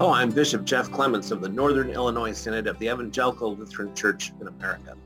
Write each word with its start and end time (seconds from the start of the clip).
Oh, 0.00 0.12
I'm 0.12 0.30
Bishop 0.30 0.64
Jeff 0.64 0.92
Clements 0.92 1.32
of 1.32 1.40
the 1.40 1.48
Northern 1.48 1.90
Illinois 1.90 2.30
Synod 2.30 2.68
of 2.68 2.78
the 2.78 2.86
Evangelical 2.86 3.56
Lutheran 3.56 3.92
Church 3.96 4.30
in 4.40 4.46
America. 4.46 4.96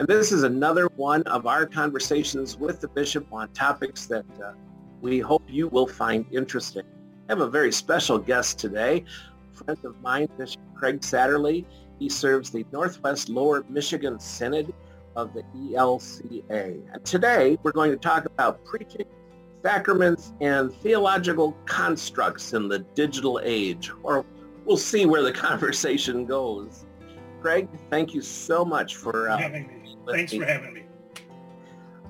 And 0.00 0.08
this 0.08 0.32
is 0.32 0.42
another 0.42 0.88
one 0.96 1.22
of 1.28 1.46
our 1.46 1.64
conversations 1.64 2.56
with 2.56 2.80
the 2.80 2.88
bishop 2.88 3.24
on 3.32 3.52
topics 3.52 4.06
that 4.06 4.24
uh, 4.44 4.54
we 5.00 5.20
hope 5.20 5.44
you 5.46 5.68
will 5.68 5.86
find 5.86 6.26
interesting. 6.32 6.82
I 7.28 7.32
have 7.32 7.40
a 7.40 7.48
very 7.48 7.70
special 7.70 8.18
guest 8.18 8.58
today, 8.58 9.04
a 9.52 9.56
friend 9.56 9.78
of 9.84 10.00
mine, 10.02 10.28
Bishop 10.36 10.60
Craig 10.74 11.02
Satterlee. 11.02 11.64
He 12.00 12.08
serves 12.08 12.50
the 12.50 12.66
Northwest 12.72 13.28
Lower 13.28 13.64
Michigan 13.68 14.18
Synod 14.18 14.74
of 15.14 15.32
the 15.34 15.44
ELCA. 15.54 16.82
And 16.92 17.04
today 17.04 17.58
we're 17.62 17.70
going 17.70 17.92
to 17.92 17.96
talk 17.96 18.24
about 18.24 18.64
preaching 18.64 19.06
sacraments 19.62 20.32
and 20.40 20.72
theological 20.76 21.56
constructs 21.66 22.52
in 22.52 22.68
the 22.68 22.80
digital 22.94 23.40
age, 23.42 23.90
or 24.02 24.24
we'll 24.64 24.76
see 24.76 25.06
where 25.06 25.22
the 25.22 25.32
conversation 25.48 26.26
goes. 26.26 26.84
Greg, 27.40 27.68
thank 27.90 28.14
you 28.14 28.22
so 28.22 28.64
much 28.64 28.96
for 28.96 29.28
uh, 29.28 29.36
having 29.36 29.66
me. 29.66 29.96
Thanks 30.08 30.32
for 30.32 30.44
having 30.44 30.74
me. 30.74 30.82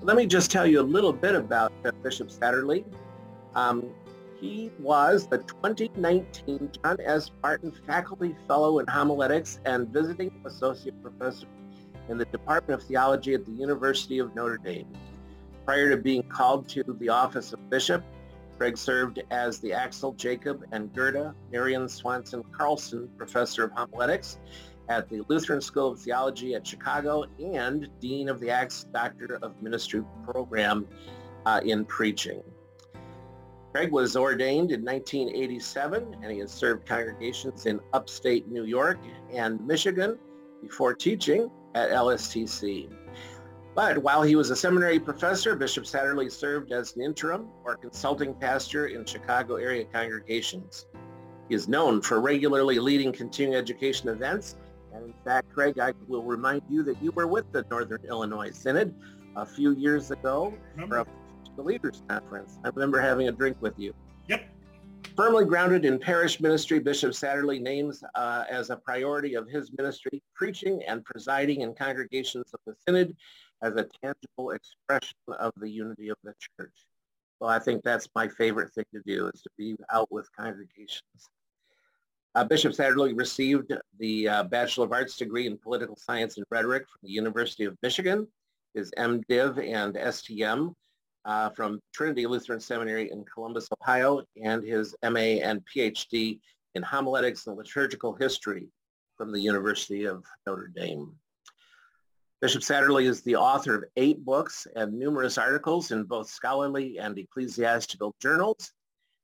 Let 0.03 0.17
me 0.17 0.27
just 0.27 0.51
tell 0.51 0.67
you 0.67 0.81
a 0.81 0.83
little 0.83 1.13
bit 1.13 1.35
about 1.35 1.73
Bishop 2.03 2.29
Satterlee. 2.29 2.85
Um, 3.55 3.91
he 4.41 4.73
was 4.81 5.29
the 5.29 5.39
2019 5.39 6.73
John 6.83 6.97
S. 7.05 7.31
Marten 7.43 7.73
Faculty 7.87 8.35
Fellow 8.49 8.81
in 8.81 8.87
Homiletics 8.89 9.61
and 9.65 9.89
Visiting 9.89 10.33
Associate 10.45 11.01
Professor 11.01 11.47
in 12.09 12.19
the 12.19 12.25
Department 12.27 12.81
of 12.81 12.87
Theology 12.89 13.35
at 13.35 13.47
the 13.47 13.53
University 13.53 14.19
of 14.19 14.35
Notre 14.35 14.59
Dame. 14.59 14.89
Prior 15.65 15.91
to 15.91 15.97
being 15.97 16.25
called 16.25 16.69
to 16.71 16.83
the 16.83 17.09
office 17.09 17.53
of 17.53 17.71
bishop, 17.71 18.03
Craig 18.59 18.77
served 18.77 19.23
as 19.31 19.61
the 19.61 19.73
Axel 19.73 20.13
Jacob 20.13 20.65
and 20.73 20.93
Gerda 20.93 21.35
Marion 21.51 21.89
Swanson 21.89 22.43
Carlson 22.53 23.09
Professor 23.17 23.65
of 23.65 23.73
Homiletics 23.73 24.39
at 24.89 25.09
the 25.09 25.23
Lutheran 25.29 25.61
School 25.61 25.93
of 25.93 26.01
Theology 26.01 26.55
at 26.55 26.67
Chicago 26.67 27.25
and 27.39 27.89
Dean 28.01 28.29
of 28.29 28.41
the 28.41 28.51
ACTS 28.51 28.85
Doctor 28.93 29.39
of 29.43 29.61
Ministry 29.63 30.03
program 30.25 30.87
uh, 31.47 31.61
in 31.65 31.85
preaching. 31.85 32.43
Craig 33.73 33.91
was 33.91 34.17
ordained 34.17 34.71
in 34.71 34.85
1987 34.85 36.17
and 36.23 36.31
he 36.31 36.41
has 36.41 36.51
served 36.51 36.87
congregations 36.87 37.67
in 37.67 37.81
upstate 37.93 38.49
New 38.49 38.65
York 38.65 38.99
and 39.33 39.65
Michigan 39.67 40.19
before 40.61 40.93
teaching 40.93 41.51
at 41.75 41.91
LSTC. 41.91 42.91
But 43.75 43.99
while 43.99 44.23
he 44.23 44.37
was 44.37 44.51
a 44.51 44.57
seminary 44.57 45.01
professor, 45.01 45.57
Bishop 45.57 45.85
Satterlee 45.85 46.31
served 46.31 46.73
as 46.73 46.95
an 46.95 47.03
interim 47.03 47.49
or 47.65 47.77
consulting 47.77 48.35
pastor 48.35 48.89
in 48.89 49.07
Chicago 49.07 49.57
area 49.57 49.87
congregations. 49.87 50.87
He 51.49 51.55
is 51.55 51.69
known 51.69 52.03
for 52.03 52.21
regularly 52.21 52.79
leading 52.79 53.13
continuing 53.13 53.59
education 53.59 54.11
events. 54.11 54.57
And 54.93 55.07
in 55.07 55.15
fact, 55.25 55.51
Craig, 55.55 55.79
I 55.79 55.95
will 56.07 56.23
remind 56.23 56.63
you 56.69 56.83
that 56.83 57.03
you 57.03 57.13
were 57.13 57.27
with 57.27 57.51
the 57.51 57.65
Northern 57.71 58.05
Illinois 58.07 58.51
Synod 58.51 58.95
a 59.37 59.47
few 59.47 59.73
years 59.73 60.11
ago 60.11 60.53
for 60.87 61.07
the 61.57 61.63
Leaders 61.63 62.03
Conference. 62.09 62.59
I 62.65 62.69
remember 62.69 63.01
having 63.01 63.29
a 63.29 63.33
drink 63.33 63.57
with 63.61 63.79
you. 63.79 63.95
Yep. 64.29 64.49
Firmly 65.17 65.45
grounded 65.47 65.85
in 65.85 65.99
parish 65.99 66.41
ministry, 66.41 66.79
Bishop 66.79 67.13
Satterlee 67.13 67.61
names 67.61 68.03
uh, 68.15 68.45
as 68.51 68.71
a 68.71 68.77
priority 68.77 69.35
of 69.35 69.49
his 69.49 69.71
ministry 69.77 70.23
preaching 70.35 70.83
and 70.87 71.05
presiding 71.05 71.63
in 71.63 71.75
congregations 71.75 72.53
of 72.53 72.61
the 72.67 72.75
Synod 72.87 73.15
as 73.63 73.75
a 73.77 73.87
tangible 74.03 74.51
expression 74.51 75.17
of 75.39 75.53
the 75.57 75.71
unity 75.71 76.09
of 76.09 76.17
the 76.25 76.35
church. 76.59 76.75
So 77.41 77.47
I 77.49 77.59
think 77.59 77.83
that's 77.83 78.09
my 78.15 78.29
favorite 78.29 78.73
thing 78.73 78.85
to 78.95 79.03
do 79.07 79.29
is 79.33 79.43
to 79.43 79.51
be 79.57 79.77
out 79.91 80.11
with 80.11 80.29
congregations. 80.37 81.31
Uh, 82.35 82.45
Bishop 82.45 82.73
Satterlee 82.73 83.17
received 83.17 83.73
the 83.99 84.29
uh, 84.29 84.45
Bachelor 84.45 84.87
of 84.87 84.93
Arts 84.93 85.17
degree 85.17 85.47
in 85.47 85.59
Political 85.59 85.97
Science 85.97 86.37
and 86.37 86.47
Rhetoric 86.51 86.85
from 86.89 87.01
the 87.03 87.11
University 87.11 87.65
of 87.65 87.77
Michigan, 87.83 88.27
his 88.75 88.91
MDiv 88.97 89.59
and 89.59 89.95
STM 89.95 90.75
uh, 91.25 91.51
from 91.51 91.81
Trinity 91.93 92.27
Lutheran 92.27 92.61
Seminary 92.61 93.11
in 93.11 93.25
Columbus, 93.25 93.69
Ohio, 93.81 94.23
and 94.43 94.65
his 94.65 94.95
MA 95.03 95.41
and 95.43 95.63
PhD 95.75 96.41
in 96.75 96.83
Homiletics 96.83 97.47
and 97.47 97.57
Liturgical 97.57 98.15
History 98.15 98.69
from 99.17 99.31
the 99.31 99.41
University 99.41 100.05
of 100.05 100.25
Notre 100.47 100.69
Dame. 100.69 101.15
Bishop 102.43 102.63
Satterlee 102.63 103.07
is 103.07 103.23
the 103.23 103.37
author 103.37 103.77
of 103.77 103.85
eight 103.97 104.25
books 104.25 104.67
and 104.75 104.93
numerous 104.93 105.39
articles 105.39 105.93
in 105.93 106.03
both 106.03 106.29
scholarly 106.29 106.99
and 106.99 107.17
ecclesiastical 107.17 108.17
journals. 108.21 108.73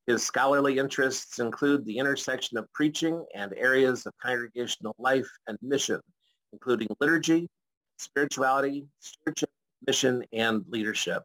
His 0.06 0.24
scholarly 0.24 0.78
interests 0.78 1.40
include 1.40 1.84
the 1.84 1.98
intersection 1.98 2.58
of 2.58 2.72
preaching 2.72 3.26
and 3.34 3.52
areas 3.56 4.06
of 4.06 4.12
congregational 4.22 4.94
life 5.00 5.28
and 5.48 5.58
mission, 5.62 6.00
including 6.52 6.86
liturgy, 7.00 7.50
spirituality, 7.98 8.86
stewardship, 9.00 9.50
mission, 9.84 10.24
and 10.32 10.64
leadership. 10.68 11.24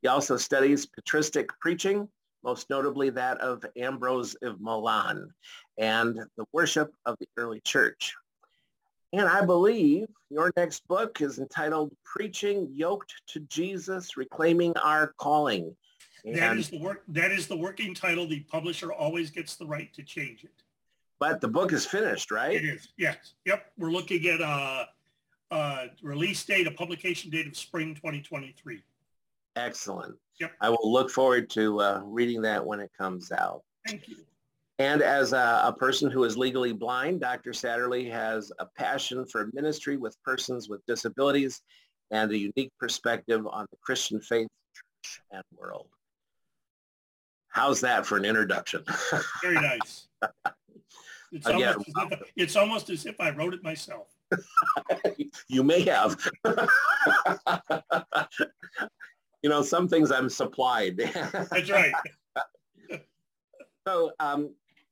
He 0.00 0.08
also 0.08 0.38
studies 0.38 0.86
patristic 0.86 1.50
preaching, 1.60 2.08
most 2.42 2.70
notably 2.70 3.10
that 3.10 3.38
of 3.42 3.62
Ambrose 3.76 4.36
of 4.36 4.58
Milan, 4.58 5.28
and 5.76 6.18
the 6.38 6.46
worship 6.54 6.90
of 7.04 7.18
the 7.20 7.28
early 7.36 7.60
church. 7.60 8.14
And 9.12 9.28
I 9.28 9.44
believe 9.44 10.06
your 10.30 10.52
next 10.56 10.86
book 10.86 11.20
is 11.20 11.38
entitled 11.38 11.92
Preaching 12.04 12.68
Yoked 12.72 13.12
to 13.28 13.40
Jesus, 13.40 14.16
Reclaiming 14.16 14.76
Our 14.76 15.14
Calling. 15.18 15.74
And 16.24 16.36
that 16.36 16.56
is 16.56 16.68
the 16.68 16.78
work 16.78 17.02
that 17.08 17.32
is 17.32 17.46
the 17.46 17.56
working 17.56 17.94
title. 17.94 18.26
The 18.26 18.40
publisher 18.40 18.92
always 18.92 19.30
gets 19.30 19.56
the 19.56 19.66
right 19.66 19.92
to 19.94 20.02
change 20.02 20.44
it. 20.44 20.50
But 21.18 21.40
the 21.40 21.48
book 21.48 21.72
is 21.72 21.84
finished, 21.86 22.30
right? 22.30 22.54
It 22.54 22.64
is, 22.64 22.88
yes. 22.96 23.34
Yep. 23.46 23.72
We're 23.78 23.90
looking 23.90 24.26
at 24.26 24.40
a, 24.40 24.88
a 25.50 25.90
release 26.02 26.44
date, 26.44 26.66
a 26.66 26.70
publication 26.70 27.30
date 27.30 27.46
of 27.46 27.56
spring 27.56 27.94
2023. 27.94 28.82
Excellent. 29.56 30.16
Yep. 30.40 30.52
I 30.60 30.70
will 30.70 30.90
look 30.90 31.10
forward 31.10 31.50
to 31.50 31.80
uh, 31.80 32.00
reading 32.04 32.42
that 32.42 32.64
when 32.64 32.80
it 32.80 32.90
comes 32.96 33.32
out. 33.32 33.62
Thank 33.86 34.08
you. 34.08 34.16
And 34.80 35.02
as 35.02 35.34
a, 35.34 35.60
a, 35.66 35.74
person 35.74 36.10
who 36.10 36.24
is 36.24 36.38
legally 36.38 36.72
blind, 36.72 37.20
Dr. 37.20 37.50
Satterlee 37.50 38.10
has 38.10 38.50
a 38.58 38.64
passion 38.64 39.26
for 39.26 39.50
ministry 39.52 39.98
with 39.98 40.16
persons 40.24 40.70
with 40.70 40.80
disabilities 40.86 41.60
and 42.10 42.30
a 42.30 42.38
unique 42.38 42.72
perspective 42.78 43.46
on 43.46 43.66
the 43.70 43.76
Christian 43.82 44.22
faith, 44.22 44.48
church, 44.74 45.20
and 45.32 45.42
world. 45.54 45.88
How's 47.48 47.82
that 47.82 48.06
for 48.06 48.16
an 48.16 48.24
introduction? 48.24 48.82
Very 49.42 49.56
nice. 49.56 50.08
It's, 51.32 51.46
Again, 51.46 51.76
almost 51.76 52.12
if, 52.12 52.22
it's 52.34 52.56
almost 52.56 52.90
as 52.90 53.06
if 53.06 53.20
I 53.20 53.30
wrote 53.30 53.54
it 53.54 53.62
myself. 53.62 54.08
you 55.48 55.62
may 55.62 55.82
have. 55.82 56.18
you 59.40 59.48
know, 59.48 59.62
some 59.62 59.86
things 59.86 60.10
I'm 60.10 60.28
supplied. 60.28 60.96
That's 60.96 61.70
right. 61.70 61.92
So 63.86 64.10
um, 64.18 64.50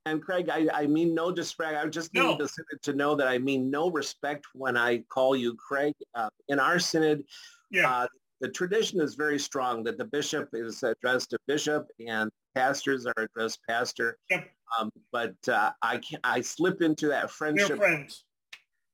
and 0.09 0.23
Craig, 0.23 0.49
I, 0.51 0.69
I 0.73 0.87
mean 0.87 1.15
no 1.15 1.31
disrespect. 1.31 1.77
I 1.77 1.87
just 1.89 2.13
need 2.15 2.39
no. 2.39 2.47
to 2.83 2.93
know 2.93 3.15
that 3.15 3.29
I 3.29 3.39
mean 3.39 3.71
no 3.71 3.91
respect 3.91 4.47
when 4.55 4.77
I 4.77 4.99
call 5.09 5.37
you 5.37 5.55
Craig. 5.55 5.95
Uh, 6.15 6.31
in 6.49 6.59
our 6.59 6.79
synod, 6.79 7.25
yeah. 7.71 7.91
Uh, 7.91 8.07
the 8.41 8.49
tradition 8.49 9.01
is 9.01 9.15
very 9.15 9.39
strong 9.39 9.83
that 9.85 9.99
the 9.99 10.05
bishop 10.05 10.51
is 10.53 10.83
addressed 10.83 11.31
to 11.31 11.39
bishop 11.47 11.89
and 12.07 12.31
pastors 12.55 13.05
are 13.05 13.15
addressed 13.17 13.59
pastor. 13.69 14.17
Yep. 14.31 14.49
Um, 14.79 14.91
but 15.13 15.35
uh, 15.49 15.73
I 15.83 15.99
can 15.99 16.21
I 16.25 16.41
slip 16.41 16.83
into 16.83 17.09
that 17.09 17.31
friendship. 17.31 17.71
We're 17.71 17.77
friends. 17.77 18.25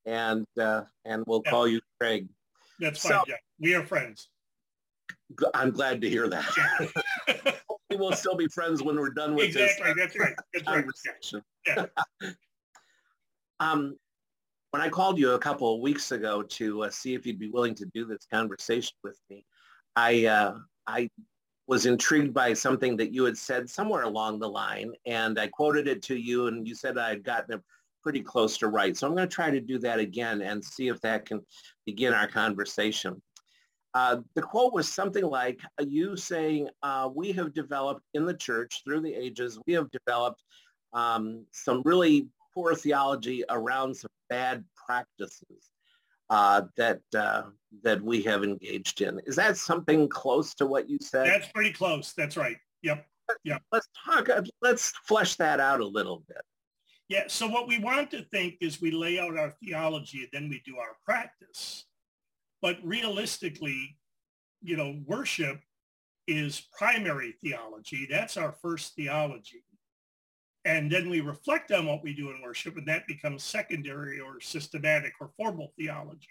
And 0.06 0.46
uh, 0.58 0.82
and 1.04 1.24
we'll 1.26 1.42
yep. 1.44 1.52
call 1.52 1.68
you 1.68 1.80
Craig. 2.00 2.28
That's 2.80 3.00
fine. 3.00 3.12
So, 3.12 3.22
yeah, 3.28 3.34
we 3.60 3.74
are 3.74 3.84
friends. 3.84 4.28
I'm 5.54 5.70
glad 5.70 6.00
to 6.02 6.08
hear 6.08 6.28
that. 6.28 7.56
We 7.94 8.00
will 8.00 8.12
still 8.12 8.34
be 8.34 8.48
friends 8.48 8.82
when 8.82 8.96
we're 8.96 9.10
done 9.10 9.34
with 9.34 9.46
exactly, 9.46 9.92
this 9.92 9.96
that's 9.96 10.18
right. 10.18 10.34
That's 10.52 10.66
conversation. 10.66 11.42
Right. 11.68 11.88
Yeah. 12.22 12.30
um, 13.60 13.96
when 14.70 14.82
I 14.82 14.88
called 14.88 15.18
you 15.18 15.32
a 15.32 15.38
couple 15.38 15.72
of 15.72 15.80
weeks 15.80 16.10
ago 16.10 16.42
to 16.42 16.84
uh, 16.84 16.90
see 16.90 17.14
if 17.14 17.24
you'd 17.24 17.38
be 17.38 17.50
willing 17.50 17.76
to 17.76 17.86
do 17.94 18.04
this 18.04 18.26
conversation 18.32 18.94
with 19.04 19.20
me, 19.30 19.44
I 19.94 20.26
uh, 20.26 20.54
I 20.88 21.08
was 21.68 21.86
intrigued 21.86 22.34
by 22.34 22.52
something 22.52 22.96
that 22.96 23.12
you 23.12 23.24
had 23.24 23.38
said 23.38 23.70
somewhere 23.70 24.02
along 24.02 24.40
the 24.40 24.48
line, 24.48 24.92
and 25.06 25.38
I 25.38 25.46
quoted 25.46 25.86
it 25.86 26.02
to 26.02 26.16
you, 26.16 26.48
and 26.48 26.66
you 26.66 26.74
said 26.74 26.98
I 26.98 27.10
had 27.10 27.22
gotten 27.22 27.54
it 27.54 27.62
pretty 28.02 28.20
close 28.20 28.58
to 28.58 28.68
right. 28.68 28.96
So 28.96 29.06
I'm 29.06 29.14
going 29.14 29.28
to 29.28 29.34
try 29.34 29.50
to 29.50 29.60
do 29.60 29.78
that 29.78 30.00
again 30.00 30.42
and 30.42 30.62
see 30.62 30.88
if 30.88 31.00
that 31.02 31.24
can 31.24 31.40
begin 31.86 32.12
our 32.12 32.26
conversation. 32.26 33.22
Uh, 33.94 34.18
the 34.34 34.42
quote 34.42 34.72
was 34.72 34.92
something 34.92 35.24
like 35.24 35.60
uh, 35.80 35.84
you 35.86 36.16
saying, 36.16 36.68
uh, 36.82 37.08
we 37.14 37.30
have 37.32 37.54
developed 37.54 38.02
in 38.14 38.26
the 38.26 38.34
church 38.34 38.82
through 38.84 39.00
the 39.00 39.14
ages, 39.14 39.58
we 39.66 39.72
have 39.72 39.88
developed 39.90 40.42
um, 40.92 41.46
some 41.52 41.82
really 41.84 42.28
poor 42.52 42.74
theology 42.74 43.44
around 43.50 43.94
some 43.96 44.10
bad 44.28 44.64
practices 44.74 45.70
uh, 46.30 46.62
that 46.76 47.00
uh, 47.16 47.42
that 47.82 48.00
we 48.02 48.22
have 48.22 48.42
engaged 48.42 49.00
in. 49.00 49.20
Is 49.26 49.36
that 49.36 49.56
something 49.56 50.08
close 50.08 50.54
to 50.54 50.66
what 50.66 50.88
you 50.88 50.98
said? 51.00 51.26
That's 51.26 51.52
pretty 51.52 51.72
close. 51.72 52.12
That's 52.16 52.36
right. 52.36 52.56
Yep. 52.82 53.06
Yep. 53.44 53.62
Let's 53.72 53.88
talk. 54.04 54.28
Let's 54.60 54.92
flesh 55.06 55.36
that 55.36 55.60
out 55.60 55.80
a 55.80 55.86
little 55.86 56.24
bit. 56.28 56.42
Yeah, 57.08 57.24
so 57.28 57.46
what 57.46 57.68
we 57.68 57.78
want 57.78 58.10
to 58.12 58.24
think 58.32 58.56
is 58.60 58.80
we 58.80 58.90
lay 58.90 59.18
out 59.18 59.36
our 59.36 59.50
theology 59.62 60.20
and 60.20 60.28
then 60.32 60.48
we 60.48 60.62
do 60.64 60.78
our 60.78 60.96
practice. 61.04 61.84
But 62.64 62.78
realistically, 62.82 63.98
you 64.62 64.78
know, 64.78 64.98
worship 65.04 65.60
is 66.26 66.66
primary 66.74 67.34
theology. 67.44 68.08
That's 68.10 68.38
our 68.38 68.52
first 68.52 68.94
theology. 68.94 69.62
And 70.64 70.90
then 70.90 71.10
we 71.10 71.20
reflect 71.20 71.72
on 71.72 71.84
what 71.84 72.02
we 72.02 72.14
do 72.14 72.30
in 72.30 72.40
worship 72.42 72.78
and 72.78 72.88
that 72.88 73.06
becomes 73.06 73.44
secondary 73.44 74.18
or 74.18 74.40
systematic 74.40 75.12
or 75.20 75.30
formal 75.36 75.74
theology. 75.78 76.30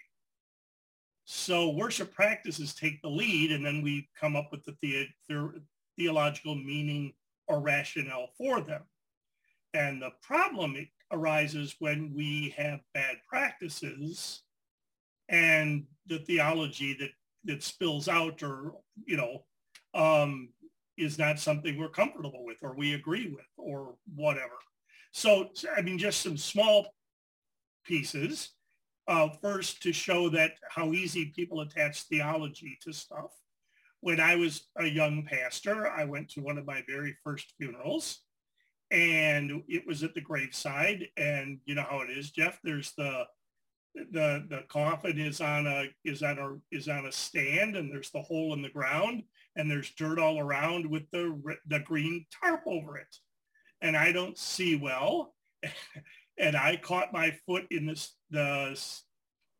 So 1.24 1.70
worship 1.70 2.12
practices 2.12 2.74
take 2.74 3.00
the 3.00 3.08
lead 3.08 3.52
and 3.52 3.64
then 3.64 3.80
we 3.80 4.08
come 4.20 4.34
up 4.34 4.48
with 4.50 4.64
the, 4.64 4.74
the, 4.82 5.06
the 5.28 5.62
theological 5.96 6.56
meaning 6.56 7.12
or 7.46 7.60
rationale 7.60 8.30
for 8.36 8.60
them. 8.60 8.82
And 9.72 10.02
the 10.02 10.10
problem 10.20 10.74
arises 11.12 11.76
when 11.78 12.12
we 12.12 12.52
have 12.56 12.80
bad 12.92 13.18
practices 13.28 14.42
and 15.28 15.84
the 16.06 16.18
theology 16.18 16.96
that, 16.98 17.10
that 17.44 17.62
spills 17.62 18.08
out 18.08 18.42
or, 18.42 18.74
you 19.06 19.16
know, 19.16 19.44
um, 19.94 20.50
is 20.96 21.18
not 21.18 21.38
something 21.38 21.78
we're 21.78 21.88
comfortable 21.88 22.44
with 22.44 22.58
or 22.62 22.74
we 22.74 22.94
agree 22.94 23.28
with 23.28 23.46
or 23.56 23.96
whatever. 24.14 24.52
So, 25.12 25.50
I 25.76 25.82
mean, 25.82 25.98
just 25.98 26.20
some 26.20 26.36
small 26.36 26.86
pieces. 27.84 28.50
Uh, 29.06 29.28
first, 29.42 29.82
to 29.82 29.92
show 29.92 30.30
that 30.30 30.52
how 30.70 30.92
easy 30.92 31.26
people 31.36 31.60
attach 31.60 32.04
theology 32.04 32.78
to 32.82 32.90
stuff. 32.90 33.32
When 34.00 34.18
I 34.18 34.36
was 34.36 34.66
a 34.78 34.86
young 34.86 35.24
pastor, 35.24 35.90
I 35.90 36.04
went 36.04 36.30
to 36.30 36.40
one 36.40 36.56
of 36.56 36.64
my 36.64 36.82
very 36.88 37.14
first 37.22 37.52
funerals 37.58 38.20
and 38.90 39.62
it 39.68 39.86
was 39.86 40.02
at 40.02 40.14
the 40.14 40.20
graveside 40.20 41.08
and 41.16 41.58
you 41.64 41.74
know 41.74 41.84
how 41.88 42.00
it 42.00 42.10
is 42.10 42.30
jeff 42.30 42.58
there's 42.62 42.92
the 42.96 43.24
the 43.94 44.44
the 44.48 44.62
coffin 44.68 45.18
is 45.18 45.40
on 45.40 45.66
a 45.66 45.86
is 46.04 46.22
on 46.22 46.38
a 46.38 46.76
is 46.76 46.88
on 46.88 47.06
a 47.06 47.12
stand 47.12 47.76
and 47.76 47.90
there's 47.90 48.10
the 48.10 48.20
hole 48.20 48.52
in 48.52 48.62
the 48.62 48.68
ground 48.68 49.22
and 49.56 49.70
there's 49.70 49.90
dirt 49.90 50.18
all 50.18 50.40
around 50.40 50.88
with 50.88 51.08
the 51.12 51.40
the 51.68 51.80
green 51.80 52.26
tarp 52.30 52.62
over 52.66 52.96
it. 52.96 53.16
And 53.80 53.96
i 53.96 54.12
don't 54.12 54.38
see 54.38 54.76
well. 54.76 55.34
And 56.36 56.56
i 56.56 56.74
caught 56.74 57.12
my 57.12 57.30
foot 57.46 57.64
in 57.70 57.86
this 57.86 58.16
the 58.28 58.76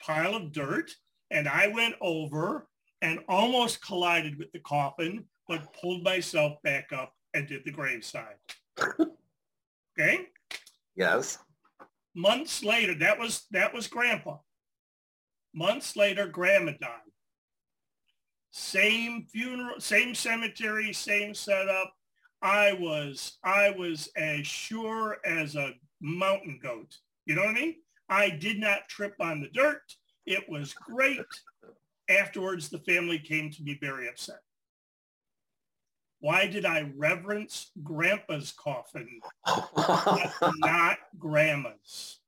pile 0.04 0.34
of 0.34 0.50
dirt 0.50 0.90
and 1.30 1.48
i 1.48 1.68
went 1.68 1.94
over 2.00 2.66
and 3.00 3.20
almost 3.28 3.80
collided 3.86 4.36
with 4.36 4.50
the 4.50 4.58
coffin 4.58 5.24
but 5.46 5.72
pulled 5.80 6.02
myself 6.02 6.60
back 6.64 6.92
up 6.92 7.12
and 7.32 7.46
did 7.46 7.64
the 7.64 7.70
graveside. 7.70 8.34
Okay? 9.96 10.26
Yes 10.96 11.38
months 12.14 12.62
later 12.62 12.94
that 12.94 13.18
was 13.18 13.46
that 13.50 13.74
was 13.74 13.86
grandpa 13.86 14.36
months 15.52 15.96
later 15.96 16.26
grandma 16.26 16.72
died 16.80 17.00
same 18.56 19.26
funeral, 19.32 19.80
same 19.80 20.14
cemetery, 20.14 20.92
same 20.92 21.34
setup. 21.34 21.92
I 22.40 22.74
was, 22.74 23.38
I 23.42 23.70
was 23.70 24.08
as 24.16 24.46
sure 24.46 25.16
as 25.26 25.56
a 25.56 25.72
mountain 26.00 26.60
goat. 26.62 26.96
You 27.26 27.34
know 27.34 27.42
what 27.42 27.50
I 27.50 27.60
mean? 27.60 27.74
I 28.08 28.30
did 28.30 28.60
not 28.60 28.88
trip 28.88 29.16
on 29.18 29.40
the 29.40 29.48
dirt. 29.48 29.82
It 30.24 30.48
was 30.48 30.72
great. 30.72 31.18
Afterwards, 32.08 32.68
the 32.68 32.78
family 32.78 33.18
came 33.18 33.50
to 33.50 33.62
be 33.62 33.76
very 33.80 34.08
upset. 34.08 34.38
Why 36.24 36.46
did 36.46 36.64
I 36.64 36.90
reverence 36.96 37.70
grandpa's 37.82 38.50
coffin, 38.52 39.20
not 40.56 40.96
grandma's? 41.18 42.18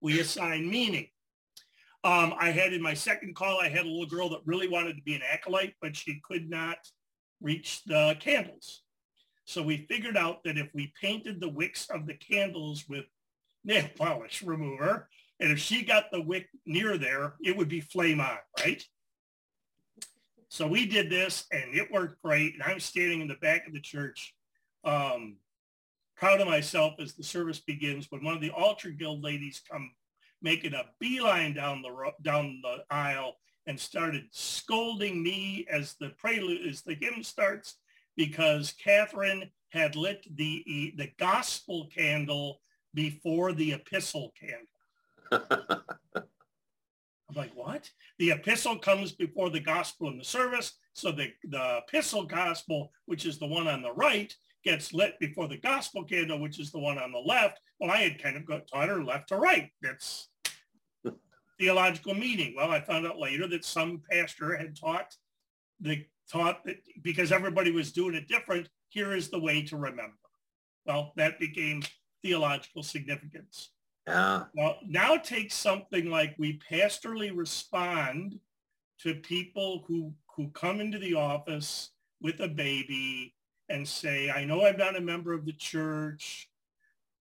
we 0.00 0.18
assign 0.18 0.68
meaning. 0.68 1.06
Um, 2.02 2.34
I 2.36 2.50
had 2.50 2.72
in 2.72 2.82
my 2.82 2.94
second 2.94 3.36
call, 3.36 3.60
I 3.60 3.68
had 3.68 3.86
a 3.86 3.88
little 3.88 4.06
girl 4.06 4.28
that 4.30 4.40
really 4.44 4.66
wanted 4.66 4.96
to 4.96 5.02
be 5.04 5.14
an 5.14 5.22
acolyte, 5.22 5.74
but 5.80 5.94
she 5.94 6.20
could 6.28 6.50
not 6.50 6.78
reach 7.40 7.84
the 7.84 8.16
candles. 8.18 8.82
So 9.44 9.62
we 9.62 9.86
figured 9.88 10.16
out 10.16 10.42
that 10.42 10.58
if 10.58 10.74
we 10.74 10.92
painted 11.00 11.40
the 11.40 11.48
wicks 11.48 11.88
of 11.90 12.08
the 12.08 12.14
candles 12.14 12.86
with 12.88 13.04
nail 13.62 13.88
polish 13.96 14.42
remover, 14.42 15.08
and 15.38 15.52
if 15.52 15.60
she 15.60 15.84
got 15.84 16.10
the 16.10 16.22
wick 16.22 16.48
near 16.66 16.98
there, 16.98 17.34
it 17.40 17.56
would 17.56 17.68
be 17.68 17.80
flame 17.80 18.18
on, 18.18 18.38
right? 18.58 18.84
So 20.50 20.66
we 20.66 20.84
did 20.84 21.08
this 21.08 21.46
and 21.52 21.72
it 21.72 21.92
worked 21.92 22.20
great. 22.22 22.54
And 22.54 22.62
I'm 22.64 22.80
standing 22.80 23.20
in 23.20 23.28
the 23.28 23.36
back 23.36 23.68
of 23.68 23.72
the 23.72 23.80
church, 23.80 24.34
um, 24.84 25.36
proud 26.16 26.40
of 26.40 26.48
myself 26.48 26.94
as 26.98 27.14
the 27.14 27.22
service 27.22 27.60
begins 27.60 28.10
when 28.10 28.24
one 28.24 28.34
of 28.34 28.40
the 28.40 28.50
altar 28.50 28.90
guild 28.90 29.22
ladies 29.22 29.62
come 29.70 29.92
making 30.42 30.74
a 30.74 30.86
beeline 30.98 31.54
down 31.54 31.82
the 31.82 32.12
down 32.22 32.60
the 32.62 32.78
aisle 32.90 33.36
and 33.66 33.78
started 33.78 34.24
scolding 34.32 35.22
me 35.22 35.66
as 35.70 35.94
the 36.00 36.08
prelude 36.18 36.66
as 36.66 36.82
the 36.82 36.94
hymn 36.94 37.22
starts 37.22 37.76
because 38.16 38.74
Catherine 38.82 39.50
had 39.68 39.94
lit 39.94 40.26
the 40.36 40.92
the 40.96 41.12
gospel 41.16 41.88
candle 41.94 42.60
before 42.92 43.52
the 43.52 43.74
epistle 43.74 44.32
candle. 45.30 45.84
I'm 47.30 47.36
like, 47.36 47.52
what? 47.54 47.88
The 48.18 48.32
epistle 48.32 48.76
comes 48.76 49.12
before 49.12 49.50
the 49.50 49.60
gospel 49.60 50.08
in 50.08 50.18
the 50.18 50.24
service. 50.24 50.72
So 50.94 51.12
the, 51.12 51.28
the 51.44 51.78
epistle 51.86 52.24
gospel, 52.24 52.90
which 53.06 53.24
is 53.24 53.38
the 53.38 53.46
one 53.46 53.68
on 53.68 53.82
the 53.82 53.92
right, 53.92 54.34
gets 54.64 54.92
lit 54.92 55.18
before 55.20 55.46
the 55.46 55.56
gospel 55.56 56.04
candle, 56.04 56.40
which 56.40 56.58
is 56.58 56.72
the 56.72 56.78
one 56.78 56.98
on 56.98 57.12
the 57.12 57.18
left. 57.18 57.60
Well, 57.78 57.90
I 57.90 57.98
had 57.98 58.22
kind 58.22 58.36
of 58.36 58.46
got 58.46 58.66
taught 58.66 58.88
her 58.88 59.04
left 59.04 59.28
to 59.28 59.36
right. 59.36 59.70
That's 59.80 60.28
theological 61.58 62.14
meaning. 62.14 62.54
Well, 62.56 62.70
I 62.70 62.80
found 62.80 63.06
out 63.06 63.18
later 63.18 63.46
that 63.48 63.64
some 63.64 64.02
pastor 64.10 64.56
had 64.56 64.76
taught 64.78 65.14
the 65.80 66.04
taught 66.30 66.64
that 66.64 66.76
because 67.02 67.32
everybody 67.32 67.70
was 67.70 67.92
doing 67.92 68.14
it 68.14 68.28
different, 68.28 68.68
here 68.88 69.14
is 69.14 69.30
the 69.30 69.40
way 69.40 69.62
to 69.62 69.76
remember. 69.76 70.16
Well, 70.84 71.12
that 71.16 71.38
became 71.38 71.82
theological 72.22 72.82
significance. 72.82 73.70
Yeah. 74.06 74.44
Well, 74.54 74.78
now 74.86 75.16
take 75.16 75.52
something 75.52 76.10
like 76.10 76.34
we 76.38 76.60
pastorally 76.70 77.36
respond 77.36 78.40
to 79.00 79.14
people 79.14 79.84
who 79.86 80.12
who 80.36 80.48
come 80.48 80.80
into 80.80 80.98
the 80.98 81.14
office 81.14 81.90
with 82.20 82.40
a 82.40 82.48
baby 82.48 83.34
and 83.68 83.86
say, 83.86 84.30
I 84.30 84.44
know 84.44 84.64
I'm 84.64 84.76
not 84.76 84.96
a 84.96 85.00
member 85.00 85.32
of 85.32 85.44
the 85.44 85.52
church, 85.52 86.48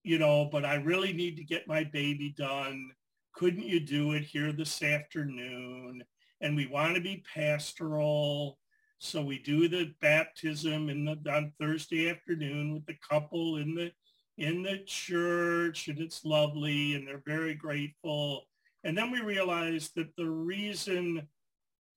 you 0.04 0.18
know, 0.18 0.50
but 0.52 0.66
I 0.66 0.76
really 0.76 1.14
need 1.14 1.38
to 1.38 1.44
get 1.44 1.68
my 1.68 1.84
baby 1.84 2.34
done 2.38 2.92
couldn't 3.34 3.66
you 3.66 3.80
do 3.80 4.14
it 4.14 4.24
here 4.24 4.52
this 4.52 4.82
afternoon? 4.82 6.04
And 6.42 6.56
we 6.56 6.68
want 6.68 6.96
to 6.96 7.02
be 7.02 7.24
pastoral. 7.34 8.60
So 9.00 9.22
we 9.22 9.40
do 9.40 9.68
the 9.68 9.94
baptism 10.02 10.90
in 10.90 11.06
the, 11.06 11.32
on 11.32 11.52
Thursday 11.60 12.10
afternoon 12.10 12.74
with 12.74 12.86
the 12.86 12.96
couple 13.08 13.58
in 13.58 13.76
the 13.76 13.92
in 14.38 14.64
the 14.64 14.80
church 14.86 15.88
and 15.88 16.00
it's 16.00 16.26
lovely 16.26 16.96
and 16.96 17.08
they're 17.08 17.24
very 17.26 17.54
grateful. 17.54 18.44
And 18.84 18.98
then 18.98 19.12
we 19.12 19.22
realize 19.22 19.92
that 19.96 20.16
the 20.16 20.30
reason 20.30 21.28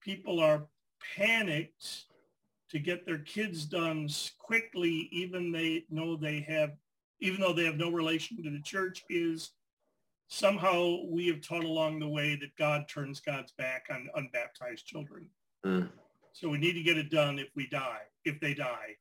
people 0.00 0.40
are 0.40 0.66
panicked 1.16 2.04
to 2.70 2.78
get 2.78 3.06
their 3.06 3.18
kids 3.18 3.64
done 3.64 4.08
quickly, 4.38 5.08
even 5.12 5.52
they 5.52 5.84
know 5.88 6.16
they 6.16 6.40
have, 6.40 6.72
even 7.20 7.40
though 7.40 7.52
they 7.52 7.64
have 7.64 7.76
no 7.76 7.90
relation 7.90 8.42
to 8.42 8.50
the 8.50 8.60
church, 8.62 9.04
is 9.08 9.52
somehow 10.28 10.98
we 11.08 11.28
have 11.28 11.40
taught 11.40 11.64
along 11.64 11.98
the 11.98 12.08
way 12.08 12.36
that 12.36 12.56
God 12.56 12.88
turns 12.88 13.20
God's 13.20 13.52
back 13.52 13.86
on 13.90 14.08
unbaptized 14.14 14.84
children. 14.84 15.26
Mm. 15.64 15.88
So 16.32 16.48
we 16.48 16.58
need 16.58 16.74
to 16.74 16.82
get 16.82 16.98
it 16.98 17.10
done 17.10 17.38
if 17.38 17.48
we 17.54 17.66
die, 17.68 18.02
if 18.24 18.38
they 18.40 18.52
die. 18.52 18.96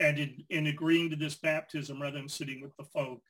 And 0.00 0.18
in, 0.18 0.44
in 0.50 0.66
agreeing 0.66 1.10
to 1.10 1.16
this 1.16 1.36
baptism, 1.36 2.02
rather 2.02 2.18
than 2.18 2.28
sitting 2.28 2.60
with 2.60 2.76
the 2.76 2.84
folk, 2.84 3.20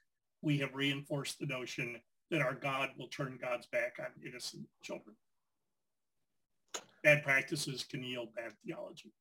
we 0.42 0.58
have 0.58 0.74
reinforced 0.74 1.38
the 1.38 1.46
notion 1.46 2.00
that 2.30 2.40
our 2.40 2.54
God 2.54 2.90
will 2.98 3.08
turn 3.08 3.38
God's 3.40 3.66
back 3.66 3.96
on 3.98 4.06
innocent 4.26 4.66
children. 4.82 5.14
Bad 7.02 7.22
practices 7.22 7.84
can 7.84 8.02
yield 8.02 8.34
bad 8.34 8.52
theology. 8.64 9.12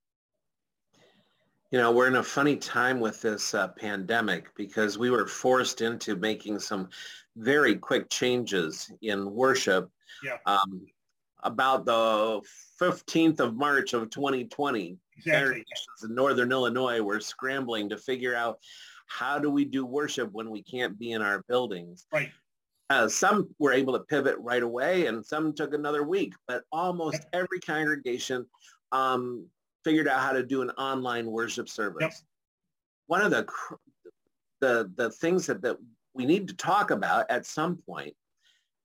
You 1.71 1.79
know, 1.79 1.91
we're 1.91 2.07
in 2.07 2.17
a 2.17 2.23
funny 2.23 2.55
time 2.55 2.99
with 2.99 3.21
this 3.21 3.53
uh, 3.53 3.69
pandemic 3.69 4.55
because 4.55 4.97
we 4.97 5.09
were 5.09 5.27
forced 5.27 5.81
into 5.81 6.15
making 6.15 6.59
some 6.59 6.87
very 7.35 7.75
quick 7.75 8.09
changes 8.09 8.91
in 9.01 9.33
worship. 9.33 9.89
Yeah. 10.23 10.37
Um, 10.45 10.85
about 11.43 11.85
the 11.85 12.41
15th 12.79 13.39
of 13.39 13.55
March 13.55 13.93
of 13.93 14.09
2020, 14.09 14.97
exactly. 15.17 15.65
in 16.03 16.15
Northern 16.15 16.51
Illinois 16.51 17.01
we're 17.01 17.19
scrambling 17.19 17.89
to 17.89 17.97
figure 17.97 18.35
out 18.35 18.59
how 19.07 19.37
do 19.37 19.49
we 19.49 19.65
do 19.65 19.85
worship 19.85 20.31
when 20.31 20.49
we 20.49 20.63
can't 20.63 20.97
be 20.97 21.11
in 21.11 21.21
our 21.21 21.43
buildings. 21.47 22.05
Right. 22.11 22.31
Uh, 22.89 23.07
some 23.07 23.49
were 23.59 23.73
able 23.73 23.93
to 23.93 24.03
pivot 24.05 24.35
right 24.39 24.63
away 24.63 25.07
and 25.07 25.25
some 25.25 25.53
took 25.53 25.73
another 25.73 26.03
week, 26.03 26.33
but 26.47 26.63
almost 26.71 27.15
yep. 27.15 27.29
every 27.33 27.59
congregation 27.59 28.45
um, 28.91 29.47
figured 29.83 30.07
out 30.07 30.19
how 30.19 30.31
to 30.31 30.43
do 30.43 30.61
an 30.61 30.69
online 30.71 31.27
worship 31.27 31.69
service. 31.69 32.01
Yep. 32.01 32.13
One 33.07 33.21
of 33.21 33.31
the 33.31 33.47
the 34.61 34.91
the 34.95 35.09
things 35.11 35.45
that, 35.47 35.61
that 35.61 35.77
we 36.13 36.25
need 36.25 36.47
to 36.47 36.55
talk 36.55 36.91
about 36.91 37.25
at 37.29 37.45
some 37.45 37.77
point 37.77 38.15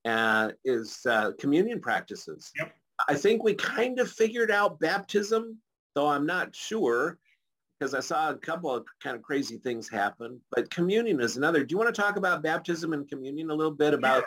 uh, 0.05 0.51
is 0.65 0.99
uh, 1.05 1.31
communion 1.39 1.79
practices. 1.79 2.51
Yep. 2.57 2.73
I 3.07 3.15
think 3.15 3.43
we 3.43 3.53
kind 3.53 3.99
of 3.99 4.11
figured 4.11 4.51
out 4.51 4.79
baptism, 4.79 5.57
though 5.95 6.07
I'm 6.07 6.25
not 6.25 6.55
sure 6.55 7.17
because 7.79 7.93
I 7.93 8.01
saw 8.01 8.29
a 8.29 8.35
couple 8.35 8.73
of 8.75 8.85
kind 9.01 9.15
of 9.15 9.21
crazy 9.21 9.57
things 9.57 9.89
happen. 9.89 10.39
But 10.51 10.69
communion 10.69 11.21
is 11.21 11.37
another. 11.37 11.63
Do 11.63 11.73
you 11.73 11.77
want 11.77 11.93
to 11.93 12.01
talk 12.01 12.17
about 12.17 12.43
baptism 12.43 12.93
and 12.93 13.07
communion 13.07 13.49
a 13.49 13.55
little 13.55 13.71
bit 13.71 13.93
about 13.93 14.23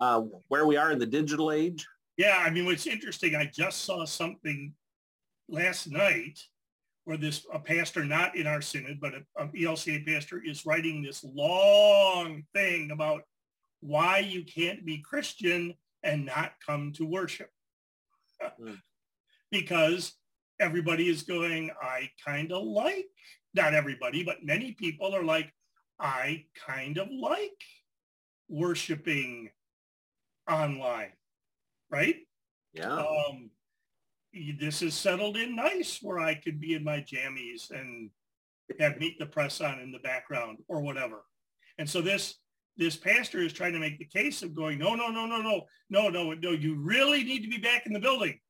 yeah. 0.00 0.06
uh, 0.06 0.20
where 0.48 0.66
we 0.66 0.76
are 0.76 0.92
in 0.92 0.98
the 0.98 1.06
digital 1.06 1.50
age? 1.50 1.86
Yeah, 2.16 2.36
I 2.38 2.50
mean, 2.50 2.64
what's 2.64 2.86
interesting, 2.86 3.34
I 3.34 3.50
just 3.52 3.82
saw 3.82 4.04
something 4.04 4.72
last 5.48 5.90
night 5.90 6.38
where 7.04 7.16
this 7.16 7.44
a 7.52 7.58
pastor 7.58 8.04
not 8.04 8.36
in 8.36 8.46
our 8.46 8.62
synod, 8.62 9.00
but 9.00 9.12
a, 9.14 9.42
a 9.42 9.48
ELCA 9.48 10.06
pastor 10.06 10.40
is 10.44 10.64
writing 10.64 11.02
this 11.02 11.24
long 11.24 12.44
thing 12.54 12.92
about 12.92 13.22
why 13.80 14.18
you 14.18 14.44
can't 14.44 14.86
be 14.86 14.98
Christian 14.98 15.74
and 16.02 16.24
not 16.24 16.52
come 16.64 16.92
to 16.92 17.04
worship. 17.04 17.50
Mm. 18.60 18.78
because 19.50 20.14
everybody 20.60 21.08
is 21.08 21.22
going, 21.22 21.70
I 21.80 22.10
kind 22.24 22.52
of 22.52 22.62
like, 22.62 23.06
not 23.54 23.74
everybody, 23.74 24.24
but 24.24 24.44
many 24.44 24.72
people 24.72 25.14
are 25.14 25.24
like, 25.24 25.52
I 25.98 26.44
kind 26.66 26.98
of 26.98 27.08
like 27.10 27.62
worshiping 28.48 29.50
online, 30.50 31.12
right? 31.90 32.16
Yeah. 32.72 32.98
Um, 32.98 33.50
this 34.58 34.82
is 34.82 34.94
settled 34.94 35.36
in 35.36 35.54
nice 35.54 36.00
where 36.02 36.18
I 36.18 36.34
could 36.34 36.60
be 36.60 36.74
in 36.74 36.82
my 36.82 36.98
jammies 37.00 37.70
and 37.70 38.10
have 38.80 38.98
meet 38.98 39.18
the 39.18 39.26
press 39.26 39.60
on 39.60 39.78
in 39.78 39.92
the 39.92 40.00
background 40.00 40.58
or 40.68 40.80
whatever. 40.80 41.24
And 41.78 41.88
so 41.88 42.00
this 42.00 42.36
this 42.76 42.96
pastor 42.96 43.38
is 43.38 43.52
trying 43.52 43.72
to 43.72 43.78
make 43.78 44.00
the 44.00 44.04
case 44.04 44.42
of 44.42 44.52
going, 44.52 44.78
no, 44.78 44.96
no, 44.96 45.08
no, 45.08 45.26
no, 45.26 45.40
no, 45.40 45.62
no, 45.90 46.08
no, 46.08 46.32
no, 46.32 46.50
you 46.50 46.74
really 46.74 47.22
need 47.22 47.44
to 47.44 47.48
be 47.48 47.58
back 47.58 47.86
in 47.86 47.92
the 47.92 48.00
building 48.00 48.40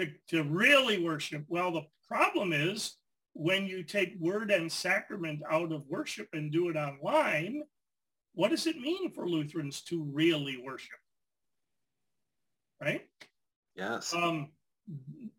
to, 0.00 0.10
to 0.28 0.42
really 0.44 1.02
worship. 1.02 1.44
Well, 1.48 1.70
the 1.72 1.86
problem 2.08 2.52
is 2.52 2.96
when 3.32 3.66
you 3.66 3.82
take 3.82 4.14
word 4.18 4.50
and 4.50 4.70
sacrament 4.70 5.40
out 5.50 5.72
of 5.72 5.86
worship 5.88 6.28
and 6.32 6.50
do 6.50 6.68
it 6.68 6.76
online, 6.76 7.62
what 8.34 8.50
does 8.50 8.66
it 8.66 8.78
mean 8.78 9.12
for 9.12 9.28
Lutherans 9.28 9.82
to 9.82 10.02
really 10.02 10.60
worship? 10.64 10.98
Right? 12.80 13.06
Yes. 13.76 14.12
Um, 14.14 14.50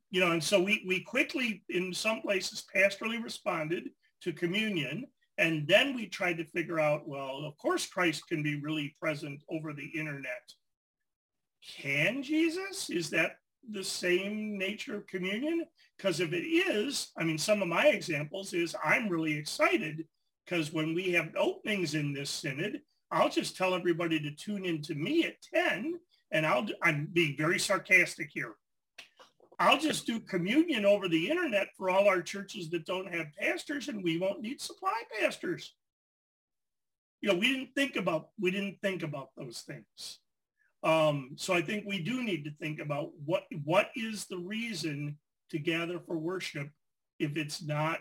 you 0.09 0.19
know, 0.19 0.31
and 0.31 0.43
so 0.43 0.61
we, 0.61 0.83
we 0.87 1.01
quickly, 1.01 1.63
in 1.69 1.93
some 1.93 2.21
places, 2.21 2.63
pastorally 2.73 3.21
responded 3.21 3.89
to 4.23 4.33
communion. 4.33 5.05
And 5.37 5.67
then 5.67 5.95
we 5.95 6.07
tried 6.07 6.37
to 6.37 6.45
figure 6.45 6.79
out, 6.79 7.07
well, 7.07 7.43
of 7.45 7.57
course, 7.57 7.87
Christ 7.87 8.27
can 8.27 8.43
be 8.43 8.61
really 8.61 8.95
present 8.99 9.41
over 9.49 9.73
the 9.73 9.87
internet. 9.87 10.53
Can 11.77 12.21
Jesus? 12.21 12.89
Is 12.89 13.09
that 13.11 13.37
the 13.69 13.83
same 13.83 14.57
nature 14.57 14.95
of 14.95 15.07
communion? 15.07 15.65
Because 15.97 16.19
if 16.19 16.33
it 16.33 16.45
is, 16.45 17.11
I 17.17 17.23
mean, 17.23 17.37
some 17.37 17.61
of 17.61 17.67
my 17.67 17.87
examples 17.87 18.53
is 18.53 18.75
I'm 18.83 19.09
really 19.09 19.33
excited 19.33 20.05
because 20.45 20.73
when 20.73 20.93
we 20.93 21.11
have 21.11 21.35
openings 21.37 21.95
in 21.95 22.13
this 22.13 22.29
synod, 22.29 22.81
I'll 23.11 23.29
just 23.29 23.57
tell 23.57 23.73
everybody 23.73 24.19
to 24.19 24.31
tune 24.31 24.65
in 24.65 24.81
to 24.83 24.95
me 24.95 25.25
at 25.25 25.41
10 25.53 25.99
and 26.31 26.45
I'll, 26.45 26.65
I'm 26.81 27.09
being 27.11 27.35
very 27.37 27.59
sarcastic 27.59 28.29
here. 28.31 28.55
I'll 29.59 29.77
just 29.77 30.07
do 30.07 30.19
communion 30.19 30.85
over 30.85 31.07
the 31.07 31.29
internet 31.29 31.67
for 31.77 31.89
all 31.89 32.07
our 32.07 32.21
churches 32.21 32.69
that 32.71 32.85
don't 32.85 33.13
have 33.13 33.27
pastors 33.39 33.89
and 33.89 34.03
we 34.03 34.17
won't 34.17 34.41
need 34.41 34.59
supply 34.59 35.03
pastors. 35.19 35.75
You 37.21 37.29
know, 37.29 37.37
we 37.37 37.53
didn't 37.53 37.75
think 37.75 37.95
about, 37.95 38.29
we 38.39 38.49
didn't 38.49 38.79
think 38.81 39.03
about 39.03 39.29
those 39.37 39.59
things. 39.59 40.19
Um, 40.83 41.31
so 41.35 41.53
I 41.53 41.61
think 41.61 41.85
we 41.85 42.01
do 42.01 42.23
need 42.23 42.43
to 42.45 42.51
think 42.51 42.79
about 42.79 43.11
what 43.25 43.43
what 43.63 43.91
is 43.95 44.25
the 44.25 44.37
reason 44.37 45.17
to 45.51 45.59
gather 45.59 45.99
for 45.99 46.17
worship 46.17 46.69
if 47.19 47.37
it's 47.37 47.61
not 47.61 47.99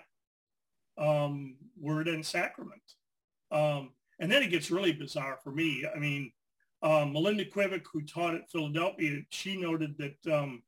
um, 0.97 1.57
word 1.79 2.09
and 2.09 2.25
sacrament. 2.25 2.83
Um, 3.51 3.91
and 4.19 4.31
then 4.31 4.43
it 4.43 4.51
gets 4.51 4.71
really 4.71 4.93
bizarre 4.93 5.39
for 5.43 5.51
me. 5.51 5.85
I 5.95 5.99
mean, 5.99 6.33
um, 6.83 7.13
Melinda 7.13 7.45
Quivik, 7.45 7.85
who 7.93 8.03
taught 8.03 8.35
at 8.35 8.51
Philadelphia, 8.51 9.21
she 9.31 9.61
noted 9.61 9.97
that 9.99 10.35
um, 10.35 10.63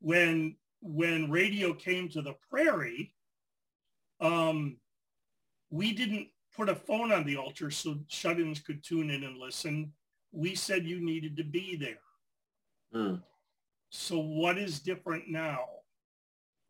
when 0.00 0.56
when 0.80 1.30
radio 1.30 1.74
came 1.74 2.08
to 2.08 2.22
the 2.22 2.36
prairie, 2.48 3.12
um, 4.20 4.78
we 5.70 5.92
didn't 5.92 6.28
put 6.56 6.68
a 6.68 6.74
phone 6.74 7.12
on 7.12 7.24
the 7.24 7.36
altar 7.36 7.70
so 7.70 7.96
shut-ins 8.08 8.60
could 8.60 8.82
tune 8.82 9.10
in 9.10 9.24
and 9.24 9.38
listen 9.38 9.92
we 10.32 10.54
said 10.54 10.86
you 10.86 11.00
needed 11.00 11.36
to 11.36 11.44
be 11.44 11.76
there. 11.76 12.00
Mm. 12.94 13.22
So 13.90 14.18
what 14.18 14.58
is 14.58 14.80
different 14.80 15.28
now? 15.28 15.60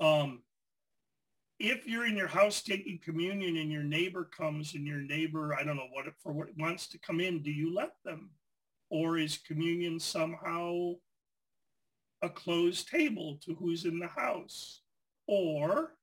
Um, 0.01 0.43
if 1.59 1.87
you're 1.87 2.07
in 2.07 2.17
your 2.17 2.29
house 2.29 2.63
taking 2.63 3.01
communion 3.05 3.57
and 3.57 3.71
your 3.71 3.83
neighbor 3.83 4.25
comes 4.25 4.75
and 4.75 4.87
your 4.87 5.01
neighbor, 5.01 5.55
I 5.55 5.65
don't 5.65 5.77
know 5.77 5.89
what 5.93 6.07
it, 6.07 6.15
for 6.23 6.33
what 6.33 6.57
wants 6.57 6.87
to 6.89 6.99
come 6.99 7.21
in, 7.21 7.43
do 7.43 7.51
you 7.51 7.75
let 7.75 7.95
them? 8.05 8.31
Or 8.91 9.19
is 9.19 9.39
communion 9.39 9.99
somehow 9.99 10.93
a 12.23 12.29
closed 12.29 12.89
table 12.89 13.39
to 13.45 13.55
who's 13.55 13.85
in 13.85 13.99
the 13.99 14.07
house? 14.07 14.83
Or 15.27 15.95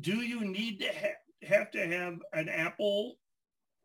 do 0.00 0.16
you 0.16 0.44
need 0.44 0.80
to 0.80 0.88
ha- 0.88 1.46
have 1.46 1.70
to 1.72 1.86
have 1.86 2.18
an 2.32 2.48
Apple 2.48 3.16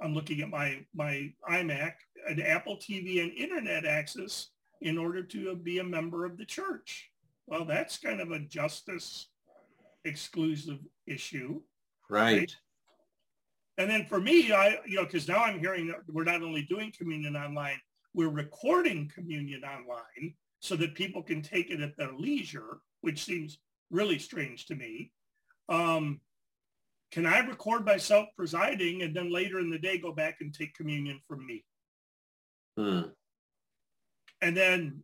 I'm 0.04 0.14
looking 0.14 0.42
at 0.42 0.50
my, 0.50 0.86
my 0.94 1.32
iMac, 1.50 1.94
an 2.28 2.42
Apple 2.42 2.78
TV 2.78 3.24
and 3.24 3.32
internet 3.32 3.86
access 3.86 4.50
in 4.82 4.98
order 4.98 5.24
to 5.24 5.56
be 5.56 5.80
a 5.80 5.84
member 5.84 6.26
of 6.26 6.38
the 6.38 6.46
church. 6.46 7.10
Well, 7.48 7.66
that's 7.66 7.98
kind 7.98 8.20
of 8.20 8.32
a 8.32 8.40
justice 8.40 9.30
exclusive 10.06 10.80
issue. 11.08 11.62
Right. 12.10 12.40
right? 12.40 12.56
And 13.78 13.90
then 13.90 14.06
for 14.06 14.20
me, 14.20 14.52
I, 14.52 14.78
you 14.86 14.98
know, 14.98 15.06
because 15.06 15.28
now 15.28 15.44
I'm 15.44 15.60
hearing 15.60 15.88
that 15.88 16.02
we're 16.08 16.26
not 16.26 16.44
only 16.44 16.64
doing 16.64 16.94
communion 16.96 17.36
online, 17.36 17.80
we're 18.14 18.30
recording 18.30 19.12
communion 19.14 19.64
online 19.64 20.36
so 20.60 20.76
that 20.76 20.96
people 20.96 21.24
can 21.24 21.42
take 21.42 21.72
it 21.72 21.82
at 21.82 21.98
their 21.98 22.14
leisure, 22.14 22.80
which 23.02 23.24
seems 23.24 23.58
really 23.90 24.20
strange 24.20 24.66
to 24.68 24.76
me. 24.76 25.12
Um, 25.70 26.20
can 27.14 27.28
I 27.28 27.40
record 27.40 27.86
myself 27.86 28.28
presiding 28.36 29.04
and 29.04 29.16
then 29.16 29.32
later 29.32 29.60
in 29.60 29.70
the 29.70 29.78
day 29.78 30.00
go 30.00 30.12
back 30.12 30.38
and 30.42 30.52
take 30.52 30.74
communion 30.74 31.22
from 31.28 31.46
me? 31.46 31.64
Hmm. 32.76 33.02
And 34.42 34.58
then 34.58 35.04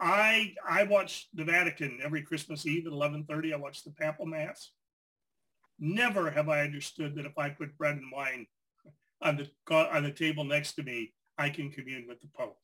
I 0.00 0.54
I 0.68 0.82
watch 0.82 1.28
the 1.32 1.44
Vatican 1.44 2.00
every 2.02 2.22
Christmas 2.22 2.66
Eve 2.66 2.88
at 2.88 2.92
11:30. 2.92 3.52
I 3.52 3.56
watch 3.56 3.84
the 3.84 3.92
Papal 3.92 4.26
Mass. 4.26 4.72
Never 5.78 6.28
have 6.28 6.48
I 6.48 6.62
understood 6.62 7.14
that 7.14 7.26
if 7.26 7.38
I 7.38 7.50
put 7.50 7.78
bread 7.78 7.98
and 7.98 8.10
wine 8.12 8.48
on 9.20 9.36
the 9.36 9.48
on 9.72 10.02
the 10.02 10.10
table 10.10 10.42
next 10.42 10.72
to 10.74 10.82
me, 10.82 11.14
I 11.38 11.50
can 11.50 11.70
commune 11.70 12.08
with 12.08 12.20
the 12.20 12.28
Pope. 12.36 12.58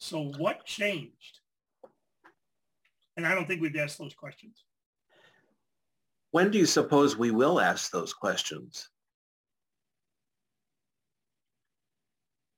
So 0.00 0.32
what 0.36 0.66
changed? 0.66 1.40
And 3.16 3.26
I 3.26 3.34
don't 3.34 3.48
think 3.48 3.62
we've 3.62 3.76
asked 3.76 3.98
those 3.98 4.14
questions. 4.14 4.64
When 6.32 6.50
do 6.50 6.58
you 6.58 6.66
suppose 6.66 7.16
we 7.16 7.30
will 7.30 7.60
ask 7.60 7.90
those 7.90 8.14
questions? 8.14 8.88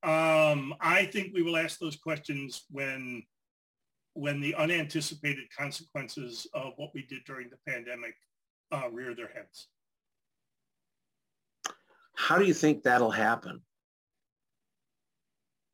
Um, 0.05 0.75
I 0.81 1.07
think 1.07 1.35
we 1.35 1.43
will 1.43 1.57
ask 1.57 1.79
those 1.79 1.97
questions 1.97 2.65
when 2.71 3.25
when 4.17 4.41
the 4.41 4.55
unanticipated 4.55 5.45
consequences 5.57 6.47
of 6.55 6.75
what 6.77 6.91
we 6.95 7.03
did 7.07 7.25
during 7.27 7.51
the 7.51 7.57
pandemic 7.67 8.15
uh, 8.71 8.89
rear 8.93 9.13
their 9.13 9.27
heads. 9.35 9.67
How 12.15 12.39
do 12.39 12.45
you 12.45 12.55
think 12.55 12.85
that'll 12.85 13.11
happen? 13.11 13.61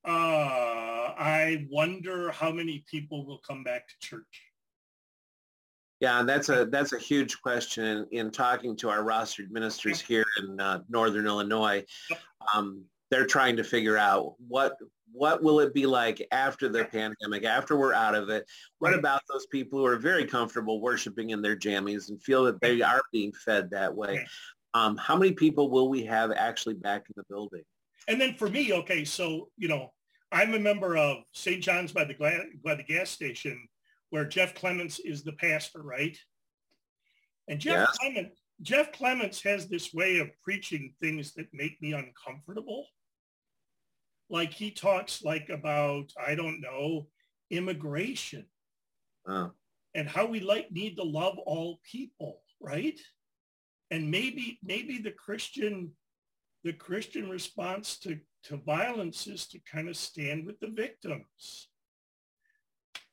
Uh, 0.07 1.13
I 1.19 1.67
wonder 1.71 2.31
how 2.31 2.51
many 2.51 2.83
people 2.91 3.27
will 3.27 3.43
come 3.47 3.63
back 3.63 3.89
to 3.89 3.95
church. 4.01 4.50
Yeah, 6.01 6.19
and 6.19 6.29
that's 6.29 6.49
a 6.49 6.65
that's 6.65 6.95
a 6.95 6.99
huge 6.99 7.41
question. 7.43 7.85
In, 7.85 8.07
in 8.11 8.31
talking 8.31 8.75
to 8.77 8.89
our 8.89 9.03
rostered 9.03 9.51
ministers 9.51 10.01
here 10.01 10.25
in 10.39 10.59
uh, 10.59 10.81
Northern 10.89 11.27
Illinois, 11.27 11.85
um, 12.55 12.85
they're 13.11 13.27
trying 13.27 13.57
to 13.57 13.65
figure 13.65 13.99
out 13.99 14.35
what 14.49 14.77
what 15.13 15.43
will 15.43 15.61
it 15.61 15.75
be 15.75 15.87
like 15.87 16.27
after 16.33 16.69
the 16.69 16.85
pandemic, 16.85 17.45
after 17.45 17.77
we're 17.77 17.93
out 17.93 18.15
of 18.15 18.31
it. 18.31 18.47
What 18.79 18.95
about 18.95 19.21
those 19.31 19.47
people 19.47 19.79
who 19.79 19.85
are 19.85 19.97
very 19.97 20.25
comfortable 20.25 20.81
worshiping 20.81 21.31
in 21.31 21.43
their 21.43 21.57
jammies 21.57 22.09
and 22.09 22.23
feel 22.23 22.45
that 22.45 22.61
they 22.61 22.81
are 22.81 23.03
being 23.13 23.33
fed 23.33 23.71
that 23.71 23.95
way? 23.95 24.27
Um, 24.73 24.97
how 24.97 25.17
many 25.17 25.33
people 25.33 25.69
will 25.69 25.89
we 25.89 26.05
have 26.05 26.31
actually 26.33 26.75
back 26.75 27.03
in 27.09 27.15
the 27.17 27.25
building? 27.29 27.65
And 28.09 28.21
then 28.21 28.35
for 28.35 28.49
me, 28.49 28.73
okay, 28.73 29.05
so 29.05 29.51
you 29.59 29.69
know, 29.69 29.93
I'm 30.33 30.55
a 30.55 30.59
member 30.59 30.97
of 30.97 31.19
St. 31.33 31.63
John's 31.63 31.93
by 31.93 32.05
the 32.05 32.15
by 32.65 32.75
the 32.75 32.85
gas 32.85 33.11
station 33.11 33.69
where 34.11 34.25
Jeff 34.25 34.55
Clements 34.55 34.99
is 34.99 35.23
the 35.23 35.33
pastor, 35.33 35.83
right? 35.83 36.19
And 37.49 37.59
Jeff 37.61 37.89
yes. 37.89 37.99
Clements, 37.99 38.41
Jeff 38.63 38.93
Clements 38.93 39.43
has 39.43 39.67
this 39.67 39.93
way 39.95 40.19
of 40.19 40.29
preaching 40.43 40.93
things 41.01 41.33
that 41.35 41.47
make 41.53 41.81
me 41.81 41.93
uncomfortable. 41.93 42.87
Like 44.29 44.53
he 44.53 44.71
talks 44.71 45.25
like 45.25 45.49
about, 45.49 46.13
I 46.25 46.35
don't 46.35 46.61
know, 46.61 47.09
immigration 47.51 48.47
Oh. 49.29 49.51
and 49.95 50.09
how 50.09 50.27
we 50.27 50.41
like 50.41 50.71
need 50.71 50.97
to 50.97 51.03
love 51.03 51.37
all 51.39 51.81
people, 51.85 52.41
right? 52.61 52.99
And 53.91 54.11
maybe 54.11 54.59
maybe 54.63 54.99
the 54.99 55.11
Christian 55.11 55.93
the 56.63 56.73
Christian 56.73 57.29
response 57.29 57.99
to, 58.01 58.19
to 58.45 58.59
violence 58.59 59.27
is 59.27 59.47
to 59.49 59.59
kind 59.71 59.89
of 59.89 59.97
stand 59.97 60.47
with 60.47 60.61
the 60.61 60.69
victims. 60.69 61.69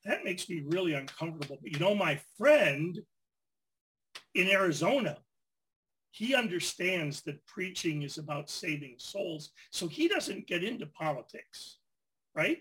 That 0.08 0.24
makes 0.24 0.50
me 0.50 0.64
really 0.66 0.94
uncomfortable. 0.94 1.58
But 1.62 1.72
you 1.72 1.80
know, 1.80 1.94
my 1.94 2.20
friend 2.38 2.98
in 4.34 4.48
Arizona, 4.48 5.18
he 6.12 6.34
understands 6.34 7.22
that 7.24 7.46
preaching 7.46 8.04
is 8.04 8.18
about 8.18 8.50
saving 8.50 8.96
souls. 8.98 9.52
So 9.72 9.88
he 9.88 10.08
doesn't 10.08 10.48
get 10.48 10.64
into 10.64 10.86
politics, 10.88 11.80
right? 12.34 12.60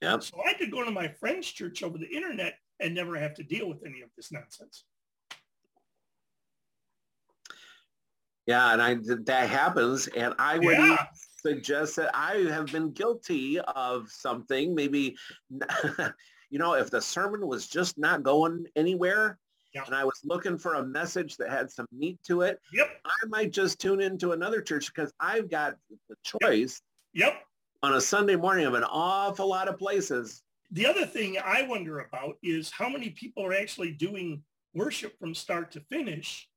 Yep. 0.00 0.22
So 0.22 0.38
I 0.46 0.54
could 0.54 0.70
go 0.70 0.84
to 0.84 0.92
my 0.92 1.08
friend's 1.08 1.50
church 1.50 1.82
over 1.82 1.98
the 1.98 2.08
internet 2.08 2.54
and 2.78 2.94
never 2.94 3.18
have 3.18 3.34
to 3.34 3.42
deal 3.42 3.68
with 3.68 3.84
any 3.84 4.00
of 4.02 4.10
this 4.16 4.30
nonsense. 4.30 4.84
Yeah, 8.46 8.72
and 8.72 8.80
I 8.80 8.96
that 9.24 9.48
happens, 9.48 10.06
and 10.08 10.34
I 10.38 10.58
would 10.58 10.78
Yeah. 10.78 11.06
suggest 11.42 11.96
that 11.96 12.10
I 12.14 12.36
have 12.50 12.66
been 12.66 12.90
guilty 12.92 13.60
of 13.60 14.10
something. 14.10 14.74
Maybe, 14.74 15.16
you 16.50 16.58
know, 16.58 16.74
if 16.74 16.90
the 16.90 17.00
sermon 17.00 17.46
was 17.46 17.66
just 17.68 17.96
not 17.96 18.22
going 18.22 18.66
anywhere, 18.76 19.38
and 19.86 19.94
I 19.94 20.04
was 20.04 20.20
looking 20.24 20.58
for 20.58 20.74
a 20.74 20.84
message 20.84 21.36
that 21.36 21.48
had 21.48 21.70
some 21.70 21.86
meat 21.92 22.18
to 22.24 22.42
it, 22.42 22.60
Yep. 22.72 22.88
I 23.04 23.26
might 23.28 23.52
just 23.52 23.80
tune 23.80 24.00
into 24.00 24.32
another 24.32 24.60
church 24.60 24.92
because 24.92 25.12
I've 25.20 25.48
got 25.48 25.76
the 26.08 26.16
choice 26.24 26.82
Yep. 27.12 27.40
on 27.82 27.94
a 27.94 28.00
Sunday 28.00 28.34
morning 28.36 28.66
of 28.66 28.74
an 28.74 28.82
awful 28.84 29.48
lot 29.48 29.68
of 29.68 29.78
places. 29.78 30.42
The 30.72 30.86
other 30.86 31.06
thing 31.06 31.38
I 31.38 31.62
wonder 31.62 32.00
about 32.00 32.36
is 32.42 32.70
how 32.70 32.88
many 32.88 33.10
people 33.10 33.44
are 33.46 33.52
actually 33.54 33.92
doing 33.92 34.42
worship 34.74 35.18
from 35.18 35.34
start 35.34 35.70
to 35.72 35.80
finish 35.82 36.48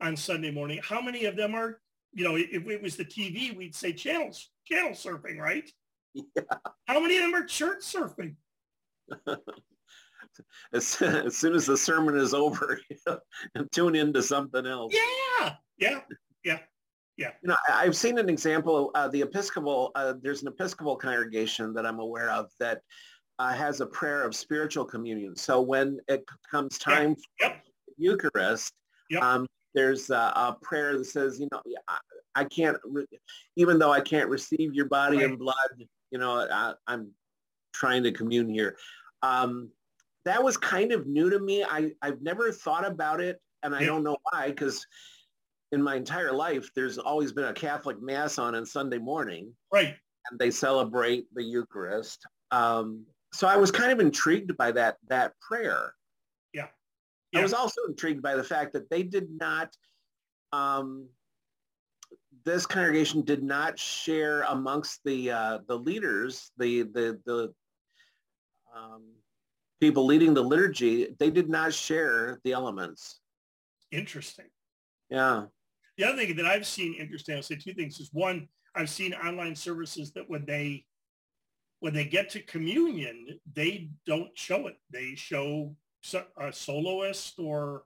on 0.00 0.16
Sunday 0.16 0.50
morning. 0.50 0.80
How 0.82 1.00
many 1.00 1.24
of 1.26 1.36
them 1.36 1.54
are, 1.54 1.80
you 2.12 2.24
know, 2.24 2.36
if 2.36 2.52
it 2.52 2.82
was 2.82 2.96
the 2.96 3.04
TV, 3.04 3.56
we'd 3.56 3.74
say 3.74 3.92
channels, 3.92 4.50
channel 4.64 4.90
surfing, 4.90 5.38
right? 5.38 5.70
Yeah. 6.14 6.42
How 6.86 6.98
many 6.98 7.16
of 7.18 7.24
them 7.24 7.34
are 7.34 7.44
church 7.44 7.80
surfing? 7.80 8.36
As, 10.72 11.00
as 11.00 11.34
soon 11.36 11.54
as 11.54 11.64
the 11.64 11.76
sermon 11.76 12.16
is 12.18 12.34
over, 12.34 12.78
and 13.54 13.70
tune 13.72 13.94
into 13.94 14.22
something 14.22 14.66
else. 14.66 14.92
Yeah. 14.94 15.54
Yeah. 15.78 16.00
Yeah. 16.44 16.58
Yeah. 17.16 17.30
You 17.42 17.48
know, 17.48 17.56
I've 17.72 17.96
seen 17.96 18.18
an 18.18 18.28
example. 18.28 18.90
Uh, 18.94 19.08
the 19.08 19.22
Episcopal, 19.22 19.92
uh, 19.94 20.14
there's 20.20 20.42
an 20.42 20.48
Episcopal 20.48 20.96
congregation 20.96 21.72
that 21.72 21.86
I'm 21.86 22.00
aware 22.00 22.30
of 22.30 22.50
that 22.60 22.82
uh, 23.38 23.52
has 23.54 23.80
a 23.80 23.86
prayer 23.86 24.24
of 24.24 24.34
spiritual 24.34 24.84
communion. 24.84 25.34
So 25.36 25.60
when 25.62 25.98
it 26.08 26.24
comes 26.50 26.78
Yeah. 26.86 26.94
time 26.94 27.14
for 27.16 27.22
Yep. 27.40 27.64
Eucharist, 27.96 28.74
Yep. 29.08 29.22
um, 29.22 29.46
there's 29.74 30.10
a, 30.10 30.14
a 30.36 30.58
prayer 30.60 30.98
that 30.98 31.04
says, 31.06 31.40
you 31.40 31.48
know, 31.50 31.62
I, 31.88 31.98
I 32.34 32.44
can't, 32.44 32.76
re- 32.84 33.06
even 33.56 33.78
though 33.78 33.92
I 33.92 34.00
can't 34.02 34.28
receive 34.28 34.74
your 34.74 34.86
body 34.86 35.18
Right. 35.18 35.26
and 35.26 35.38
blood, 35.38 35.86
you 36.10 36.18
know, 36.18 36.46
I, 36.50 36.74
I'm 36.86 37.12
trying 37.76 38.02
to 38.02 38.12
commune 38.12 38.48
here. 38.48 38.76
Um, 39.22 39.70
that 40.24 40.42
was 40.42 40.56
kind 40.56 40.92
of 40.92 41.06
new 41.06 41.30
to 41.30 41.38
me. 41.38 41.62
I, 41.62 41.92
I've 42.02 42.20
never 42.22 42.50
thought 42.50 42.86
about 42.86 43.20
it, 43.20 43.40
and 43.62 43.74
I 43.74 43.80
Yeah. 43.80 43.86
don't 43.86 44.02
know 44.02 44.16
why, 44.30 44.48
because 44.48 44.84
in 45.72 45.82
my 45.82 45.96
entire 45.96 46.32
life, 46.32 46.70
there's 46.74 46.98
always 46.98 47.32
been 47.32 47.44
a 47.44 47.52
Catholic 47.52 48.00
mass 48.00 48.38
on 48.38 48.54
on 48.54 48.64
Sunday 48.66 48.98
morning, 48.98 49.54
Right. 49.72 49.94
and 50.30 50.38
they 50.38 50.50
celebrate 50.50 51.26
the 51.34 51.42
Eucharist. 51.42 52.24
Um, 52.50 53.04
so 53.32 53.46
I 53.46 53.56
was 53.56 53.70
kind 53.70 53.92
of 53.92 54.00
intrigued 54.00 54.56
by 54.56 54.72
that 54.72 54.96
that 55.08 55.38
prayer. 55.40 55.94
Yeah. 56.52 56.68
I 57.34 57.42
was 57.42 57.52
also 57.52 57.82
intrigued 57.88 58.22
by 58.22 58.34
the 58.34 58.44
fact 58.44 58.72
that 58.72 58.88
they 58.88 59.02
did 59.02 59.28
not. 59.30 59.76
Um, 60.52 61.08
this 62.44 62.64
congregation 62.64 63.22
did 63.22 63.42
not 63.42 63.78
share 63.78 64.42
amongst 64.42 65.00
the 65.04 65.30
uh, 65.32 65.58
the 65.68 65.76
leaders, 65.76 66.50
the 66.56 66.82
the 66.82 67.20
the 67.26 67.52
um, 68.76 69.02
people 69.80 70.04
leading 70.04 70.34
the 70.34 70.42
liturgy. 70.42 71.14
They 71.18 71.30
did 71.30 71.48
not 71.48 71.72
share 71.72 72.40
the 72.44 72.52
elements. 72.52 73.20
Interesting. 73.92 74.46
Yeah. 75.10 75.44
The 75.96 76.04
other 76.04 76.18
thing 76.18 76.36
that 76.36 76.46
I've 76.46 76.66
seen 76.66 76.94
interesting, 76.94 77.36
I'll 77.36 77.42
say 77.42 77.56
two 77.56 77.74
things 77.74 77.98
is 78.00 78.10
one, 78.12 78.48
I've 78.74 78.90
seen 78.90 79.14
online 79.14 79.54
services 79.54 80.12
that 80.12 80.28
when 80.28 80.44
they 80.44 80.84
when 81.80 81.92
they 81.92 82.04
get 82.06 82.30
to 82.30 82.40
communion, 82.40 83.38
they 83.52 83.90
don't 84.06 84.36
show 84.36 84.66
it. 84.66 84.76
They 84.90 85.14
show 85.14 85.76
a 86.38 86.52
soloist 86.52 87.38
or 87.38 87.84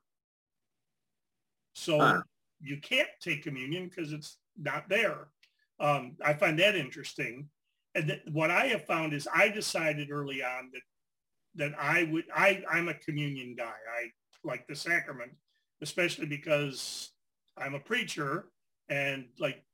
so 1.74 1.98
Huh. 1.98 2.22
you 2.60 2.78
can't 2.80 3.08
take 3.20 3.42
communion 3.42 3.88
because 3.88 4.12
it's 4.12 4.38
not 4.56 4.88
there. 4.88 5.28
Um, 5.80 6.16
I 6.24 6.34
find 6.34 6.58
that 6.58 6.76
interesting. 6.76 7.48
And 7.94 8.08
that 8.08 8.20
what 8.30 8.50
I 8.50 8.66
have 8.66 8.84
found 8.86 9.12
is 9.12 9.26
I 9.34 9.48
decided 9.48 10.10
early 10.10 10.42
on 10.42 10.70
that 10.72 10.82
that 11.56 11.72
I 11.78 12.04
would 12.04 12.24
I 12.34 12.62
I'm 12.70 12.88
a 12.88 12.94
communion 12.94 13.54
guy. 13.56 13.64
I 13.64 14.10
like 14.44 14.66
the 14.66 14.76
sacrament, 14.76 15.32
especially 15.82 16.26
because 16.26 17.10
I'm 17.58 17.74
a 17.74 17.80
preacher 17.80 18.46
and 18.88 19.26
like 19.38 19.64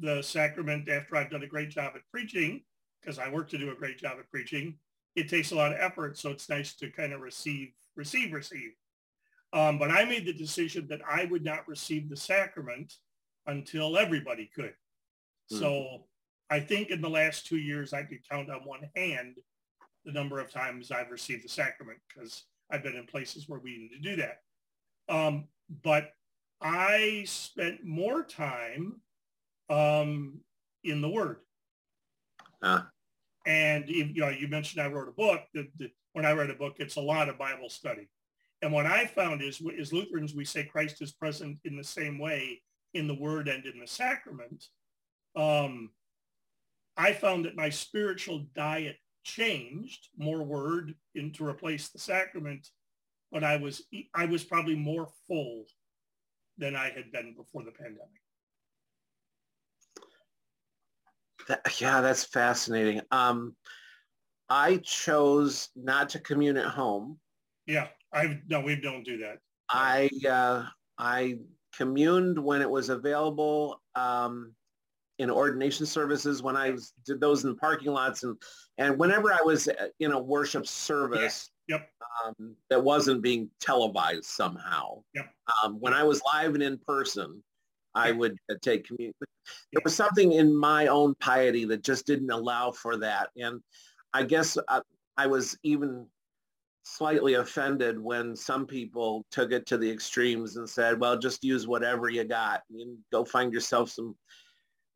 the 0.00 0.22
sacrament 0.22 0.88
after 0.88 1.16
I've 1.16 1.30
done 1.30 1.42
a 1.42 1.48
great 1.48 1.70
job 1.70 1.92
at 1.94 2.02
preaching, 2.10 2.62
because 3.00 3.18
I 3.18 3.28
work 3.30 3.48
to 3.50 3.58
do 3.58 3.70
a 3.70 3.74
great 3.74 3.98
job 3.98 4.16
at 4.18 4.30
preaching, 4.30 4.78
it 5.16 5.28
takes 5.28 5.50
a 5.50 5.56
lot 5.56 5.72
of 5.72 5.78
effort. 5.80 6.16
So 6.18 6.30
it's 6.30 6.48
nice 6.48 6.74
to 6.76 6.90
kind 6.90 7.12
of 7.12 7.20
receive, 7.20 7.72
receive, 7.96 8.32
receive. 8.32 8.72
Um, 9.52 9.78
but 9.78 9.90
I 9.90 10.04
made 10.04 10.26
the 10.26 10.32
decision 10.32 10.86
that 10.88 11.00
I 11.08 11.24
would 11.24 11.44
not 11.44 11.66
receive 11.66 12.08
the 12.08 12.16
sacrament 12.16 12.94
until 13.46 13.98
everybody 13.98 14.48
could. 14.54 14.74
So 15.46 16.04
I 16.50 16.60
think 16.60 16.90
in 16.90 17.00
the 17.00 17.08
last 17.08 17.46
two 17.46 17.58
years, 17.58 17.92
I 17.92 18.02
could 18.02 18.28
count 18.28 18.50
on 18.50 18.60
one 18.64 18.90
hand 18.96 19.36
the 20.04 20.12
number 20.12 20.40
of 20.40 20.50
times 20.50 20.90
I've 20.90 21.10
received 21.10 21.44
the 21.44 21.48
sacrament 21.48 21.98
because 22.08 22.44
I've 22.70 22.82
been 22.82 22.96
in 22.96 23.06
places 23.06 23.48
where 23.48 23.60
we 23.60 23.78
need 23.78 23.90
to 24.02 24.16
do 24.16 24.16
that. 24.16 24.38
Um, 25.14 25.48
but 25.82 26.10
I 26.60 27.24
spent 27.26 27.84
more 27.84 28.24
time 28.24 29.00
um, 29.68 30.40
in 30.82 31.00
the 31.00 31.08
Word. 31.08 31.38
Uh, 32.62 32.82
And 33.46 33.84
if, 33.88 34.14
you 34.14 34.20
know, 34.20 34.28
you 34.28 34.48
mentioned 34.48 34.82
I 34.82 34.88
wrote 34.88 35.08
a 35.08 35.12
book. 35.12 35.42
The, 35.54 35.68
the, 35.78 35.90
when 36.12 36.26
I 36.26 36.32
read 36.32 36.50
a 36.50 36.54
book, 36.54 36.74
it's 36.78 36.96
a 36.96 37.00
lot 37.00 37.28
of 37.28 37.38
Bible 37.38 37.70
study. 37.70 38.08
And 38.62 38.72
what 38.72 38.84
I 38.84 39.06
found 39.06 39.42
is, 39.42 39.62
as 39.80 39.92
Lutherans, 39.92 40.34
we 40.34 40.44
say 40.44 40.64
Christ 40.64 41.00
is 41.00 41.12
present 41.12 41.58
in 41.64 41.76
the 41.76 41.84
same 41.84 42.18
way 42.18 42.60
in 42.92 43.06
the 43.06 43.14
Word 43.14 43.48
and 43.48 43.64
in 43.64 43.80
the 43.80 43.86
sacrament. 43.86 44.64
Um, 45.36 45.90
I 47.00 47.14
found 47.14 47.46
that 47.46 47.56
my 47.56 47.70
spiritual 47.70 48.46
diet 48.54 48.96
changed, 49.24 50.08
more 50.18 50.42
Word 50.42 50.94
in 51.14 51.32
to 51.32 51.46
replace 51.46 51.88
the 51.88 51.98
sacrament, 51.98 52.68
but 53.32 53.42
I 53.42 53.56
was 53.56 53.82
I 54.14 54.26
was 54.26 54.44
probably 54.44 54.76
more 54.76 55.08
full 55.26 55.64
than 56.58 56.76
I 56.76 56.90
had 56.90 57.10
been 57.10 57.34
before 57.34 57.64
the 57.64 57.72
pandemic. 57.72 58.20
that, 61.48 61.80
yeah, 61.80 62.00
that's 62.00 62.24
fascinating. 62.24 63.00
Um, 63.10 63.56
I 64.48 64.76
chose 64.78 65.68
not 65.74 66.10
to 66.10 66.20
commune 66.20 66.56
at 66.56 66.66
home. 66.66 67.18
Yeah, 67.66 67.88
I 68.12 68.40
no, 68.48 68.60
we 68.60 68.76
don't 68.76 69.04
do 69.04 69.18
that. 69.18 69.38
I 69.70 70.10
uh, 70.28 70.66
I 70.98 71.38
communed 71.74 72.38
when 72.38 72.60
it 72.60 72.70
was 72.70 72.88
available 72.88 73.80
um, 73.94 74.52
in 75.20 75.30
ordination 75.30 75.84
services 75.84 76.42
when 76.42 76.56
I 76.56 76.70
was, 76.70 76.94
did 77.04 77.20
those 77.20 77.44
in 77.44 77.54
parking 77.54 77.92
lots 77.92 78.22
and 78.22 78.36
and 78.78 78.98
whenever 78.98 79.30
I 79.32 79.42
was 79.44 79.68
uh, 79.68 79.88
in 80.00 80.12
a 80.12 80.18
worship 80.18 80.66
service 80.66 81.50
Yep. 81.68 81.88
um, 82.24 82.56
that 82.70 82.82
wasn't 82.82 83.22
being 83.22 83.48
televised 83.60 84.24
somehow. 84.24 85.04
Yep. 85.14 85.32
Um, 85.62 85.78
when 85.78 85.92
I 85.92 86.02
was 86.02 86.20
live 86.34 86.54
and 86.54 86.62
in 86.62 86.78
person, 86.78 87.44
I 87.94 88.08
Yep. 88.08 88.16
would 88.16 88.36
uh, 88.50 88.54
take 88.62 88.86
communion. 88.86 89.14
There 89.72 89.82
was 89.84 89.94
something 89.94 90.32
in 90.32 90.56
my 90.56 90.86
own 90.86 91.14
piety 91.20 91.64
that 91.66 91.84
just 91.84 92.06
didn't 92.06 92.30
allow 92.30 92.72
for 92.72 92.96
that, 92.96 93.28
and 93.36 93.60
I 94.14 94.22
guess 94.24 94.56
I, 94.68 94.80
I 95.18 95.26
was 95.26 95.56
even 95.62 96.06
slightly 96.82 97.34
offended 97.34 98.00
when 98.00 98.34
some 98.34 98.66
people 98.66 99.24
took 99.30 99.52
it 99.52 99.66
to 99.66 99.76
the 99.76 99.90
extremes 99.90 100.56
and 100.56 100.68
said, 100.68 100.98
well, 100.98 101.16
just 101.18 101.44
use 101.44 101.68
whatever 101.68 102.08
you 102.08 102.24
got. 102.24 102.62
You 102.70 102.98
go 103.12 103.24
find 103.24 103.52
yourself 103.52 103.90
some 103.90 104.16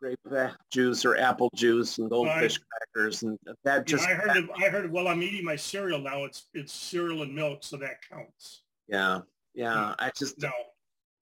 grape 0.05 0.51
juice 0.71 1.05
or 1.05 1.17
apple 1.17 1.51
juice 1.55 1.99
and 1.99 2.11
goldfish 2.11 2.59
crackers. 2.59 3.23
And 3.23 3.39
that 3.65 3.87
just, 3.87 4.07
I 4.07 4.15
heard 4.15 4.37
of, 4.37 4.51
I 4.57 4.69
heard 4.69 4.91
well, 4.91 5.09
I'm 5.09 5.23
eating 5.23 5.45
my 5.45 5.57
cereal 5.57 6.01
now. 6.01 6.25
It's 6.25 6.49
it's 6.53 6.73
cereal 6.73 7.23
and 7.23 7.35
milk, 7.35 7.63
so 7.63 7.77
that 7.79 7.97
counts. 8.11 8.63
yeah, 8.89 9.21
yeah. 9.55 9.89
Hmm, 9.89 9.93
I 9.99 10.11
just, 10.17 10.41
No, 10.41 10.51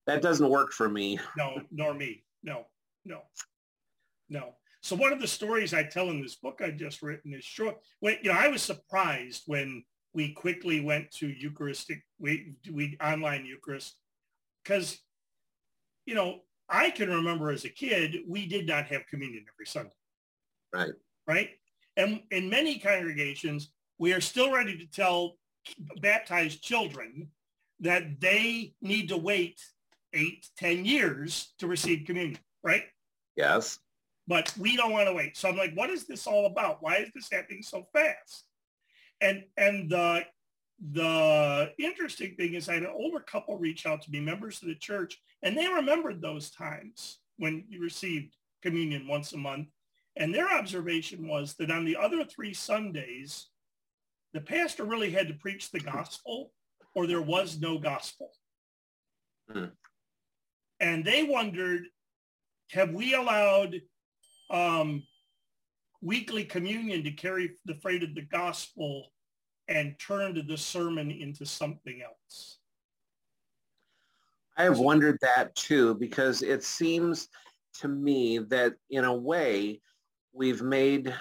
that 0.06 0.22
doesn't 0.22 0.48
work 0.48 0.72
for 0.72 0.88
me. 0.88 1.18
No, 1.36 1.60
nor 1.70 1.94
me. 1.94 2.24
No, 2.42 2.66
no, 3.04 3.20
no. 4.28 4.54
So 4.80 4.96
one 4.96 5.12
of 5.12 5.20
the 5.20 5.28
stories 5.28 5.74
I 5.74 5.84
tell 5.84 6.10
in 6.10 6.20
this 6.20 6.34
book 6.34 6.60
I 6.62 6.70
just 6.70 7.02
written 7.02 7.32
is 7.34 7.44
short. 7.44 7.76
When 8.00 8.16
you 8.22 8.32
know, 8.32 8.38
I 8.38 8.48
was 8.48 8.62
surprised 8.62 9.44
when 9.46 9.84
we 10.12 10.32
quickly 10.32 10.80
went 10.80 11.10
to 11.12 11.28
Eucharistic, 11.28 12.02
we 12.18 12.54
we 12.70 12.98
online 13.02 13.46
Eucharist, 13.46 13.96
because 14.64 14.98
you 16.04 16.16
know 16.16 16.40
I 16.72 16.90
can 16.90 17.10
remember 17.10 17.50
as 17.50 17.66
a 17.66 17.68
kid 17.68 18.20
we 18.26 18.46
did 18.46 18.66
not 18.66 18.86
have 18.86 19.06
communion 19.06 19.44
every 19.54 19.66
Sunday. 19.66 19.92
Right. 20.72 20.94
Right. 21.26 21.50
And 21.98 22.22
in 22.30 22.48
many 22.48 22.78
congregations, 22.78 23.70
we 23.98 24.14
are 24.14 24.20
still 24.20 24.50
ready 24.50 24.78
to 24.78 24.86
tell 24.86 25.36
baptized 26.00 26.62
children 26.62 27.28
that 27.80 28.20
they 28.20 28.74
need 28.80 29.10
to 29.10 29.18
wait 29.18 29.60
eight, 30.14 30.48
ten 30.56 30.84
years 30.84 31.52
to 31.58 31.66
receive 31.66 32.06
communion, 32.06 32.38
right? 32.64 32.84
Yes. 33.36 33.78
But 34.26 34.52
we 34.58 34.76
don't 34.76 34.92
want 34.92 35.08
to 35.08 35.14
wait. 35.14 35.36
So 35.36 35.48
I'm 35.48 35.56
like, 35.56 35.74
what 35.74 35.90
is 35.90 36.06
this 36.06 36.26
all 36.26 36.46
about? 36.46 36.78
Why 36.80 36.96
is 36.96 37.10
this 37.14 37.28
happening 37.30 37.62
so 37.62 37.86
fast? 37.92 38.46
And 39.20 39.44
and 39.56 39.90
the 39.90 40.24
the 40.90 41.72
interesting 41.78 42.34
thing 42.36 42.54
is 42.54 42.68
I 42.68 42.74
had 42.74 42.82
an 42.84 42.94
older 42.94 43.20
couple 43.20 43.58
reach 43.58 43.84
out 43.84 44.02
to 44.02 44.10
me, 44.10 44.20
members 44.20 44.62
of 44.62 44.68
the 44.68 44.74
church, 44.74 45.20
and 45.42 45.56
they 45.56 45.68
remembered 45.68 46.20
those 46.20 46.50
times 46.50 47.18
when 47.36 47.64
you 47.68 47.80
received 47.80 48.36
communion 48.62 49.08
once 49.08 49.32
a 49.32 49.38
month. 49.38 49.68
And 50.16 50.34
their 50.34 50.52
observation 50.52 51.26
was 51.26 51.54
that 51.54 51.70
on 51.70 51.84
the 51.84 51.96
other 51.96 52.24
three 52.24 52.54
Sundays, 52.54 53.48
the 54.32 54.40
pastor 54.40 54.84
really 54.84 55.10
had 55.10 55.28
to 55.28 55.34
preach 55.34 55.70
the 55.70 55.80
gospel 55.80 56.52
or 56.94 57.06
there 57.06 57.22
was 57.22 57.60
no 57.60 57.78
gospel. 57.78 58.30
Hmm. 59.50 59.66
And 60.80 61.04
they 61.04 61.22
wondered, 61.22 61.84
have 62.70 62.90
we 62.90 63.14
allowed 63.14 63.80
um, 64.50 65.02
weekly 66.02 66.44
communion 66.44 67.04
to 67.04 67.12
carry 67.12 67.52
the 67.64 67.74
freight 67.76 68.02
of 68.02 68.14
the 68.14 68.22
gospel 68.22 69.08
and 69.68 69.98
turned 69.98 70.42
the 70.46 70.58
sermon 70.58 71.10
into 71.10 71.46
something 71.46 72.02
else? 72.02 72.58
I 74.56 74.64
have 74.64 74.78
wondered 74.78 75.18
that 75.22 75.54
too, 75.54 75.94
because 75.94 76.42
it 76.42 76.62
seems 76.62 77.28
to 77.80 77.88
me 77.88 78.38
that 78.38 78.74
in 78.90 79.04
a 79.04 79.14
way 79.14 79.80
we've 80.32 80.62
made 80.62 81.14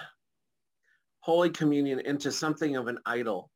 Holy 1.20 1.50
Communion 1.50 2.00
into 2.00 2.30
something 2.32 2.76
of 2.76 2.88
an 2.88 2.98
idol 3.06 3.50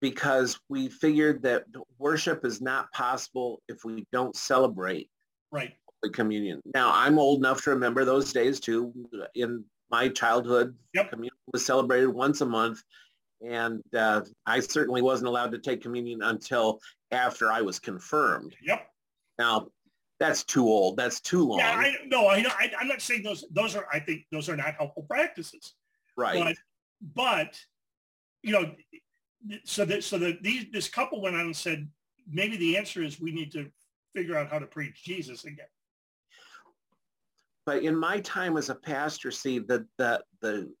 because 0.00 0.60
we 0.68 0.88
figured 0.88 1.42
that 1.42 1.64
worship 1.98 2.44
is 2.44 2.60
not 2.60 2.92
possible 2.92 3.62
if 3.68 3.84
we 3.84 4.06
don't 4.12 4.36
celebrate 4.36 5.08
right. 5.50 5.72
Holy 6.02 6.12
Communion. 6.12 6.60
Now, 6.74 6.92
I'm 6.92 7.18
old 7.18 7.38
enough 7.38 7.62
to 7.64 7.70
remember 7.70 8.04
those 8.04 8.32
days 8.32 8.60
too. 8.60 8.92
In 9.34 9.64
my 9.90 10.08
childhood, 10.08 10.74
yep. 10.92 11.10
communion 11.10 11.34
was 11.52 11.64
celebrated 11.64 12.08
once 12.08 12.42
a 12.42 12.46
month. 12.46 12.82
And 13.44 13.82
uh, 13.96 14.22
I 14.46 14.60
certainly 14.60 15.02
wasn't 15.02 15.28
allowed 15.28 15.52
to 15.52 15.58
take 15.58 15.82
communion 15.82 16.22
until 16.22 16.80
after 17.10 17.50
I 17.52 17.60
was 17.60 17.78
confirmed. 17.78 18.54
Yep. 18.62 18.86
Now, 19.38 19.66
that's 20.20 20.44
too 20.44 20.64
old. 20.64 20.96
That's 20.96 21.20
too 21.20 21.44
long. 21.44 21.58
Yeah, 21.58 21.76
I, 21.76 21.96
no, 22.06 22.26
I, 22.26 22.36
I, 22.36 22.70
I'm 22.80 22.88
not 22.88 23.02
saying 23.02 23.22
those. 23.22 23.44
Those 23.50 23.76
are. 23.76 23.86
I 23.92 23.98
think 23.98 24.22
those 24.30 24.48
are 24.48 24.56
not 24.56 24.74
helpful 24.74 25.02
practices. 25.02 25.74
Right. 26.16 26.42
But, 26.42 26.56
but 27.14 27.60
you 28.42 28.52
know, 28.52 28.72
so 29.64 29.84
that 29.84 30.04
so 30.04 30.18
that 30.18 30.42
these 30.42 30.66
this 30.72 30.88
couple 30.88 31.20
went 31.20 31.34
on 31.34 31.42
and 31.42 31.56
said 31.56 31.88
maybe 32.30 32.56
the 32.56 32.76
answer 32.76 33.02
is 33.02 33.20
we 33.20 33.32
need 33.32 33.52
to 33.52 33.70
figure 34.14 34.36
out 34.36 34.50
how 34.50 34.58
to 34.58 34.66
preach 34.66 35.02
Jesus 35.04 35.44
again. 35.44 35.66
But 37.66 37.82
in 37.82 37.96
my 37.96 38.20
time 38.20 38.56
as 38.56 38.70
a 38.70 38.74
pastor, 38.74 39.30
see 39.30 39.58
the 39.58 39.86
the 39.98 40.22
the 40.40 40.72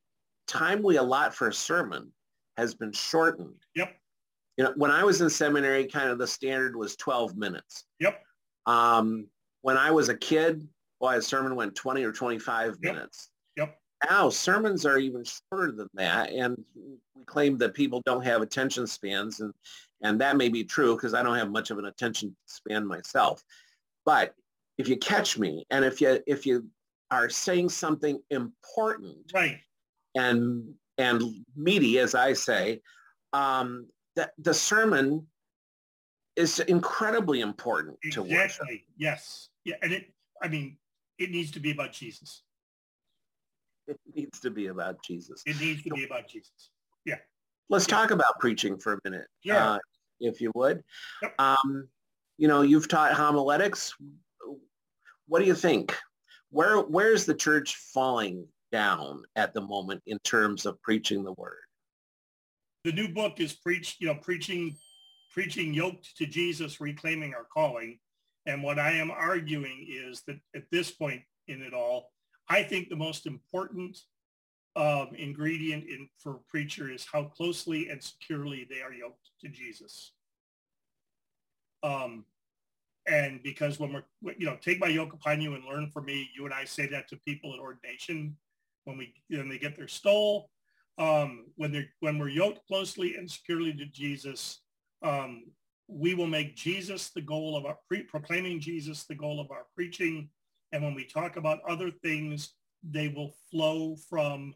time 0.46 0.82
we 0.82 0.96
allot 0.96 1.34
for 1.34 1.48
a 1.48 1.52
sermon 1.52 2.12
has 2.56 2.74
been 2.74 2.92
shortened. 2.92 3.64
Yep. 3.74 3.94
You 4.56 4.64
know, 4.64 4.72
when 4.76 4.90
I 4.90 5.04
was 5.04 5.20
in 5.20 5.30
seminary, 5.30 5.86
kind 5.86 6.10
of 6.10 6.18
the 6.18 6.26
standard 6.26 6.76
was 6.76 6.96
12 6.96 7.36
minutes. 7.36 7.84
Yep. 8.00 8.22
Um, 8.66 9.26
when 9.62 9.76
I 9.76 9.90
was 9.90 10.08
a 10.08 10.16
kid, 10.16 10.68
boy, 11.00 11.16
a 11.16 11.22
sermon 11.22 11.56
went 11.56 11.74
20 11.74 12.04
or 12.04 12.12
25 12.12 12.76
yep. 12.82 12.94
minutes. 12.94 13.30
Yep. 13.56 13.78
Now 14.08 14.28
sermons 14.28 14.86
are 14.86 14.98
even 14.98 15.24
shorter 15.24 15.72
than 15.72 15.88
that. 15.94 16.30
And 16.30 16.62
we 17.14 17.24
claim 17.24 17.58
that 17.58 17.74
people 17.74 18.02
don't 18.04 18.24
have 18.24 18.42
attention 18.42 18.86
spans. 18.86 19.40
And, 19.40 19.52
and 20.02 20.20
that 20.20 20.36
may 20.36 20.48
be 20.48 20.64
true 20.64 20.94
because 20.94 21.14
I 21.14 21.22
don't 21.22 21.36
have 21.36 21.50
much 21.50 21.70
of 21.70 21.78
an 21.78 21.86
attention 21.86 22.36
span 22.46 22.86
myself. 22.86 23.42
But 24.04 24.34
if 24.78 24.88
you 24.88 24.96
catch 24.96 25.38
me 25.38 25.64
and 25.70 25.84
if 25.84 26.00
you, 26.00 26.20
if 26.26 26.46
you 26.46 26.68
are 27.10 27.28
saying 27.28 27.70
something 27.70 28.20
important 28.30 29.16
right. 29.32 29.58
and 30.14 30.74
and 30.98 31.22
meaty, 31.56 31.98
as 31.98 32.14
I 32.14 32.32
say, 32.32 32.80
um, 33.32 33.88
that 34.16 34.32
the 34.38 34.54
sermon 34.54 35.26
is 36.36 36.60
incredibly 36.60 37.40
important 37.40 37.96
exactly. 38.02 38.30
to 38.30 38.36
worship. 38.36 38.66
Yes. 38.96 39.48
Yeah. 39.64 39.76
And 39.82 39.92
it, 39.92 40.12
I 40.42 40.48
mean, 40.48 40.76
it 41.18 41.30
needs 41.30 41.50
to 41.52 41.60
be 41.60 41.70
about 41.70 41.92
Jesus. 41.92 42.42
It 43.86 43.98
needs 44.14 44.40
to 44.40 44.50
be 44.50 44.68
about 44.68 45.02
Jesus. 45.04 45.42
It 45.46 45.60
needs 45.60 45.82
to 45.82 45.90
be 45.90 46.04
about 46.04 46.28
Jesus. 46.28 46.70
Yeah. 47.04 47.16
Let's 47.68 47.86
yeah. 47.88 47.96
talk 47.96 48.10
about 48.10 48.38
preaching 48.40 48.78
for 48.78 48.94
a 48.94 48.98
minute, 49.04 49.26
yeah. 49.42 49.72
Uh, 49.72 49.78
if 50.20 50.40
you 50.40 50.50
would. 50.54 50.82
Yep. 51.22 51.34
Um, 51.38 51.88
you 52.38 52.48
know, 52.48 52.62
you've 52.62 52.88
taught 52.88 53.12
homiletics. 53.12 53.92
What 55.28 55.40
do 55.40 55.46
you 55.46 55.54
think? 55.54 55.96
Where 56.50 56.78
where's 56.80 57.26
the 57.26 57.34
church 57.34 57.76
falling 57.76 58.46
down 58.74 59.22
at 59.36 59.54
the 59.54 59.60
moment 59.60 60.02
in 60.04 60.18
terms 60.24 60.66
of 60.66 60.82
preaching 60.82 61.22
the 61.22 61.32
word? 61.34 61.62
The 62.82 62.90
new 62.90 63.06
book 63.06 63.38
is 63.38 63.52
preach, 63.52 63.96
you 64.00 64.08
know, 64.08 64.16
preaching, 64.16 64.74
preaching 65.30 65.72
yoked 65.72 66.16
to 66.16 66.26
Jesus, 66.26 66.80
reclaiming 66.80 67.34
our 67.34 67.46
calling. 67.54 68.00
And 68.46 68.64
what 68.64 68.80
I 68.80 68.90
am 68.90 69.12
arguing 69.12 69.86
is 69.88 70.22
that 70.26 70.40
at 70.56 70.64
this 70.72 70.90
point 70.90 71.22
in 71.46 71.62
it 71.62 71.72
all, 71.72 72.10
I 72.48 72.64
think 72.64 72.88
the 72.88 72.96
most 72.96 73.26
important 73.26 73.96
um, 74.74 75.10
ingredient 75.16 75.84
in 75.84 76.08
for 76.18 76.32
a 76.32 76.50
preacher 76.50 76.90
is 76.90 77.06
how 77.10 77.22
closely 77.22 77.90
and 77.90 78.02
securely 78.02 78.66
they 78.68 78.82
are 78.82 78.92
yoked 78.92 79.30
to 79.42 79.48
Jesus. 79.48 80.10
Um, 81.84 82.24
and 83.06 83.40
because 83.44 83.78
when 83.78 83.92
we're, 83.92 84.34
you 84.36 84.46
know, 84.46 84.58
take 84.60 84.80
my 84.80 84.88
yoke 84.88 85.12
upon 85.12 85.40
you 85.40 85.54
and 85.54 85.64
learn 85.64 85.90
from 85.90 86.06
me, 86.06 86.28
you 86.34 86.44
and 86.44 86.52
I 86.52 86.64
say 86.64 86.88
that 86.88 87.06
to 87.10 87.16
people 87.18 87.54
at 87.54 87.60
ordination 87.60 88.36
when 88.84 88.96
we 88.96 89.14
when 89.28 89.48
they 89.48 89.58
get 89.58 89.76
their 89.76 89.88
stole, 89.88 90.50
um, 90.98 91.46
when 91.56 91.72
they're 91.72 91.88
when 92.00 92.18
we're 92.18 92.28
yoked 92.28 92.66
closely 92.66 93.16
and 93.16 93.30
securely 93.30 93.72
to 93.74 93.86
Jesus, 93.86 94.60
um, 95.02 95.44
we 95.88 96.14
will 96.14 96.26
make 96.26 96.56
Jesus 96.56 97.10
the 97.10 97.22
goal 97.22 97.56
of 97.56 97.66
our 97.66 97.76
pre- 97.88 98.04
proclaiming 98.04 98.60
Jesus 98.60 99.04
the 99.04 99.14
goal 99.14 99.40
of 99.40 99.50
our 99.50 99.66
preaching. 99.74 100.28
And 100.72 100.82
when 100.82 100.94
we 100.94 101.04
talk 101.04 101.36
about 101.36 101.60
other 101.68 101.90
things, 101.90 102.54
they 102.82 103.08
will 103.08 103.34
flow 103.50 103.96
from 104.08 104.54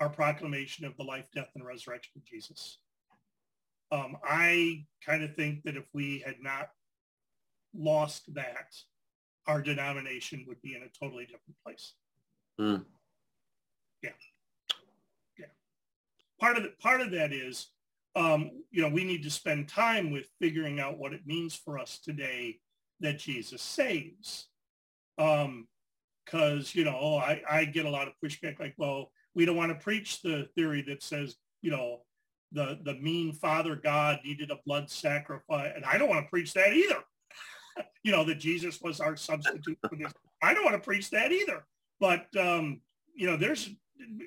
our 0.00 0.08
proclamation 0.08 0.84
of 0.84 0.96
the 0.96 1.04
life, 1.04 1.28
death, 1.34 1.50
and 1.54 1.64
resurrection 1.64 2.12
of 2.16 2.24
Jesus. 2.24 2.78
Um, 3.92 4.16
I 4.24 4.84
kind 5.06 5.22
of 5.22 5.34
think 5.36 5.62
that 5.64 5.76
if 5.76 5.84
we 5.92 6.22
had 6.26 6.36
not 6.40 6.70
lost 7.74 8.34
that, 8.34 8.74
our 9.46 9.62
denomination 9.62 10.44
would 10.48 10.60
be 10.62 10.74
in 10.74 10.82
a 10.82 11.04
totally 11.04 11.24
different 11.24 11.56
place. 11.64 11.94
Mm. 12.60 12.84
Yeah. 14.04 14.10
Yeah. 15.38 15.46
Part 16.40 16.56
of 16.56 16.62
the, 16.62 16.70
part 16.80 17.00
of 17.00 17.10
that 17.12 17.32
is, 17.32 17.68
um, 18.16 18.50
you 18.70 18.82
know, 18.82 18.88
we 18.88 19.04
need 19.04 19.22
to 19.24 19.30
spend 19.30 19.68
time 19.68 20.10
with 20.10 20.28
figuring 20.40 20.78
out 20.78 20.98
what 20.98 21.12
it 21.12 21.26
means 21.26 21.54
for 21.54 21.78
us 21.78 21.98
today 21.98 22.60
that 23.00 23.18
Jesus 23.18 23.62
saves. 23.62 24.48
Um, 25.18 25.66
cause, 26.26 26.74
you 26.74 26.84
know, 26.84 27.16
I, 27.16 27.42
I 27.48 27.64
get 27.64 27.86
a 27.86 27.90
lot 27.90 28.08
of 28.08 28.14
pushback 28.22 28.60
like, 28.60 28.74
well, 28.76 29.10
we 29.34 29.44
don't 29.44 29.56
want 29.56 29.72
to 29.72 29.82
preach 29.82 30.22
the 30.22 30.48
theory 30.54 30.82
that 30.88 31.02
says, 31.02 31.36
you 31.60 31.70
know, 31.70 32.02
the, 32.52 32.78
the 32.84 32.94
mean 32.94 33.32
father 33.32 33.74
God 33.74 34.20
needed 34.24 34.50
a 34.50 34.60
blood 34.64 34.88
sacrifice. 34.88 35.72
And 35.74 35.84
I 35.84 35.98
don't 35.98 36.08
want 36.08 36.24
to 36.24 36.30
preach 36.30 36.52
that 36.54 36.72
either. 36.72 37.02
you 38.04 38.12
know, 38.12 38.24
that 38.24 38.36
Jesus 38.36 38.80
was 38.80 39.00
our 39.00 39.16
substitute 39.16 39.78
for 39.88 39.96
this. 39.96 40.12
I 40.42 40.54
don't 40.54 40.64
want 40.64 40.76
to 40.76 40.86
preach 40.86 41.10
that 41.10 41.32
either. 41.32 41.66
But, 41.98 42.26
um, 42.36 42.80
you 43.14 43.26
know, 43.26 43.36
there's 43.36 43.70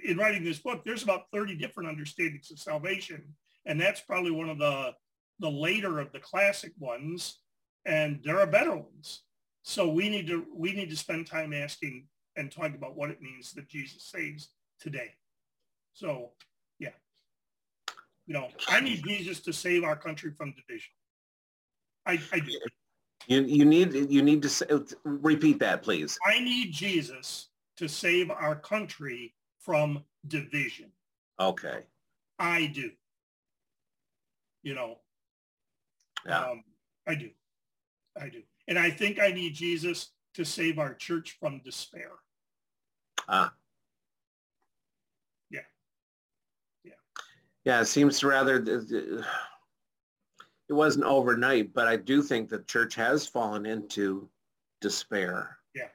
in 0.04 0.18
writing 0.18 0.44
this 0.44 0.60
book, 0.60 0.84
there's 0.86 1.04
about 1.04 1.24
30 1.34 1.56
different 1.56 1.90
understandings 1.90 2.52
of 2.52 2.60
salvation. 2.60 3.24
And 3.66 3.80
that's 3.80 4.02
probably 4.02 4.32
one 4.32 4.50
of 4.50 4.58
the, 4.58 4.94
the 5.40 5.50
later 5.50 6.00
of 6.00 6.12
the 6.12 6.20
classic 6.20 6.72
ones. 6.80 7.40
And 7.86 8.20
there 8.24 8.40
are 8.40 8.48
better 8.48 8.76
ones. 8.76 9.24
So 9.64 9.90
we 9.90 10.10
need 10.10 10.28
to, 10.28 10.46
we 10.56 10.74
need 10.74 10.90
to 10.90 10.96
spend 10.98 11.28
time 11.28 11.54
asking 11.54 12.08
and 12.38 12.52
talking 12.52 12.76
about 12.76 12.96
what 12.96 13.10
it 13.10 13.22
means 13.22 13.52
that 13.54 13.68
Jesus 13.68 14.10
saves 14.10 14.50
today. 14.80 15.14
So 15.94 16.32
yeah, 16.80 16.92
you 18.28 18.34
know, 18.34 18.48
I 18.68 18.80
need 18.80 19.04
Jesus 19.04 19.40
to 19.42 19.54
save 19.54 19.84
our 19.84 19.96
country 19.96 20.32
from 20.38 20.54
division. 20.54 20.92
I, 22.06 22.20
I 22.32 22.40
do. 22.40 22.52
You, 23.28 23.42
you 23.42 23.66
need 23.66 23.94
you 24.10 24.22
need 24.22 24.42
to 24.44 24.50
say, 24.50 24.68
repeat 25.04 25.60
that, 25.60 25.84
please. 25.84 26.18
I 26.26 26.40
need 26.40 26.72
Jesus 26.72 27.50
to 27.78 27.90
save 27.90 28.32
our 28.32 28.56
country 28.56 29.34
from 29.68 30.02
division. 30.26 30.90
Okay. 31.40 31.84
I 32.40 32.68
do. 32.68 32.90
You 34.64 34.76
know. 34.76 35.00
Yeah. 36.26 36.40
Um, 36.40 36.64
I 37.06 37.16
do. 37.16 37.30
I 38.20 38.30
do. 38.30 38.42
And 38.70 38.80
I 38.80 38.90
think 38.90 39.20
I 39.20 39.28
need 39.32 39.54
Jesus 39.54 40.12
to 40.36 40.46
save 40.46 40.80
our 40.80 40.94
church 40.94 41.38
from 41.40 41.62
despair. 41.66 42.12
Ah. 43.28 43.54
Yeah. 45.52 45.60
Yeah. 46.86 46.94
Yeah, 47.66 47.82
it 47.82 47.86
seems 47.86 48.24
rather 48.24 48.64
it 48.66 49.24
wasn't 50.74 51.06
overnight, 51.06 51.74
but 51.74 51.90
I 51.90 51.98
do 51.98 52.22
think 52.22 52.48
the 52.50 52.60
church 52.60 52.96
has 52.96 53.28
fallen 53.28 53.66
into 53.66 54.30
despair. 54.80 55.58
Yeah. 55.76 55.90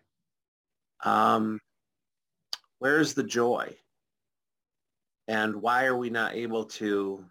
Um, 1.05 1.59
where's 2.83 3.15
the 3.15 3.23
joy? 3.23 3.73
And 5.29 5.63
why 5.63 5.85
are 5.85 5.97
we 5.97 6.11
not 6.11 6.35
able 6.35 6.65
to 6.65 7.25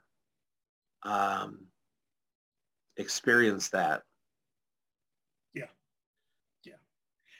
um, 1.03 1.67
experience 2.95 3.67
that? 3.69 4.03
Yeah. 5.53 5.65
Yeah. 6.63 6.75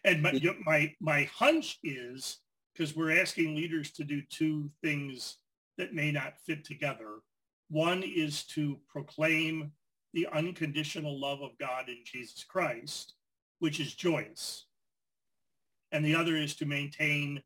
And 0.03 0.21
my, 0.21 0.37
my, 0.65 0.93
my 0.99 1.23
hunch 1.23 1.79
is, 1.85 2.39
because 2.73 2.97
we're 2.97 3.17
asking 3.17 3.55
leaders 3.55 3.91
to 3.91 4.03
do 4.03 4.21
two 4.29 4.69
things 4.83 5.37
that 5.77 5.93
may 5.93 6.11
not 6.11 6.33
fit 6.45 6.65
together. 6.65 7.19
One 7.69 8.03
is 8.03 8.43
to 8.47 8.77
proclaim 8.89 9.71
the 10.13 10.27
unconditional 10.33 11.17
love 11.17 11.41
of 11.41 11.57
God 11.57 11.87
in 11.87 11.99
Jesus 12.03 12.43
Christ, 12.43 13.13
which 13.59 13.79
is 13.79 13.95
joyous. 13.95 14.65
And 15.93 16.03
the 16.03 16.15
other 16.15 16.35
is 16.35 16.55
to 16.57 16.65
maintain 16.65 17.41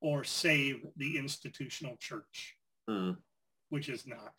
or 0.00 0.24
save 0.24 0.86
the 0.96 1.18
institutional 1.18 1.96
church, 1.98 2.56
mm. 2.88 3.16
which 3.70 3.88
is 3.88 4.06
not. 4.06 4.32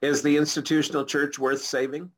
Is 0.00 0.22
the 0.22 0.36
institutional 0.36 1.04
church 1.04 1.38
worth 1.38 1.62
saving? 1.62 2.10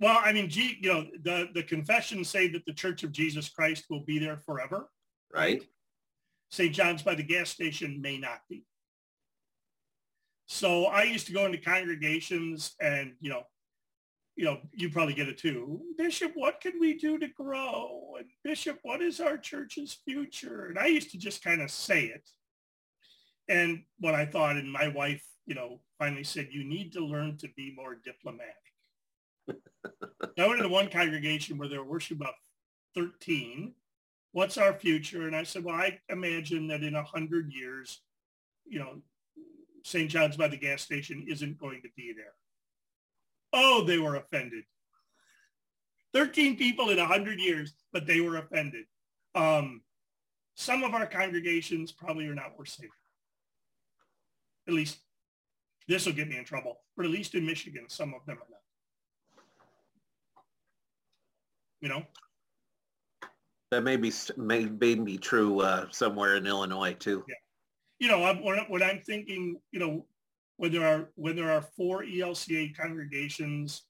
Well, 0.00 0.20
I 0.22 0.32
mean, 0.32 0.50
you 0.50 0.92
know, 0.92 1.06
the, 1.22 1.48
the 1.54 1.62
confessions 1.62 2.28
say 2.28 2.48
that 2.48 2.64
the 2.66 2.72
Church 2.72 3.04
of 3.04 3.12
Jesus 3.12 3.48
Christ 3.48 3.84
will 3.88 4.04
be 4.04 4.18
there 4.18 4.38
forever. 4.38 4.90
Right. 5.32 5.62
St. 6.50 6.74
John's 6.74 7.02
by 7.02 7.14
the 7.14 7.22
gas 7.22 7.50
station 7.50 8.02
may 8.02 8.18
not 8.18 8.40
be. 8.50 8.64
So 10.46 10.86
I 10.86 11.04
used 11.04 11.28
to 11.28 11.32
go 11.32 11.46
into 11.46 11.58
congregations 11.58 12.74
and, 12.80 13.12
you 13.20 13.30
know, 13.30 13.44
you 14.36 14.44
know, 14.44 14.58
you 14.72 14.90
probably 14.90 15.14
get 15.14 15.28
it 15.28 15.38
too. 15.38 15.80
Bishop, 15.98 16.32
what 16.34 16.60
can 16.60 16.80
we 16.80 16.98
do 16.98 17.18
to 17.18 17.28
grow? 17.28 18.14
And 18.18 18.28
Bishop, 18.42 18.78
what 18.82 19.02
is 19.02 19.20
our 19.20 19.36
church's 19.36 19.98
future? 20.04 20.66
And 20.66 20.78
I 20.78 20.86
used 20.86 21.10
to 21.10 21.18
just 21.18 21.44
kind 21.44 21.60
of 21.60 21.70
say 21.70 22.06
it. 22.06 22.28
And 23.48 23.82
what 23.98 24.14
I 24.14 24.24
thought, 24.24 24.56
and 24.56 24.72
my 24.72 24.88
wife, 24.88 25.22
you 25.46 25.54
know, 25.54 25.80
finally 25.98 26.24
said, 26.24 26.48
you 26.50 26.64
need 26.64 26.92
to 26.92 27.04
learn 27.04 27.36
to 27.38 27.48
be 27.56 27.74
more 27.76 27.96
diplomatic. 28.02 28.54
I 29.48 30.46
went 30.46 30.60
into 30.60 30.68
one 30.68 30.88
congregation 30.88 31.58
where 31.58 31.68
there 31.68 31.82
were 31.82 31.90
worship 31.90 32.18
about 32.18 32.34
13. 32.94 33.74
What's 34.32 34.56
our 34.56 34.72
future? 34.72 35.26
And 35.26 35.36
I 35.36 35.42
said, 35.42 35.64
well, 35.64 35.74
I 35.74 35.98
imagine 36.08 36.68
that 36.68 36.82
in 36.82 36.94
a 36.94 37.02
hundred 37.02 37.52
years, 37.52 38.00
you 38.64 38.78
know, 38.78 39.02
St. 39.84 40.08
John's 40.08 40.36
by 40.36 40.48
the 40.48 40.56
gas 40.56 40.80
station 40.80 41.26
isn't 41.28 41.58
going 41.58 41.82
to 41.82 41.88
be 41.96 42.14
there. 42.16 42.32
Oh, 43.52 43.84
they 43.84 43.98
were 43.98 44.16
offended. 44.16 44.64
13 46.14 46.56
people 46.56 46.90
in 46.90 46.98
100 46.98 47.38
years, 47.38 47.74
but 47.92 48.06
they 48.06 48.20
were 48.20 48.36
offended. 48.36 48.84
Um, 49.34 49.82
some 50.54 50.82
of 50.84 50.94
our 50.94 51.06
congregations 51.06 51.92
probably 51.92 52.26
are 52.26 52.34
not 52.34 52.58
worth 52.58 52.68
saving. 52.68 52.90
At 54.68 54.74
least 54.74 54.98
this 55.88 56.06
will 56.06 56.12
get 56.12 56.28
me 56.28 56.36
in 56.36 56.44
trouble, 56.44 56.80
but 56.96 57.06
at 57.06 57.12
least 57.12 57.34
in 57.34 57.46
Michigan, 57.46 57.84
some 57.88 58.14
of 58.14 58.24
them 58.26 58.36
are 58.36 58.46
not. 58.50 58.58
You 61.80 61.88
know? 61.88 62.02
That 63.70 63.82
may 63.82 63.96
be, 63.96 64.12
may, 64.36 64.66
may 64.66 64.94
be 64.94 65.18
true 65.18 65.60
uh, 65.60 65.86
somewhere 65.90 66.36
in 66.36 66.46
Illinois 66.46 66.92
too. 66.92 67.24
Yeah 67.26 67.34
you 68.02 68.08
know, 68.08 68.24
I'm, 68.24 68.42
when, 68.42 68.82
I'm 68.82 68.98
thinking, 68.98 69.60
you 69.70 69.78
know, 69.78 70.04
when 70.56 70.72
there 70.72 70.86
are 70.86 71.10
when 71.14 71.36
there 71.36 71.50
are 71.50 71.62
four 71.62 72.04
ELCA 72.04 72.76
congregations 72.76 73.82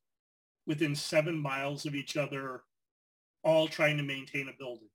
within 0.66 0.94
seven 0.94 1.37
miles 1.37 1.87
of 1.87 1.94
each 1.94 2.16
other, 2.16 2.62
all 3.42 3.66
trying 3.66 3.96
to 3.96 4.03
maintain 4.03 4.48
a 4.48 4.57
building. 4.59 4.88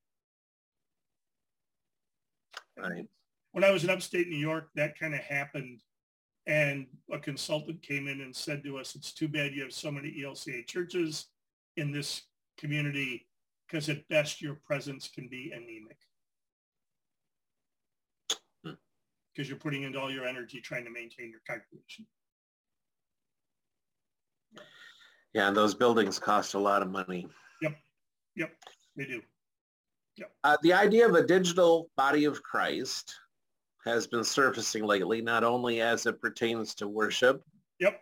Right. 2.77 3.07
When 3.51 3.63
I 3.63 3.71
was 3.71 3.83
in 3.83 3.89
upstate 3.89 4.29
New 4.29 4.37
York, 4.37 4.69
that 4.75 4.99
kind 4.99 5.13
of 5.13 5.21
happened. 5.21 5.81
And 6.45 6.87
a 7.11 7.19
consultant 7.19 7.81
came 7.81 8.07
in 8.07 8.21
and 8.21 8.33
said 8.33 8.63
to 8.63 8.77
us, 8.77 8.95
it's 8.95 9.13
too 9.13 9.27
bad 9.27 9.53
you 9.53 9.63
have 9.63 9.73
so 9.73 9.91
many 9.91 10.23
ELCA 10.23 10.65
churches 10.65 11.27
in 11.75 11.91
this 11.91 12.23
community 12.57 13.27
because 13.67 13.89
at 13.89 14.07
best 14.07 14.41
your 14.41 14.55
presence 14.65 15.09
can 15.13 15.27
be 15.27 15.51
anemic. 15.53 15.97
Because 19.37 19.47
you're 19.47 19.59
putting 19.59 19.83
in 19.83 19.95
all 19.95 20.11
your 20.11 20.25
energy 20.25 20.59
trying 20.59 20.83
to 20.83 20.89
maintain 20.89 21.29
your 21.29 21.41
congregation. 21.47 22.07
Yeah, 25.33 25.49
and 25.49 25.55
those 25.55 25.75
buildings 25.75 26.17
cost 26.17 26.55
a 26.55 26.59
lot 26.59 26.81
of 26.81 26.89
money. 26.89 27.27
Yep, 27.61 27.75
yep, 28.35 28.51
they 28.95 29.05
do. 29.05 29.21
Yep. 30.17 30.31
Uh, 30.43 30.57
the 30.63 30.73
idea 30.73 31.07
of 31.07 31.13
a 31.13 31.23
digital 31.23 31.91
body 31.95 32.25
of 32.25 32.41
Christ 32.41 33.13
has 33.85 34.07
been 34.07 34.23
surfacing 34.23 34.83
lately, 34.83 35.21
not 35.21 35.43
only 35.43 35.81
as 35.81 36.07
it 36.07 36.19
pertains 36.19 36.73
to 36.75 36.87
worship, 36.87 37.43
yep, 37.79 38.01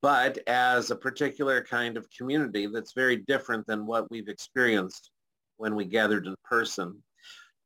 but 0.00 0.38
as 0.46 0.92
a 0.92 0.96
particular 0.96 1.64
kind 1.64 1.96
of 1.96 2.06
community 2.16 2.68
that's 2.68 2.92
very 2.92 3.16
different 3.16 3.66
than 3.66 3.84
what 3.84 4.08
we've 4.12 4.28
experienced 4.28 5.10
when 5.56 5.74
we 5.74 5.84
gathered 5.84 6.26
in 6.26 6.36
person. 6.44 7.02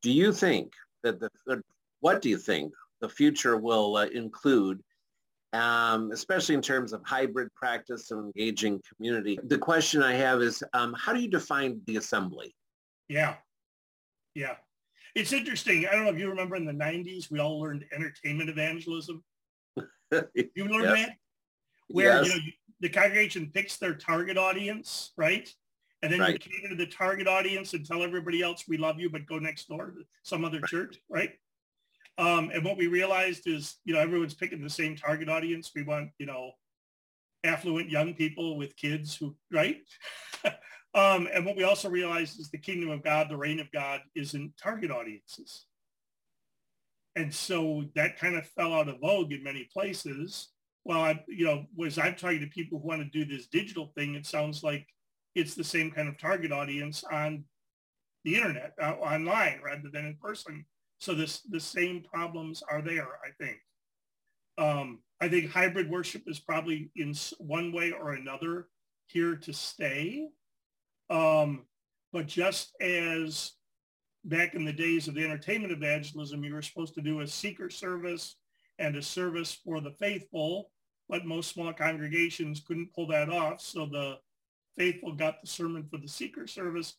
Do 0.00 0.10
you 0.10 0.32
think 0.32 0.72
that 1.02 1.20
the, 1.20 1.28
what 2.00 2.22
do 2.22 2.28
you 2.28 2.38
think 2.38 2.72
the 3.00 3.08
future 3.08 3.56
will 3.56 3.96
uh, 3.96 4.06
include, 4.06 4.82
um, 5.52 6.10
especially 6.12 6.54
in 6.54 6.62
terms 6.62 6.92
of 6.92 7.02
hybrid 7.04 7.54
practice 7.54 8.10
and 8.10 8.24
engaging 8.24 8.80
community? 8.94 9.38
The 9.44 9.58
question 9.58 10.02
I 10.02 10.14
have 10.14 10.40
is, 10.42 10.62
um, 10.72 10.94
how 10.98 11.12
do 11.12 11.20
you 11.20 11.28
define 11.28 11.80
the 11.86 11.96
assembly? 11.96 12.54
Yeah, 13.08 13.36
yeah. 14.34 14.56
It's 15.14 15.32
interesting. 15.32 15.86
I 15.86 15.92
don't 15.92 16.04
know 16.04 16.10
if 16.10 16.18
you 16.18 16.28
remember 16.28 16.56
in 16.56 16.64
the 16.64 16.72
90s, 16.72 17.30
we 17.30 17.40
all 17.40 17.60
learned 17.60 17.84
entertainment 17.92 18.48
evangelism. 18.48 19.24
you 19.76 19.84
learned 20.56 20.96
yes. 20.96 21.06
that? 21.06 21.16
Where 21.88 22.22
yes. 22.22 22.26
you 22.26 22.34
know, 22.34 22.40
the 22.80 22.88
congregation 22.88 23.50
picks 23.52 23.76
their 23.76 23.94
target 23.94 24.38
audience, 24.38 25.12
right? 25.16 25.52
And 26.02 26.12
then 26.12 26.20
right. 26.20 26.32
you 26.32 26.38
cater 26.38 26.68
to 26.70 26.76
the 26.76 26.86
target 26.86 27.26
audience 27.26 27.74
and 27.74 27.84
tell 27.84 28.02
everybody 28.02 28.40
else 28.40 28.64
we 28.68 28.78
love 28.78 28.98
you, 29.00 29.10
but 29.10 29.26
go 29.26 29.38
next 29.38 29.68
door 29.68 29.90
to 29.90 30.04
some 30.22 30.44
other 30.44 30.60
right. 30.60 30.70
church, 30.70 30.98
right? 31.08 31.32
Um, 32.20 32.50
and 32.52 32.62
what 32.62 32.76
we 32.76 32.86
realized 32.86 33.46
is, 33.46 33.76
you 33.86 33.94
know, 33.94 34.00
everyone's 34.00 34.34
picking 34.34 34.62
the 34.62 34.68
same 34.68 34.94
target 34.94 35.30
audience. 35.30 35.70
We 35.74 35.84
want, 35.84 36.10
you 36.18 36.26
know, 36.26 36.50
affluent 37.44 37.88
young 37.88 38.12
people 38.12 38.58
with 38.58 38.76
kids 38.76 39.16
who, 39.16 39.34
right? 39.50 39.78
um, 40.94 41.28
and 41.32 41.46
what 41.46 41.56
we 41.56 41.64
also 41.64 41.88
realized 41.88 42.38
is 42.38 42.50
the 42.50 42.58
kingdom 42.58 42.90
of 42.90 43.02
God, 43.02 43.30
the 43.30 43.38
reign 43.38 43.58
of 43.58 43.72
God 43.72 44.02
isn't 44.14 44.52
target 44.62 44.90
audiences. 44.90 45.64
And 47.16 47.32
so 47.34 47.84
that 47.94 48.18
kind 48.18 48.36
of 48.36 48.46
fell 48.48 48.74
out 48.74 48.88
of 48.88 49.00
vogue 49.00 49.32
in 49.32 49.42
many 49.42 49.66
places. 49.72 50.50
Well, 50.84 51.00
I, 51.00 51.24
you 51.26 51.46
know, 51.46 51.64
was 51.74 51.96
I'm 51.96 52.16
talking 52.16 52.40
to 52.40 52.46
people 52.48 52.80
who 52.80 52.88
want 52.88 53.00
to 53.00 53.08
do 53.08 53.24
this 53.24 53.46
digital 53.46 53.92
thing, 53.96 54.14
it 54.14 54.26
sounds 54.26 54.62
like 54.62 54.86
it's 55.34 55.54
the 55.54 55.64
same 55.64 55.90
kind 55.90 56.06
of 56.06 56.18
target 56.18 56.52
audience 56.52 57.02
on 57.10 57.44
the 58.24 58.36
internet, 58.36 58.74
uh, 58.80 58.92
online 58.92 59.60
rather 59.64 59.88
than 59.90 60.04
in 60.04 60.16
person. 60.20 60.66
So 61.00 61.14
this 61.14 61.40
the 61.48 61.60
same 61.60 62.02
problems 62.02 62.62
are 62.70 62.82
there, 62.82 63.08
I 63.24 63.30
think. 63.42 63.58
Um, 64.58 65.00
I 65.20 65.28
think 65.28 65.50
hybrid 65.50 65.90
worship 65.90 66.22
is 66.26 66.38
probably 66.38 66.90
in 66.94 67.14
one 67.38 67.72
way 67.72 67.90
or 67.90 68.12
another 68.12 68.68
here 69.06 69.34
to 69.36 69.52
stay. 69.52 70.28
Um, 71.08 71.64
but 72.12 72.26
just 72.26 72.74
as 72.82 73.52
back 74.24 74.54
in 74.54 74.66
the 74.66 74.72
days 74.74 75.08
of 75.08 75.14
the 75.14 75.24
entertainment 75.24 75.72
evangelism, 75.72 76.44
you 76.44 76.52
were 76.52 76.62
supposed 76.62 76.94
to 76.94 77.00
do 77.00 77.20
a 77.20 77.26
seeker 77.26 77.70
service 77.70 78.36
and 78.78 78.94
a 78.94 79.02
service 79.02 79.58
for 79.64 79.80
the 79.80 79.92
faithful, 79.92 80.70
but 81.08 81.24
most 81.24 81.50
small 81.50 81.72
congregations 81.72 82.60
couldn't 82.60 82.92
pull 82.94 83.06
that 83.06 83.30
off. 83.30 83.62
So 83.62 83.86
the 83.86 84.18
faithful 84.76 85.14
got 85.14 85.40
the 85.40 85.48
sermon 85.48 85.86
for 85.90 85.96
the 85.96 86.08
seeker 86.08 86.46
service. 86.46 86.94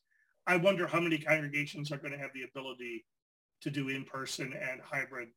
I 0.47 0.57
wonder 0.57 0.87
how 0.87 0.99
many 0.99 1.19
congregations 1.19 1.91
are 1.91 1.97
going 1.97 2.13
to 2.13 2.19
have 2.19 2.33
the 2.33 2.43
ability 2.43 3.05
to 3.61 3.69
do 3.69 3.89
in-person 3.89 4.53
and 4.53 4.81
hybrid 4.81 5.29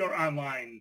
or 0.00 0.14
online 0.14 0.80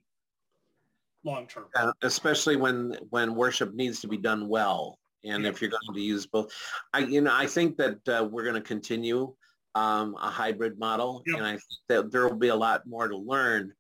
long 1.24 1.48
term. 1.48 1.66
Uh, 1.76 1.92
especially 2.02 2.56
when 2.56 2.98
when 3.10 3.36
worship 3.36 3.74
needs 3.74 4.02
to 4.02 4.08
be 4.08 4.18
done 4.18 4.48
well, 4.48 5.00
and 5.24 5.44
yeah. 5.44 5.50
if 5.50 5.62
you're 5.62 5.72
going 5.72 5.94
to 5.94 6.02
use 6.02 6.26
both, 6.26 6.52
I 6.94 7.00
you 7.00 7.22
know 7.22 7.34
I 7.34 7.48
think 7.48 7.78
that 7.78 8.08
uh, 8.08 8.28
we're 8.30 8.44
going 8.44 8.56
to 8.56 8.62
continue 8.62 9.34
um, 9.76 10.16
a 10.22 10.30
hybrid 10.30 10.80
model, 10.80 11.24
and 11.28 11.46
I 11.46 11.52
think 11.52 11.64
that 11.90 12.12
there 12.12 12.28
will 12.28 12.38
be 12.38 12.50
a 12.50 12.56
lot 12.56 12.86
more 12.86 13.08
to 13.08 13.18
learn. 13.18 13.74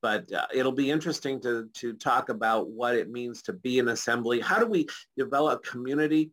But 0.00 0.32
uh, 0.32 0.46
it'll 0.54 0.72
be 0.72 0.90
interesting 0.90 1.40
to 1.42 1.68
to 1.74 1.92
talk 1.94 2.28
about 2.28 2.70
what 2.70 2.94
it 2.94 3.10
means 3.10 3.42
to 3.42 3.52
be 3.52 3.78
an 3.78 3.88
assembly. 3.88 4.40
How 4.40 4.58
do 4.58 4.66
we 4.66 4.86
develop 5.16 5.64
community 5.64 6.30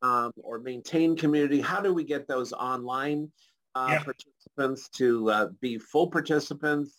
um, 0.00 0.32
or 0.42 0.60
maintain 0.60 1.16
community? 1.16 1.60
How 1.60 1.80
do 1.80 1.92
we 1.92 2.04
get 2.04 2.26
those 2.26 2.52
online 2.52 3.30
uh, 3.74 3.88
yeah. 3.90 4.12
Participants 4.56 4.88
to 4.90 5.30
uh, 5.30 5.48
be 5.60 5.78
full 5.78 6.08
participants 6.08 6.98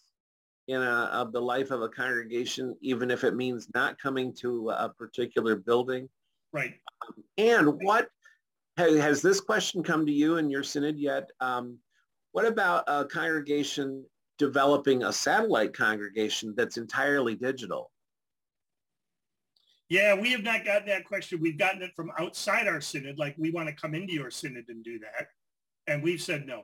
in 0.68 0.82
a, 0.82 1.10
of 1.12 1.32
the 1.32 1.42
life 1.42 1.72
of 1.72 1.82
a 1.82 1.90
congregation, 1.90 2.76
even 2.82 3.12
if 3.12 3.24
it 3.24 3.36
means 3.36 3.68
not 3.74 4.00
coming 4.00 4.34
to 4.42 4.70
a 4.70 4.90
particular 4.90 5.56
building? 5.56 6.08
Right. 6.52 6.76
Um, 7.08 7.24
and 7.38 7.68
what 7.84 8.08
has 8.78 9.22
this 9.22 9.40
question 9.40 9.84
come 9.84 10.06
to 10.06 10.12
you 10.12 10.38
in 10.38 10.50
your 10.50 10.64
synod 10.64 10.98
yet? 10.98 11.30
Um, 11.40 11.78
what 12.32 12.46
about 12.46 12.86
a 12.88 13.06
congregation 13.06 14.06
developing 14.40 15.04
a 15.04 15.14
satellite 15.14 15.76
congregation 15.76 16.54
that's 16.56 16.78
entirely 16.78 17.36
digital? 17.36 17.92
Yeah, 19.90 20.16
we 20.16 20.32
have 20.32 20.42
not 20.42 20.66
gotten 20.66 20.88
that 20.88 21.06
question. 21.06 21.40
We've 21.40 21.58
gotten 21.58 21.84
it 21.84 21.92
from 21.96 22.10
outside 22.18 22.68
our 22.68 22.82
synod, 22.82 23.20
like 23.20 23.36
we 23.38 23.52
want 23.52 23.68
to 23.68 23.76
come 23.76 23.94
into 23.94 24.14
your 24.14 24.32
synod 24.32 24.66
and 24.70 24.84
do 24.84 24.98
that. 25.00 25.28
And 25.86 26.02
we've 26.02 26.22
said 26.22 26.48
no. 26.48 26.64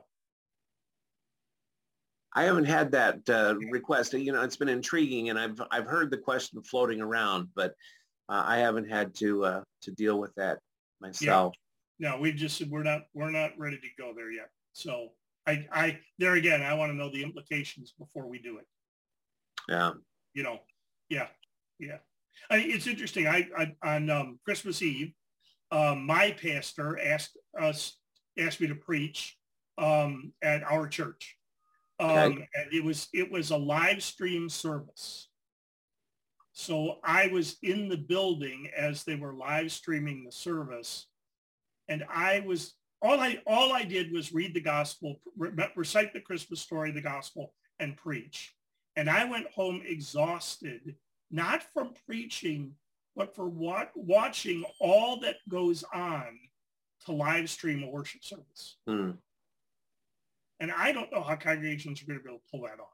I 2.34 2.44
haven't 2.44 2.66
had 2.66 2.92
that 2.92 3.28
uh, 3.28 3.56
request. 3.70 4.12
You 4.12 4.32
know, 4.32 4.42
it's 4.42 4.56
been 4.56 4.68
intriguing, 4.68 5.30
and 5.30 5.38
I've 5.38 5.60
I've 5.70 5.86
heard 5.86 6.10
the 6.10 6.18
question 6.18 6.62
floating 6.62 7.00
around, 7.00 7.48
but 7.54 7.74
uh, 8.28 8.44
I 8.46 8.58
haven't 8.58 8.88
had 8.88 9.14
to 9.16 9.44
uh, 9.44 9.62
to 9.82 9.90
deal 9.90 10.18
with 10.18 10.34
that 10.36 10.58
myself. 11.00 11.54
Yeah. 11.98 12.10
No, 12.10 12.18
we've 12.18 12.36
just 12.36 12.56
said 12.56 12.70
we're 12.70 12.82
not 12.82 13.02
we're 13.14 13.30
not 13.30 13.58
ready 13.58 13.76
to 13.76 14.02
go 14.02 14.12
there 14.14 14.30
yet. 14.30 14.48
So 14.72 15.08
I 15.46 15.66
I 15.72 15.98
there 16.18 16.34
again, 16.34 16.62
I 16.62 16.74
want 16.74 16.92
to 16.92 16.96
know 16.96 17.10
the 17.10 17.22
implications 17.22 17.94
before 17.98 18.28
we 18.28 18.38
do 18.38 18.58
it. 18.58 18.66
Yeah. 19.68 19.92
You 20.32 20.44
know, 20.44 20.60
yeah, 21.08 21.26
yeah. 21.78 21.98
I, 22.50 22.58
it's 22.58 22.86
interesting. 22.86 23.26
I, 23.26 23.48
I 23.56 23.74
on 23.82 24.08
um, 24.08 24.38
Christmas 24.44 24.80
Eve, 24.82 25.12
um, 25.72 26.06
my 26.06 26.30
pastor 26.30 26.98
asked 27.00 27.36
us 27.60 27.96
asked 28.38 28.60
me 28.60 28.68
to 28.68 28.74
preach 28.76 29.36
um, 29.78 30.32
at 30.42 30.62
our 30.62 30.86
church. 30.86 31.36
Um, 32.00 32.08
okay. 32.08 32.48
And 32.54 32.72
it 32.72 32.82
was 32.82 33.08
it 33.12 33.30
was 33.30 33.50
a 33.50 33.56
live 33.56 34.02
stream 34.02 34.48
service. 34.48 35.28
So 36.52 36.98
I 37.04 37.28
was 37.28 37.56
in 37.62 37.88
the 37.88 37.96
building 37.96 38.68
as 38.76 39.04
they 39.04 39.14
were 39.14 39.34
live 39.34 39.70
streaming 39.70 40.24
the 40.24 40.32
service, 40.32 41.06
and 41.88 42.04
I 42.12 42.40
was 42.40 42.74
all 43.02 43.20
I 43.20 43.40
all 43.46 43.72
I 43.72 43.84
did 43.84 44.12
was 44.12 44.32
read 44.32 44.54
the 44.54 44.60
gospel, 44.60 45.20
re- 45.36 45.52
recite 45.76 46.12
the 46.12 46.20
Christmas 46.20 46.60
story, 46.60 46.90
the 46.90 47.00
gospel, 47.00 47.54
and 47.78 47.96
preach. 47.96 48.54
And 48.96 49.08
I 49.08 49.24
went 49.24 49.50
home 49.50 49.82
exhausted, 49.86 50.96
not 51.30 51.62
from 51.72 51.94
preaching, 52.06 52.74
but 53.16 53.34
for 53.34 53.48
what, 53.48 53.90
watching 53.94 54.64
all 54.80 55.20
that 55.20 55.36
goes 55.48 55.84
on 55.94 56.38
to 57.06 57.12
live 57.12 57.48
stream 57.48 57.82
a 57.82 57.88
worship 57.88 58.24
service. 58.24 58.76
Mm. 58.88 59.16
And 60.60 60.70
I 60.70 60.92
don't 60.92 61.10
know 61.10 61.22
how 61.22 61.36
congregations 61.36 62.02
are 62.02 62.06
going 62.06 62.18
to 62.18 62.22
be 62.22 62.30
able 62.30 62.38
to 62.38 62.44
pull 62.50 62.62
that 62.62 62.80
off. 62.80 62.88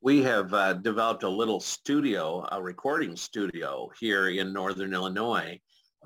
We 0.00 0.22
have 0.22 0.54
uh, 0.54 0.74
developed 0.74 1.22
a 1.24 1.28
little 1.28 1.60
studio, 1.60 2.46
a 2.52 2.62
recording 2.62 3.16
studio 3.16 3.90
here 3.98 4.28
in 4.28 4.52
Northern 4.52 4.92
Illinois. 4.92 5.58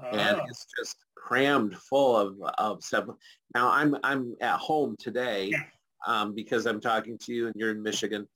Uh, 0.02 0.16
and 0.16 0.36
ah. 0.40 0.44
it's 0.48 0.66
just 0.78 0.96
crammed 1.16 1.76
full 1.76 2.16
of, 2.16 2.36
of 2.58 2.82
stuff. 2.82 3.06
Now 3.54 3.70
I'm, 3.70 3.96
I'm 4.02 4.34
at 4.40 4.58
home 4.58 4.96
today 4.98 5.50
yeah. 5.50 5.64
um, 6.06 6.34
because 6.34 6.66
I'm 6.66 6.80
talking 6.80 7.18
to 7.18 7.34
you 7.34 7.46
and 7.48 7.56
you're 7.56 7.72
in 7.72 7.82
Michigan. 7.82 8.26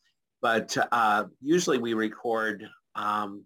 But 0.43 0.77
uh, 0.93 1.25
usually 1.41 1.79
we 1.79 1.95
record 1.95 2.69
um, 2.95 3.45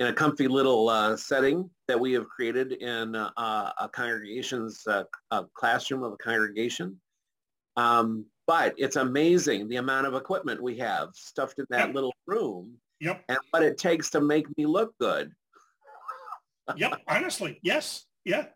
in 0.00 0.06
a 0.06 0.12
comfy 0.14 0.48
little 0.48 0.88
uh, 0.88 1.14
setting 1.14 1.68
that 1.86 2.00
we 2.00 2.14
have 2.14 2.26
created 2.26 2.72
in 2.72 3.14
uh, 3.14 3.30
a 3.78 3.88
congregation's 3.92 4.82
uh, 4.86 5.04
a 5.30 5.44
classroom 5.54 6.02
of 6.02 6.14
a 6.14 6.16
congregation. 6.16 6.98
Um, 7.76 8.24
but 8.46 8.74
it's 8.78 8.96
amazing 8.96 9.68
the 9.68 9.76
amount 9.76 10.06
of 10.06 10.14
equipment 10.14 10.62
we 10.62 10.78
have 10.78 11.10
stuffed 11.12 11.58
in 11.58 11.66
that 11.68 11.88
yep. 11.88 11.94
little 11.94 12.14
room 12.26 12.78
yep. 12.98 13.22
and 13.28 13.38
what 13.50 13.62
it 13.62 13.76
takes 13.76 14.08
to 14.10 14.22
make 14.22 14.46
me 14.56 14.64
look 14.64 14.94
good. 14.98 15.30
yep, 16.76 16.98
honestly, 17.06 17.60
yes, 17.62 18.06
yeah. 18.24 18.46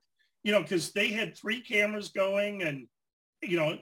You 0.45 0.53
know, 0.53 0.63
because 0.63 0.93
they 0.93 1.09
had 1.09 1.37
three 1.37 1.61
cameras 1.61 2.09
going 2.09 2.63
and, 2.63 2.87
you 3.43 3.59
know, 3.59 3.77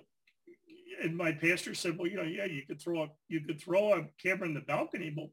and 1.00 1.16
my 1.16 1.30
pastor 1.30 1.74
said, 1.74 1.96
well, 1.96 2.08
you 2.08 2.16
know, 2.16 2.22
yeah, 2.24 2.44
you 2.44 2.62
could 2.66 2.80
throw 2.82 3.04
a, 3.04 3.08
you 3.28 3.40
could 3.40 3.60
throw 3.60 3.94
a 3.94 4.08
camera 4.20 4.48
in 4.48 4.54
the 4.54 4.60
balcony, 4.60 5.10
but 5.10 5.26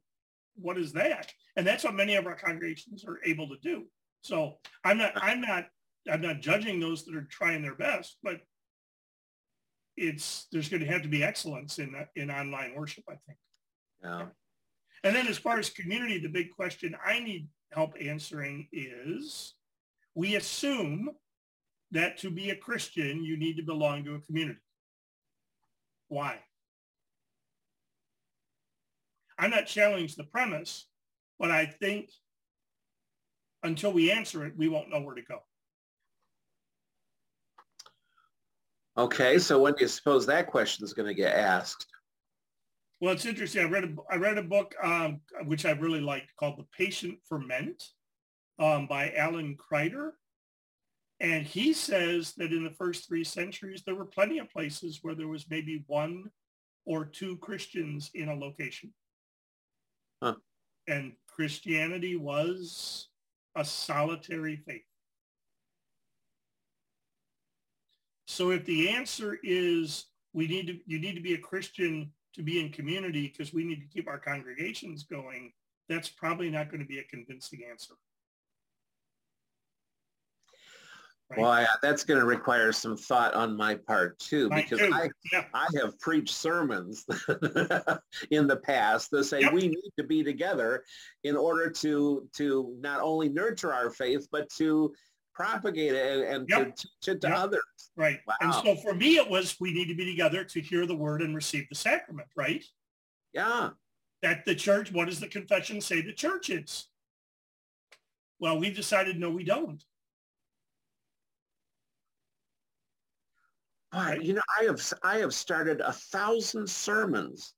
what 0.62 0.78
is 0.78 0.94
that? 0.94 1.32
And 1.56 1.66
that's 1.66 1.84
what 1.84 1.94
many 1.94 2.16
of 2.16 2.26
our 2.26 2.36
congregations 2.36 3.06
are 3.06 3.20
able 3.26 3.48
to 3.50 3.58
do. 3.62 3.86
So 4.22 4.58
I'm 4.84 4.98
not, 4.98 5.14
I'm 5.16 5.42
not, 5.42 5.66
I'm 6.12 6.22
not 6.22 6.42
judging 6.42 6.80
those 6.80 7.06
that 7.06 7.16
are 7.16 7.28
trying 7.30 7.62
their 7.62 7.76
best, 7.76 8.18
but 8.24 8.42
it's, 9.98 10.48
there's 10.52 10.70
going 10.70 10.82
to 10.82 10.88
have 10.88 11.02
to 11.04 11.10
be 11.10 11.24
excellence 11.24 11.80
in, 11.80 11.94
in 12.16 12.32
online 12.32 12.74
worship, 12.76 13.04
I 13.10 13.16
think. 13.26 13.38
Yeah. 14.04 14.26
And 15.04 15.16
then 15.16 15.28
as 15.28 15.38
far 15.38 15.60
as 15.60 15.70
community, 15.70 16.20
the 16.20 16.30
big 16.30 16.52
question 16.52 16.96
I 17.06 17.20
need 17.20 17.48
help 17.72 17.94
answering 18.02 18.68
is 18.72 19.54
we 20.16 20.36
assume 20.36 21.10
that 21.92 22.18
to 22.20 22.30
be 22.30 22.50
a 22.50 22.56
Christian, 22.56 23.24
you 23.24 23.38
need 23.38 23.58
to 23.58 23.64
belong 23.64 24.04
to 24.06 24.16
a 24.16 24.20
community. 24.20 24.60
Why? 26.08 26.40
I'm 29.40 29.52
not 29.52 29.66
challenging 29.66 30.16
the 30.18 30.26
premise, 30.26 30.88
but 31.40 31.50
I 31.50 31.66
think 31.66 32.12
until 33.64 33.94
we 33.94 34.12
answer 34.12 34.46
it, 34.46 34.54
we 34.58 34.68
won't 34.68 34.90
know 34.90 35.02
where 35.02 35.16
to 35.16 35.22
go. 35.22 35.40
Okay, 38.98 39.40
so 39.40 39.62
when 39.62 39.74
do 39.74 39.82
you 39.82 39.88
suppose 39.88 40.26
that 40.26 40.48
question 40.48 40.84
is 40.84 40.94
going 40.94 41.08
to 41.08 41.14
get 41.14 41.36
asked? 41.36 41.88
Well, 43.00 43.14
it's 43.14 43.26
interesting. 43.26 43.62
I 43.62 43.70
read 43.70 43.86
a, 43.86 43.96
I 44.12 44.18
read 44.18 44.38
a 44.38 44.44
book 44.44 44.76
um, 44.84 45.22
which 45.46 45.66
I 45.66 45.72
really 45.72 46.02
liked 46.02 46.36
called 46.38 46.58
The 46.58 46.66
Patient 46.78 47.18
Ferment 47.24 47.82
um, 48.60 48.88
by 48.88 49.14
Alan 49.14 49.56
Kreider. 49.56 50.12
And 51.22 51.46
he 51.46 51.72
says 51.72 52.34
that 52.38 52.52
in 52.52 52.66
the 52.66 52.72
first 52.72 53.08
three 53.08 53.24
centuries, 53.24 53.84
there 53.86 53.96
were 53.96 54.06
plenty 54.06 54.40
of 54.40 54.50
places 54.50 55.00
where 55.02 55.16
there 55.16 55.28
was 55.30 55.50
maybe 55.50 55.84
one 55.88 56.26
or 56.86 57.06
two 57.06 57.38
Christians 57.38 58.12
in 58.14 58.28
a 58.28 58.36
location. 58.36 58.94
Huh. 60.22 60.36
And 60.88 61.14
Christianity 61.28 62.16
was 62.16 63.08
a 63.56 63.64
solitary 63.64 64.58
faith. 64.58 64.82
So 68.28 68.52
if 68.52 68.66
the 68.66 68.90
answer 68.90 69.40
is 69.44 70.06
we 70.34 70.48
need 70.48 70.68
to, 70.68 70.80
you 70.86 71.00
need 71.00 71.16
to 71.16 71.22
be 71.22 71.34
a 71.34 71.40
Christian 71.40 72.12
to 72.36 72.44
be 72.44 72.60
in 72.60 72.72
community 72.72 73.28
because 73.28 73.54
we 73.54 73.64
need 73.64 73.82
to 73.82 73.88
keep 73.88 74.08
our 74.08 74.20
congregations 74.20 75.04
going, 75.04 75.52
that's 75.88 76.10
probably 76.10 76.50
not 76.50 76.70
going 76.70 76.82
to 76.82 76.88
be 76.88 77.00
a 77.00 77.04
convincing 77.04 77.62
answer. 77.70 77.96
Right. 81.32 81.40
Well, 81.40 81.52
I, 81.52 81.68
that's 81.84 82.04
going 82.04 82.20
to 82.20 82.26
require 82.26 82.72
some 82.72 82.98
thought 82.98 83.36
on 83.36 83.56
my 83.56 83.76
part 83.76 84.18
too, 84.18 84.50
because 84.50 84.80
too. 84.80 84.92
I, 84.92 85.10
yeah. 85.32 85.44
I 85.54 85.68
have 85.80 86.00
preached 86.00 86.34
sermons 86.34 87.06
in 88.32 88.48
the 88.48 88.60
past 88.64 89.12
that 89.12 89.26
say 89.26 89.42
yep. 89.42 89.54
we 89.54 89.68
need 89.68 89.92
to 89.98 90.04
be 90.04 90.24
together 90.24 90.84
in 91.24 91.38
order 91.38 91.70
to 91.70 92.28
to 92.34 92.76
not 92.80 93.02
only 93.02 93.30
nurture 93.30 93.72
our 93.72 93.92
faith, 93.92 94.28
but 94.32 94.50
to 94.58 94.92
propagate 95.36 95.94
it 95.94 96.18
and, 96.18 96.24
and 96.24 96.50
yep. 96.50 96.76
to 96.76 96.82
teach 96.82 97.16
it 97.16 97.22
to 97.22 97.28
yep. 97.28 97.38
others. 97.38 97.92
Right. 97.96 98.20
Wow. 98.28 98.36
And 98.42 98.54
so 98.54 98.76
for 98.78 98.96
me, 98.96 99.18
it 99.18 99.30
was 99.30 99.56
we 99.60 99.72
need 99.72 99.88
to 99.90 99.96
be 99.96 100.06
together 100.06 100.44
to 100.44 100.62
hear 100.62 100.88
the 100.88 100.96
word 100.96 101.22
and 101.22 101.36
receive 101.36 101.68
the 101.70 101.76
sacrament, 101.76 102.28
right? 102.36 102.64
Yeah. 103.34 103.70
That 104.24 104.46
the 104.46 104.56
church, 104.56 104.92
what 104.92 105.06
does 105.06 105.20
the 105.20 105.28
confession 105.28 105.80
say 105.80 106.02
the 106.02 106.12
church 106.12 106.50
is? 106.50 106.88
Well, 108.40 108.60
we've 108.60 108.76
decided 108.76 109.20
no, 109.20 109.30
we 109.30 109.44
don't. 109.44 109.84
But 113.92 114.24
you 114.24 114.34
know, 114.34 114.42
I 114.60 114.66
have 114.66 114.82
I 115.04 115.18
have 115.18 115.34
started 115.34 115.82
a 115.82 115.92
thousand 115.94 116.70
sermons 116.70 117.54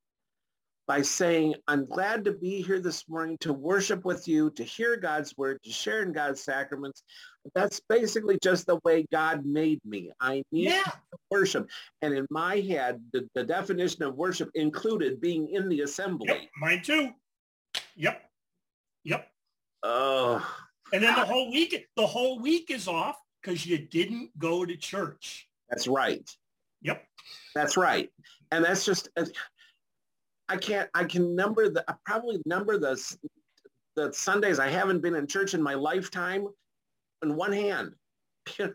by 0.87 1.01
saying, 1.01 1.55
I'm 1.67 1.85
glad 1.85 2.25
to 2.25 2.33
be 2.33 2.61
here 2.61 2.79
this 2.79 3.07
morning 3.07 3.37
to 3.41 3.53
worship 3.53 4.03
with 4.03 4.27
you, 4.27 4.49
to 4.51 4.63
hear 4.63 4.97
God's 4.97 5.37
word, 5.37 5.59
to 5.63 5.69
share 5.71 6.03
in 6.03 6.11
God's 6.11 6.43
sacraments. 6.43 7.03
That's 7.55 7.79
basically 7.87 8.37
just 8.43 8.65
the 8.65 8.79
way 8.83 9.05
God 9.11 9.45
made 9.45 9.79
me. 9.85 10.11
I 10.19 10.43
need 10.51 10.69
Yeah. 10.69 10.83
to 10.83 11.17
worship. 11.29 11.69
And 12.01 12.13
in 12.13 12.25
my 12.29 12.57
head, 12.57 13.01
the, 13.13 13.25
the 13.35 13.43
definition 13.43 14.03
of 14.03 14.15
worship 14.15 14.49
included 14.53 15.21
being 15.21 15.47
in 15.49 15.69
the 15.69 15.81
assembly. 15.81 16.27
Yep. 16.29 16.41
Mine 16.57 16.81
too. 16.81 17.11
Yep. 17.95 18.29
Yep. 19.03 19.31
Oh, 19.83 20.45
And 20.93 21.01
then 21.01 21.15
the 21.15 21.25
whole 21.25 21.51
week, 21.51 21.87
the 21.95 22.07
whole 22.07 22.39
week 22.41 22.69
is 22.69 22.87
off 22.87 23.17
because 23.41 23.65
you 23.65 23.77
didn't 23.77 24.37
go 24.37 24.65
to 24.65 24.75
church. 24.75 25.47
That's 25.71 25.87
right. 25.87 26.29
Yep. 26.83 27.03
That's 27.55 27.77
right. 27.77 28.09
And 28.51 28.63
that's 28.63 28.85
just, 28.85 29.09
uh, 29.17 29.25
I 30.49 30.57
can't, 30.57 30.89
I 30.93 31.05
can 31.05 31.35
number 31.35 31.69
the, 31.69 31.83
I 31.87 31.95
probably 32.05 32.41
number 32.45 32.77
the, 32.77 33.01
the 33.95 34.11
Sundays 34.13 34.59
I 34.59 34.67
haven't 34.67 35.01
been 35.01 35.15
in 35.15 35.25
church 35.27 35.53
in 35.53 35.61
my 35.61 35.73
lifetime 35.73 36.45
in 37.23 37.35
one 37.35 37.53
hand. 37.53 37.93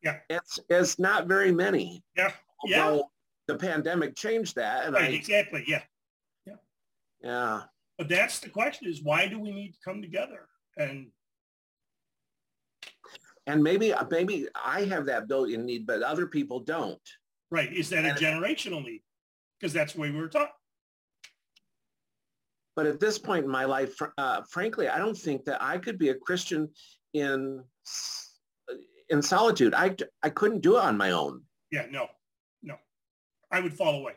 Yeah. 0.00 0.18
It's, 0.30 0.60
it's 0.68 1.00
not 1.00 1.26
very 1.26 1.50
many. 1.50 2.04
Yeah. 2.16 2.30
Yeah. 2.64 2.84
Although 2.84 3.10
The 3.48 3.56
pandemic 3.56 4.14
changed 4.14 4.54
that. 4.54 4.84
And 4.86 4.94
Right. 4.94 5.10
I, 5.10 5.12
Exactly. 5.12 5.64
Yeah. 5.66 5.82
Yeah. 6.46 6.54
yeah, 7.20 7.62
But 7.98 8.08
that's 8.08 8.38
the 8.38 8.48
question 8.48 8.88
is 8.88 9.02
why 9.02 9.26
do 9.26 9.40
we 9.40 9.50
need 9.50 9.72
to 9.72 9.78
come 9.84 10.00
together? 10.00 10.46
And 10.76 11.08
and 13.48 13.62
maybe, 13.62 13.94
maybe 14.10 14.46
I 14.54 14.82
have 14.84 15.06
that 15.06 15.26
built-in 15.26 15.64
need, 15.64 15.86
but 15.86 16.02
other 16.02 16.26
people 16.26 16.60
don't. 16.60 17.00
right, 17.50 17.72
is 17.72 17.88
that 17.90 18.04
a 18.04 18.10
generational 18.10 18.84
need? 18.84 19.02
Because 19.58 19.72
that's 19.72 19.94
the 19.94 20.00
way 20.00 20.10
we 20.10 20.20
were 20.20 20.28
taught. 20.28 20.50
But 22.76 22.86
at 22.86 23.00
this 23.00 23.18
point 23.18 23.44
in 23.44 23.50
my 23.50 23.64
life, 23.64 23.96
uh, 24.18 24.42
frankly, 24.50 24.86
I 24.86 24.98
don't 24.98 25.16
think 25.16 25.46
that 25.46 25.60
I 25.62 25.78
could 25.78 25.98
be 25.98 26.10
a 26.10 26.14
Christian 26.14 26.68
in 27.14 27.64
in 29.08 29.22
solitude. 29.22 29.74
I, 29.74 29.96
I 30.22 30.28
couldn't 30.28 30.60
do 30.60 30.76
it 30.76 30.84
on 30.84 30.96
my 30.96 31.12
own. 31.12 31.42
Yeah. 31.72 31.86
No. 31.90 32.06
No. 32.62 32.76
I 33.50 33.60
would 33.60 33.72
fall 33.72 33.94
away. 33.96 34.12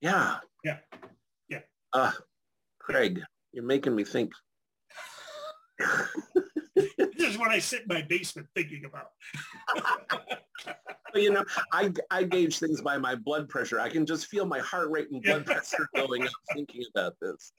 Yeah. 0.00 0.38
Yeah. 0.64 0.78
Yeah. 1.48 1.60
Uh, 1.92 2.10
Craig, 2.80 3.22
you're 3.52 3.64
making 3.64 3.94
me 3.94 4.04
think. 4.04 4.32
this 6.98 7.30
is 7.30 7.38
what 7.38 7.50
I 7.50 7.58
sit 7.58 7.82
in 7.82 7.88
my 7.88 8.02
basement 8.02 8.48
thinking 8.54 8.84
about. 8.84 9.10
you 11.14 11.30
know, 11.30 11.44
I, 11.72 11.92
I 12.10 12.24
gauge 12.24 12.58
things 12.58 12.80
by 12.80 12.98
my 12.98 13.14
blood 13.14 13.48
pressure. 13.48 13.80
I 13.80 13.88
can 13.88 14.06
just 14.06 14.26
feel 14.26 14.46
my 14.46 14.60
heart 14.60 14.90
rate 14.90 15.10
and 15.10 15.22
blood 15.22 15.46
pressure 15.46 15.88
going 15.94 16.24
up 16.24 16.32
thinking 16.54 16.84
about 16.94 17.14
this. 17.20 17.52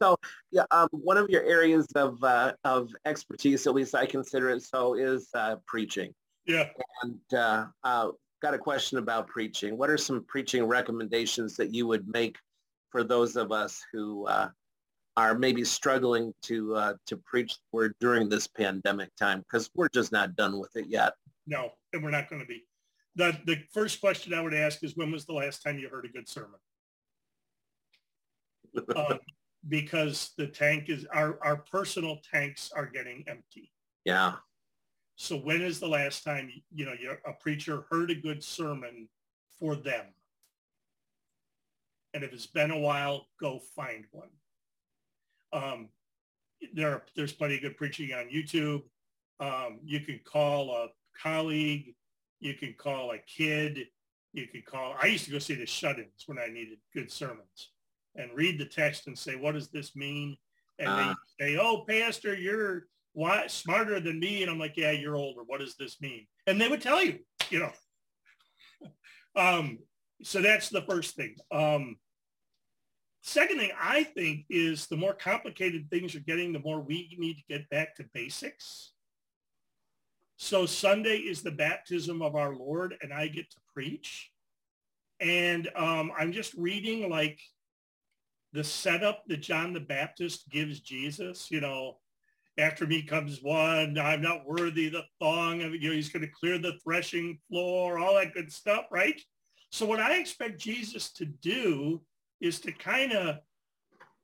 So, 0.00 0.16
yeah, 0.50 0.64
um, 0.70 0.88
one 0.90 1.16
of 1.16 1.30
your 1.30 1.42
areas 1.42 1.86
of 1.94 2.22
uh, 2.22 2.52
of 2.64 2.90
expertise, 3.06 3.66
at 3.66 3.74
least 3.74 3.94
I 3.94 4.04
consider 4.04 4.50
it 4.50 4.62
so, 4.62 4.94
is 4.94 5.28
uh, 5.34 5.56
preaching. 5.66 6.12
Yeah. 6.46 6.68
And 7.02 7.20
uh, 7.32 7.66
uh, 7.82 8.08
got 8.42 8.54
a 8.54 8.58
question 8.58 8.98
about 8.98 9.26
preaching. 9.26 9.78
What 9.78 9.90
are 9.90 9.96
some 9.96 10.24
preaching 10.28 10.64
recommendations 10.64 11.56
that 11.56 11.74
you 11.74 11.86
would 11.86 12.06
make 12.08 12.36
for 12.90 13.04
those 13.04 13.36
of 13.36 13.52
us 13.52 13.82
who 13.92 14.26
uh, 14.26 14.48
are 15.16 15.36
maybe 15.36 15.64
struggling 15.64 16.32
to 16.42 16.74
uh, 16.74 16.94
to 17.06 17.16
preach 17.16 17.54
the 17.54 17.60
word 17.72 17.94
during 18.00 18.28
this 18.28 18.46
pandemic 18.46 19.14
time? 19.16 19.40
Because 19.40 19.70
we're 19.74 19.88
just 19.88 20.12
not 20.12 20.36
done 20.36 20.58
with 20.58 20.76
it 20.76 20.86
yet. 20.88 21.14
No, 21.46 21.70
and 21.92 22.02
we're 22.02 22.10
not 22.10 22.28
going 22.28 22.42
to 22.42 22.46
be. 22.46 22.64
The, 23.14 23.36
the 23.46 23.58
first 23.72 24.00
question 24.00 24.34
I 24.34 24.42
would 24.42 24.54
ask 24.54 24.84
is 24.84 24.96
when 24.96 25.10
was 25.10 25.24
the 25.24 25.32
last 25.32 25.62
time 25.62 25.78
you 25.78 25.88
heard 25.88 26.04
a 26.04 26.08
good 26.08 26.28
sermon? 26.28 26.60
Um, 28.94 29.18
because 29.68 30.32
the 30.36 30.46
tank 30.46 30.90
is, 30.90 31.06
our, 31.06 31.38
our 31.42 31.56
personal 31.56 32.18
tanks 32.30 32.70
are 32.76 32.84
getting 32.84 33.24
empty. 33.26 33.72
yeah. 34.04 34.34
So 35.16 35.38
when 35.38 35.62
is 35.62 35.80
the 35.80 35.88
last 35.88 36.24
time, 36.24 36.52
you 36.74 36.84
know, 36.84 36.92
a 37.26 37.32
preacher 37.32 37.86
heard 37.90 38.10
a 38.10 38.14
good 38.14 38.44
sermon 38.44 39.08
for 39.58 39.74
them? 39.74 40.04
And 42.12 42.22
if 42.22 42.34
it's 42.34 42.46
been 42.46 42.70
a 42.70 42.78
while, 42.78 43.28
go 43.40 43.58
find 43.74 44.04
one. 44.10 44.28
Um, 45.52 45.88
there, 46.72 46.90
are- 46.92 47.06
there's 47.14 47.32
plenty 47.32 47.56
of 47.56 47.62
good 47.62 47.76
preaching 47.76 48.12
on 48.12 48.28
YouTube. 48.28 48.82
Um, 49.40 49.80
you 49.84 50.00
can 50.00 50.20
call 50.24 50.74
a 50.74 50.88
colleague. 51.22 51.94
You 52.40 52.54
can 52.54 52.74
call 52.78 53.12
a 53.12 53.18
kid. 53.18 53.86
You 54.32 54.46
can 54.46 54.62
call, 54.66 54.94
I 55.00 55.06
used 55.06 55.24
to 55.26 55.30
go 55.30 55.38
see 55.38 55.54
the 55.54 55.66
shut-ins 55.66 56.24
when 56.26 56.38
I 56.38 56.48
needed 56.48 56.78
good 56.94 57.10
sermons 57.10 57.70
and 58.14 58.30
read 58.34 58.58
the 58.58 58.64
text 58.66 59.06
and 59.06 59.18
say, 59.18 59.34
what 59.36 59.52
does 59.52 59.68
this 59.68 59.96
mean? 59.96 60.36
And 60.78 60.88
Ah. 60.88 61.14
they 61.38 61.46
say, 61.54 61.56
oh, 61.58 61.84
pastor, 61.88 62.34
you're 62.34 62.86
why, 63.14 63.46
smarter 63.46 63.98
than 63.98 64.20
me. 64.20 64.42
And 64.42 64.50
I'm 64.50 64.58
like, 64.58 64.76
yeah, 64.76 64.90
you're 64.90 65.16
older. 65.16 65.40
What 65.46 65.60
does 65.60 65.76
this 65.76 66.00
mean? 66.02 66.26
And 66.46 66.60
they 66.60 66.68
would 66.68 66.82
tell 66.82 67.02
you, 67.02 67.20
you 67.50 67.60
know. 67.60 67.72
um, 69.36 69.78
so 70.22 70.42
that's 70.42 70.68
the 70.68 70.82
first 70.82 71.16
thing. 71.16 71.34
Um, 71.50 71.96
second 73.26 73.58
thing 73.58 73.72
I 73.80 74.04
think 74.04 74.44
is 74.48 74.86
the 74.86 74.96
more 74.96 75.12
complicated 75.12 75.90
things 75.90 76.14
are 76.14 76.20
getting, 76.20 76.52
the 76.52 76.60
more 76.60 76.80
we 76.80 77.16
need 77.18 77.34
to 77.34 77.42
get 77.48 77.68
back 77.70 77.96
to 77.96 78.04
basics. 78.14 78.92
So 80.36 80.64
Sunday 80.64 81.16
is 81.16 81.42
the 81.42 81.50
baptism 81.50 82.22
of 82.22 82.36
our 82.36 82.54
Lord 82.54 82.94
and 83.02 83.12
I 83.12 83.26
get 83.26 83.50
to 83.50 83.56
preach. 83.74 84.30
And 85.18 85.68
um, 85.74 86.12
I'm 86.16 86.32
just 86.32 86.54
reading 86.54 87.10
like 87.10 87.40
the 88.52 88.62
setup 88.62 89.24
that 89.26 89.40
John 89.42 89.72
the 89.72 89.80
Baptist 89.80 90.48
gives 90.48 90.80
Jesus, 90.80 91.50
you 91.50 91.60
know, 91.60 91.96
after 92.58 92.86
me 92.86 93.02
comes 93.02 93.42
one, 93.42 93.98
I'm 93.98 94.22
not 94.22 94.46
worthy 94.46 94.88
the 94.88 95.04
thong 95.20 95.62
of, 95.62 95.74
you 95.74 95.88
know, 95.88 95.94
he's 95.94 96.10
going 96.10 96.22
to 96.22 96.32
clear 96.32 96.58
the 96.58 96.78
threshing 96.82 97.38
floor, 97.48 97.98
all 97.98 98.14
that 98.14 98.34
good 98.34 98.52
stuff, 98.52 98.86
right? 98.90 99.20
So 99.70 99.84
what 99.84 100.00
I 100.00 100.18
expect 100.18 100.60
Jesus 100.60 101.12
to 101.14 101.26
do 101.26 102.00
is 102.40 102.60
to 102.60 102.72
kind 102.72 103.12
of 103.12 103.38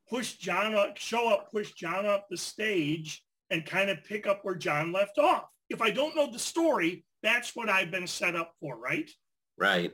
push 0.09 0.35
John 0.35 0.75
up, 0.75 0.97
show 0.97 1.33
up, 1.33 1.51
push 1.51 1.73
John 1.73 2.07
up 2.07 2.27
the 2.29 2.37
stage 2.37 3.23
and 3.51 3.65
kind 3.65 3.91
of 3.91 4.05
pick 4.05 4.27
up 4.27 4.41
where 4.43 4.55
John 4.55 4.93
left 4.93 5.19
off. 5.19 5.45
If 5.69 5.81
I 5.81 5.91
don't 5.91 6.17
know 6.17 6.31
the 6.31 6.39
story, 6.39 7.05
that's 7.23 7.55
what 7.55 7.69
I've 7.69 7.91
been 7.91 8.07
set 8.07 8.37
up 8.37 8.53
for, 8.61 8.77
right? 8.79 9.11
Right. 9.57 9.93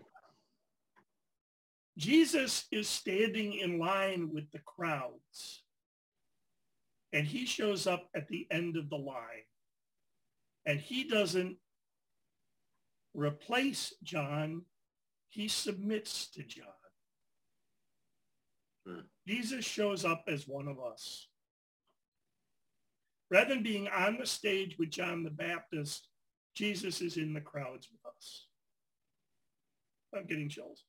Jesus 1.96 2.66
is 2.70 2.88
standing 2.88 3.54
in 3.54 3.78
line 3.78 4.30
with 4.32 4.50
the 4.52 4.60
crowds. 4.60 5.64
And 7.12 7.26
he 7.26 7.46
shows 7.46 7.86
up 7.86 8.08
at 8.14 8.28
the 8.28 8.46
end 8.50 8.76
of 8.76 8.90
the 8.90 8.96
line. 8.96 9.46
And 10.66 10.78
he 10.78 11.04
doesn't 11.04 11.56
replace 13.14 13.94
John. 14.02 14.62
He 15.28 15.48
submits 15.48 16.30
to 16.32 16.42
John. 16.42 16.66
Hmm. 18.88 19.00
Jesus 19.26 19.64
shows 19.64 20.04
up 20.04 20.24
as 20.28 20.48
one 20.48 20.68
of 20.68 20.78
us. 20.80 21.28
Rather 23.30 23.50
than 23.54 23.62
being 23.62 23.88
on 23.88 24.16
the 24.18 24.26
stage 24.26 24.76
with 24.78 24.90
John 24.90 25.22
the 25.22 25.30
Baptist, 25.30 26.08
Jesus 26.54 27.00
is 27.02 27.18
in 27.18 27.34
the 27.34 27.40
crowds 27.40 27.88
with 27.90 28.00
us. 28.16 28.46
I'm 30.14 30.26
getting 30.26 30.48
chills 30.48 30.84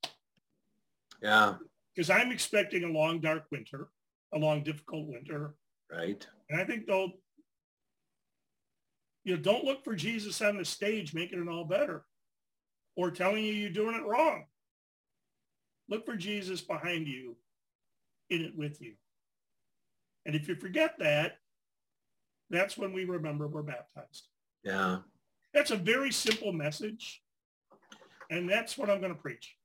Yeah. 1.21 1.57
because 1.93 2.09
I'm 2.09 2.31
expecting 2.31 2.85
a 2.85 2.87
long, 2.87 3.19
dark 3.19 3.45
winter, 3.51 3.89
a 4.33 4.39
long, 4.39 4.63
difficult 4.63 5.07
winter. 5.07 5.55
Right. 5.91 6.25
And 6.49 6.61
I 6.61 6.63
think 6.63 6.87
they'll, 6.87 7.11
you 9.25 9.35
know, 9.35 9.41
don't 9.41 9.65
look 9.65 9.83
for 9.83 9.95
Jesus 9.95 10.41
on 10.41 10.55
the 10.57 10.63
stage 10.63 11.13
making 11.13 11.41
it 11.41 11.49
all 11.49 11.65
better 11.65 12.05
or 12.95 13.11
telling 13.11 13.43
you 13.43 13.51
you're 13.51 13.69
doing 13.69 13.95
it 13.95 14.05
wrong. 14.05 14.45
Look 15.89 16.05
for 16.05 16.15
Jesus 16.15 16.61
behind 16.61 17.07
you 17.07 17.35
in 18.29 18.41
it 18.41 18.57
with 18.57 18.81
you. 18.81 18.93
And 20.25 20.35
if 20.35 20.47
you 20.47 20.55
forget 20.55 20.95
that, 20.99 21.37
that's 22.49 22.77
when 22.77 22.93
we 22.93 23.05
remember 23.05 23.47
we're 23.47 23.63
baptized. 23.63 24.27
Yeah. 24.63 24.99
That's 25.53 25.71
a 25.71 25.77
very 25.77 26.11
simple 26.11 26.51
message. 26.51 27.21
And 28.29 28.49
that's 28.49 28.77
what 28.77 28.89
I'm 28.89 28.99
going 28.99 29.13
to 29.13 29.19
preach. 29.19 29.55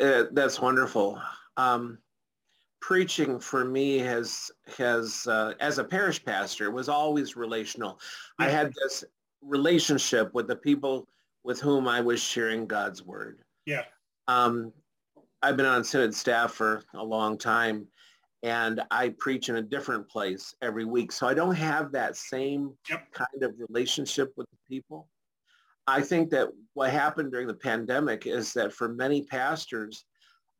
Uh, 0.00 0.24
that's 0.32 0.60
wonderful. 0.60 1.20
Um, 1.56 1.98
preaching 2.80 3.38
for 3.38 3.64
me 3.64 3.98
has 3.98 4.50
has 4.76 5.26
uh, 5.28 5.54
as 5.60 5.78
a 5.78 5.84
parish 5.84 6.24
pastor 6.24 6.70
was 6.70 6.88
always 6.88 7.36
relational. 7.36 8.00
I 8.38 8.48
had 8.48 8.72
this 8.74 9.04
relationship 9.40 10.32
with 10.34 10.48
the 10.48 10.56
people 10.56 11.08
with 11.44 11.60
whom 11.60 11.88
I 11.88 12.00
was 12.00 12.20
sharing 12.20 12.66
God's 12.66 13.04
word. 13.04 13.40
Yeah. 13.66 13.84
Um, 14.28 14.72
I've 15.42 15.56
been 15.56 15.66
on 15.66 15.82
synod 15.82 16.14
staff 16.14 16.52
for 16.52 16.82
a 16.94 17.02
long 17.02 17.36
time, 17.36 17.88
and 18.42 18.80
I 18.90 19.10
preach 19.18 19.48
in 19.48 19.56
a 19.56 19.62
different 19.62 20.08
place 20.08 20.54
every 20.62 20.84
week, 20.84 21.12
so 21.12 21.26
I 21.26 21.34
don't 21.34 21.54
have 21.54 21.92
that 21.92 22.16
same 22.16 22.76
Yep. 22.88 23.12
kind 23.12 23.42
of 23.42 23.54
relationship 23.58 24.32
with 24.36 24.46
the 24.50 24.58
people. 24.68 25.08
I 25.86 26.00
think 26.00 26.30
that 26.30 26.48
what 26.74 26.90
happened 26.90 27.32
during 27.32 27.48
the 27.48 27.54
pandemic 27.54 28.26
is 28.26 28.52
that 28.52 28.72
for 28.72 28.88
many 28.88 29.22
pastors, 29.22 30.04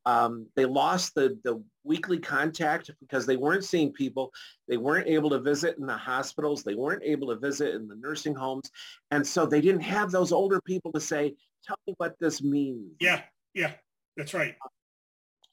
um, 0.05 0.49
they 0.57 0.65
lost 0.65 1.15
the, 1.15 1.39
the 1.45 1.63
weekly 1.85 2.19
contact 2.19 2.91
because 3.01 3.25
they 3.25 3.37
weren't 3.37 3.65
seeing 3.65 3.93
people. 3.93 4.33
They 4.67 4.77
weren't 4.77 5.07
able 5.07 5.31
to 5.31 5.39
visit 5.39 5.79
in 5.79 5.87
the 5.87 5.97
hospitals. 5.97 6.65
They 6.65 6.75
weren't 6.75 7.05
able 7.05 7.29
to 7.29 7.37
visit 7.37 7.77
in 7.77 7.87
the 7.87 7.95
nursing 7.95 8.35
homes. 8.35 8.69
And 9.13 9.25
so 9.25 9.47
they 9.47 9.61
didn't 9.61 9.83
have 9.83 10.11
those 10.11 10.33
older 10.33 10.61
people 10.61 10.91
to 10.93 11.01
say, 11.01 11.37
tell 11.65 11.77
me 11.87 11.95
what 11.99 12.17
this 12.19 12.43
means. 12.43 12.97
Yeah, 12.99 13.23
yeah, 13.55 13.75
that's 14.17 14.35
right. 14.35 14.55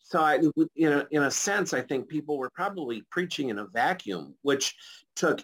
So 0.02 0.22
I, 0.22 0.40
in 0.76 0.92
a, 0.92 1.08
in 1.12 1.24
a 1.24 1.32
sense, 1.32 1.74
I 1.74 1.82
think 1.82 2.08
people 2.08 2.40
were 2.40 2.50
probably 2.50 3.04
preaching 3.12 3.50
in 3.50 3.60
a 3.60 3.68
vacuum, 3.68 4.34
which 4.42 4.76
took 5.16 5.44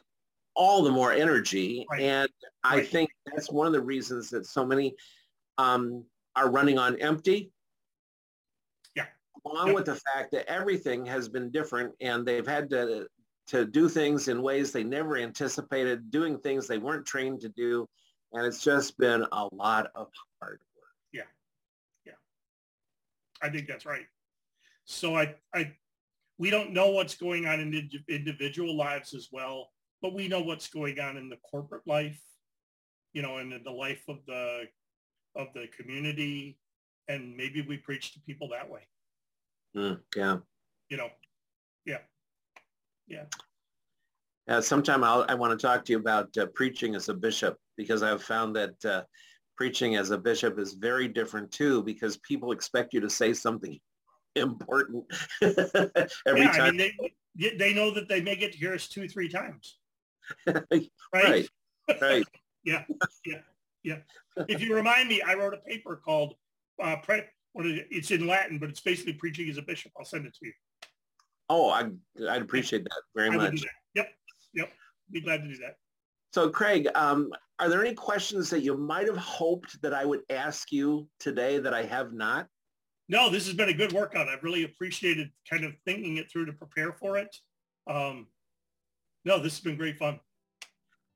all 0.56 0.82
the 0.82 0.92
more 0.92 1.12
energy. 1.12 1.86
Right. 1.92 2.02
And 2.02 2.30
I 2.64 2.78
right. 2.78 2.88
think 2.88 3.12
that's 3.28 3.52
one 3.52 3.68
of 3.68 3.74
the 3.74 3.82
reasons 3.82 4.30
that 4.32 4.48
so 4.48 4.66
many 4.66 4.96
um, 5.60 6.04
are 6.36 6.50
running 6.50 6.80
on 6.80 7.00
empty. 7.00 7.52
Yeah. 8.96 9.06
Along 9.46 9.74
with 9.74 9.86
the 9.86 9.96
fact 9.96 10.32
that 10.32 10.50
everything 10.50 11.06
has 11.06 11.30
been 11.30 11.52
different 11.52 11.94
and 12.02 12.26
they've 12.26 12.48
had 12.48 12.70
to 12.72 13.08
to 13.48 13.66
do 13.66 13.88
things 13.88 14.28
in 14.28 14.42
ways 14.42 14.72
they 14.72 14.84
never 14.84 15.18
anticipated, 15.18 16.10
doing 16.10 16.40
things 16.40 16.68
they 16.68 16.80
weren't 16.80 17.06
trained 17.06 17.42
to 17.42 17.50
do. 17.50 17.88
And 18.34 18.44
it's 18.44 18.64
just 18.64 18.98
been 18.98 19.24
a 19.32 19.48
lot 19.52 19.92
of 19.94 20.08
hard. 20.42 20.60
Yeah. 20.60 20.75
Yeah. 20.75 20.75
I 23.42 23.50
think 23.50 23.68
that's 23.68 23.86
right. 23.86 24.06
So 24.86 25.16
I, 25.16 25.36
I, 25.54 25.72
we 26.38 26.50
don't 26.50 26.74
know 26.74 26.90
what's 26.90 27.16
going 27.16 27.46
on 27.46 27.60
in 27.60 27.90
individual 28.08 28.76
lives 28.76 29.14
as 29.14 29.30
well 29.32 29.70
but 30.06 30.14
we 30.14 30.28
know 30.28 30.42
what's 30.42 30.68
going 30.68 31.00
on 31.00 31.18
in 31.18 31.30
the 31.30 31.38
corporate 31.38 31.82
life, 31.88 32.22
you 33.14 33.24
know, 33.24 33.38
and 33.38 33.52
in 33.52 33.64
the 33.64 33.72
life 33.72 34.04
of 34.08 34.18
the 34.28 34.66
of 35.36 35.48
the 35.56 35.66
community, 35.76 36.60
and 37.08 37.36
maybe 37.36 37.64
we 37.68 37.78
preach 37.78 38.14
to 38.14 38.20
people 38.20 38.50
that 38.50 38.70
way. 38.70 38.82
Mm, 39.76 40.00
yeah. 40.16 40.38
You 40.90 40.98
know. 40.98 41.10
Yeah. 41.88 42.02
Yeah. 43.08 43.24
Uh, 44.48 44.62
sometime 44.62 45.04
I'll, 45.04 45.26
I 45.28 45.34
want 45.34 45.60
to 45.60 45.68
talk 45.68 45.84
to 45.86 45.92
you 45.92 45.98
about 45.98 46.38
uh, 46.38 46.46
preaching 46.54 46.94
as 46.94 47.10
a 47.10 47.14
bishop 47.16 47.58
because 47.76 48.04
I've 48.04 48.22
found 48.22 48.56
that 48.56 48.86
uh, 48.86 49.04
preaching 49.56 49.96
as 49.96 50.12
a 50.12 50.18
bishop 50.18 50.60
is 50.60 50.74
very 50.74 51.08
different 51.08 51.52
too 51.52 51.84
because 51.84 52.18
people 52.18 52.52
expect 52.52 52.94
you 52.94 53.00
to 53.02 53.10
say 53.10 53.34
something 53.34 53.80
important 54.36 55.06
every 55.42 56.42
yeah, 56.42 56.52
time. 56.52 56.62
I 56.62 56.72
mean, 56.72 56.92
they, 57.36 57.56
they 57.58 57.74
know 57.74 57.92
that 57.92 58.08
they 58.10 58.22
may 58.22 58.36
get 58.36 58.52
to 58.54 58.58
hear 58.58 58.74
us 58.74 58.88
two, 58.88 59.08
three 59.08 59.30
times. 59.30 59.78
right? 60.48 60.92
Right. 61.14 61.48
right. 62.02 62.26
yeah. 62.64 62.84
Yeah. 63.26 63.40
Yeah. 63.84 63.98
If 64.50 64.62
you 64.62 64.76
remind 64.76 65.08
me, 65.08 65.22
I 65.22 65.36
wrote 65.36 65.54
a 65.54 65.58
paper 65.58 66.02
called 66.04 66.34
uh, 66.82 66.98
pre- 66.98 67.24
what 67.54 67.66
is 67.66 67.80
it? 67.80 67.88
it's 67.90 68.12
in 68.12 68.28
Latin, 68.28 68.60
but 68.60 68.70
it's 68.70 68.82
basically 68.82 69.14
preaching 69.14 69.50
as 69.50 69.58
a 69.58 69.62
bishop. 69.62 69.92
I'll 69.98 70.06
send 70.06 70.26
it 70.26 70.36
to 70.36 70.46
you. 70.48 70.54
Oh, 71.48 71.70
I, 71.70 71.90
I'd 72.30 72.42
appreciate 72.42 72.84
that 72.84 73.02
very 73.16 73.30
I 73.30 73.38
much. 73.38 73.64
Yep. 73.94 74.10
Yep. 74.56 74.72
Be 75.12 75.22
glad 75.22 75.44
to 75.44 75.48
do 75.48 75.58
that. 75.58 75.78
So 76.36 76.50
Craig, 76.50 76.90
um, 76.96 77.32
are 77.60 77.70
there 77.70 77.80
any 77.80 77.94
questions 77.94 78.50
that 78.50 78.60
you 78.60 78.76
might 78.76 79.08
have 79.08 79.16
hoped 79.16 79.82
that 79.82 79.94
I 79.94 80.04
would 80.04 80.20
ask 80.30 80.70
you 80.70 81.08
today 81.18 81.60
that 81.60 81.74
I 81.74 81.84
have 81.84 82.12
not? 82.12 82.50
No, 83.08 83.30
this 83.30 83.46
has 83.46 83.56
been 83.56 83.70
a 83.70 83.74
good 83.74 83.94
workout. 83.94 84.28
I've 84.28 84.44
really 84.44 84.66
appreciated 84.66 85.30
kind 85.50 85.64
of 85.64 85.72
thinking 85.86 86.18
it 86.18 86.30
through 86.30 86.48
to 86.48 86.52
prepare 86.52 86.92
for 86.92 87.18
it. 87.18 87.34
Um, 87.88 88.28
no, 89.24 89.42
this 89.42 89.54
has 89.54 89.62
been 89.62 89.78
great 89.78 89.98
fun. 89.98 90.20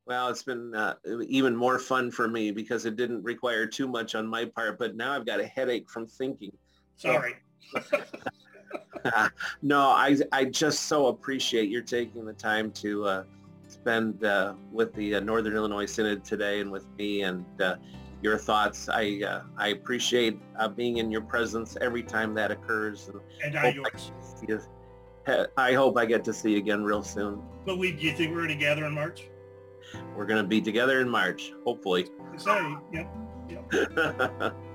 Well, 0.07 0.29
it's 0.29 0.43
been 0.43 0.73
uh, 0.73 0.93
even 1.27 1.53
more 1.53 1.79
fun 1.79 2.11
for 2.11 2.29
me 2.29 2.51
because 2.51 2.85
it 2.85 2.95
didn't 2.95 3.21
require 3.21 3.67
too 3.67 3.89
much 3.89 4.15
on 4.15 4.25
my 4.25 4.45
part, 4.45 4.79
but 4.79 4.95
now 4.95 5.11
I've 5.11 5.25
got 5.25 5.41
a 5.41 5.47
headache 5.47 5.89
from 5.89 6.07
thinking. 6.07 6.53
Sorry. 6.95 7.35
no, 9.61 9.81
I, 9.81 10.15
I 10.31 10.45
just 10.45 10.83
so 10.83 11.07
appreciate 11.07 11.69
your 11.69 11.81
taking 11.81 12.23
the 12.23 12.31
time 12.31 12.71
to 12.71 13.03
uh, 13.03 13.23
spend 13.89 14.23
uh, 14.23 14.53
with 14.71 14.93
the 14.93 15.15
uh, 15.15 15.19
Northern 15.19 15.55
Illinois 15.55 15.87
Synod 15.87 16.23
today 16.23 16.59
and 16.59 16.71
with 16.71 16.85
me 16.99 17.23
and 17.23 17.43
uh, 17.59 17.75
your 18.21 18.37
thoughts. 18.37 18.87
I 18.87 19.21
uh, 19.27 19.41
I 19.57 19.69
appreciate 19.69 20.39
being 20.75 20.97
in 20.97 21.11
your 21.11 21.21
presence 21.21 21.75
every 21.81 22.03
time 22.03 22.35
that 22.35 22.51
occurs. 22.51 23.09
And, 23.09 23.55
and 23.55 23.57
I 23.57 23.75
yours. 24.47 24.67
I 25.57 25.73
hope 25.73 25.97
I 25.97 26.05
get 26.05 26.23
to 26.25 26.33
see 26.33 26.51
you 26.51 26.57
again 26.57 26.83
real 26.83 27.01
soon. 27.01 27.41
But 27.65 27.77
we, 27.79 27.91
do 27.91 28.05
you 28.05 28.13
think 28.13 28.35
we're 28.35 28.47
together 28.47 28.85
in 28.85 28.93
March? 28.93 29.27
We're 30.15 30.25
going 30.25 30.41
to 30.41 30.47
be 30.47 30.61
together 30.61 31.01
in 31.01 31.09
March, 31.09 31.51
hopefully. 31.65 32.07
Sorry. 32.37 32.77
Yep. 32.93 33.09
yep. 33.49 34.55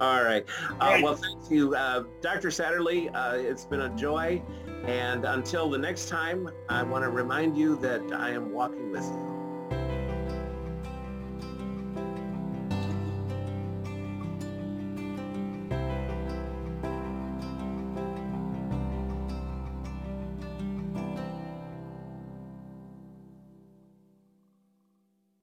All 0.00 0.22
right. 0.22 0.44
Uh. 0.80 1.00
Well, 1.02 1.16
thank 1.16 1.50
you, 1.50 1.74
uh, 1.74 2.04
Dr. 2.20 2.48
Satterlee. 2.48 3.10
Uh, 3.14 3.36
it's 3.36 3.64
been 3.64 3.82
a 3.82 3.96
joy. 3.96 4.42
And 4.86 5.24
until 5.24 5.68
the 5.68 5.78
next 5.78 6.08
time, 6.08 6.48
I 6.68 6.82
want 6.82 7.02
to 7.02 7.10
remind 7.10 7.56
you 7.56 7.76
that 7.76 8.02
I 8.12 8.30
am 8.30 8.52
walking 8.52 8.92
with 8.92 9.04
you. 9.04 9.35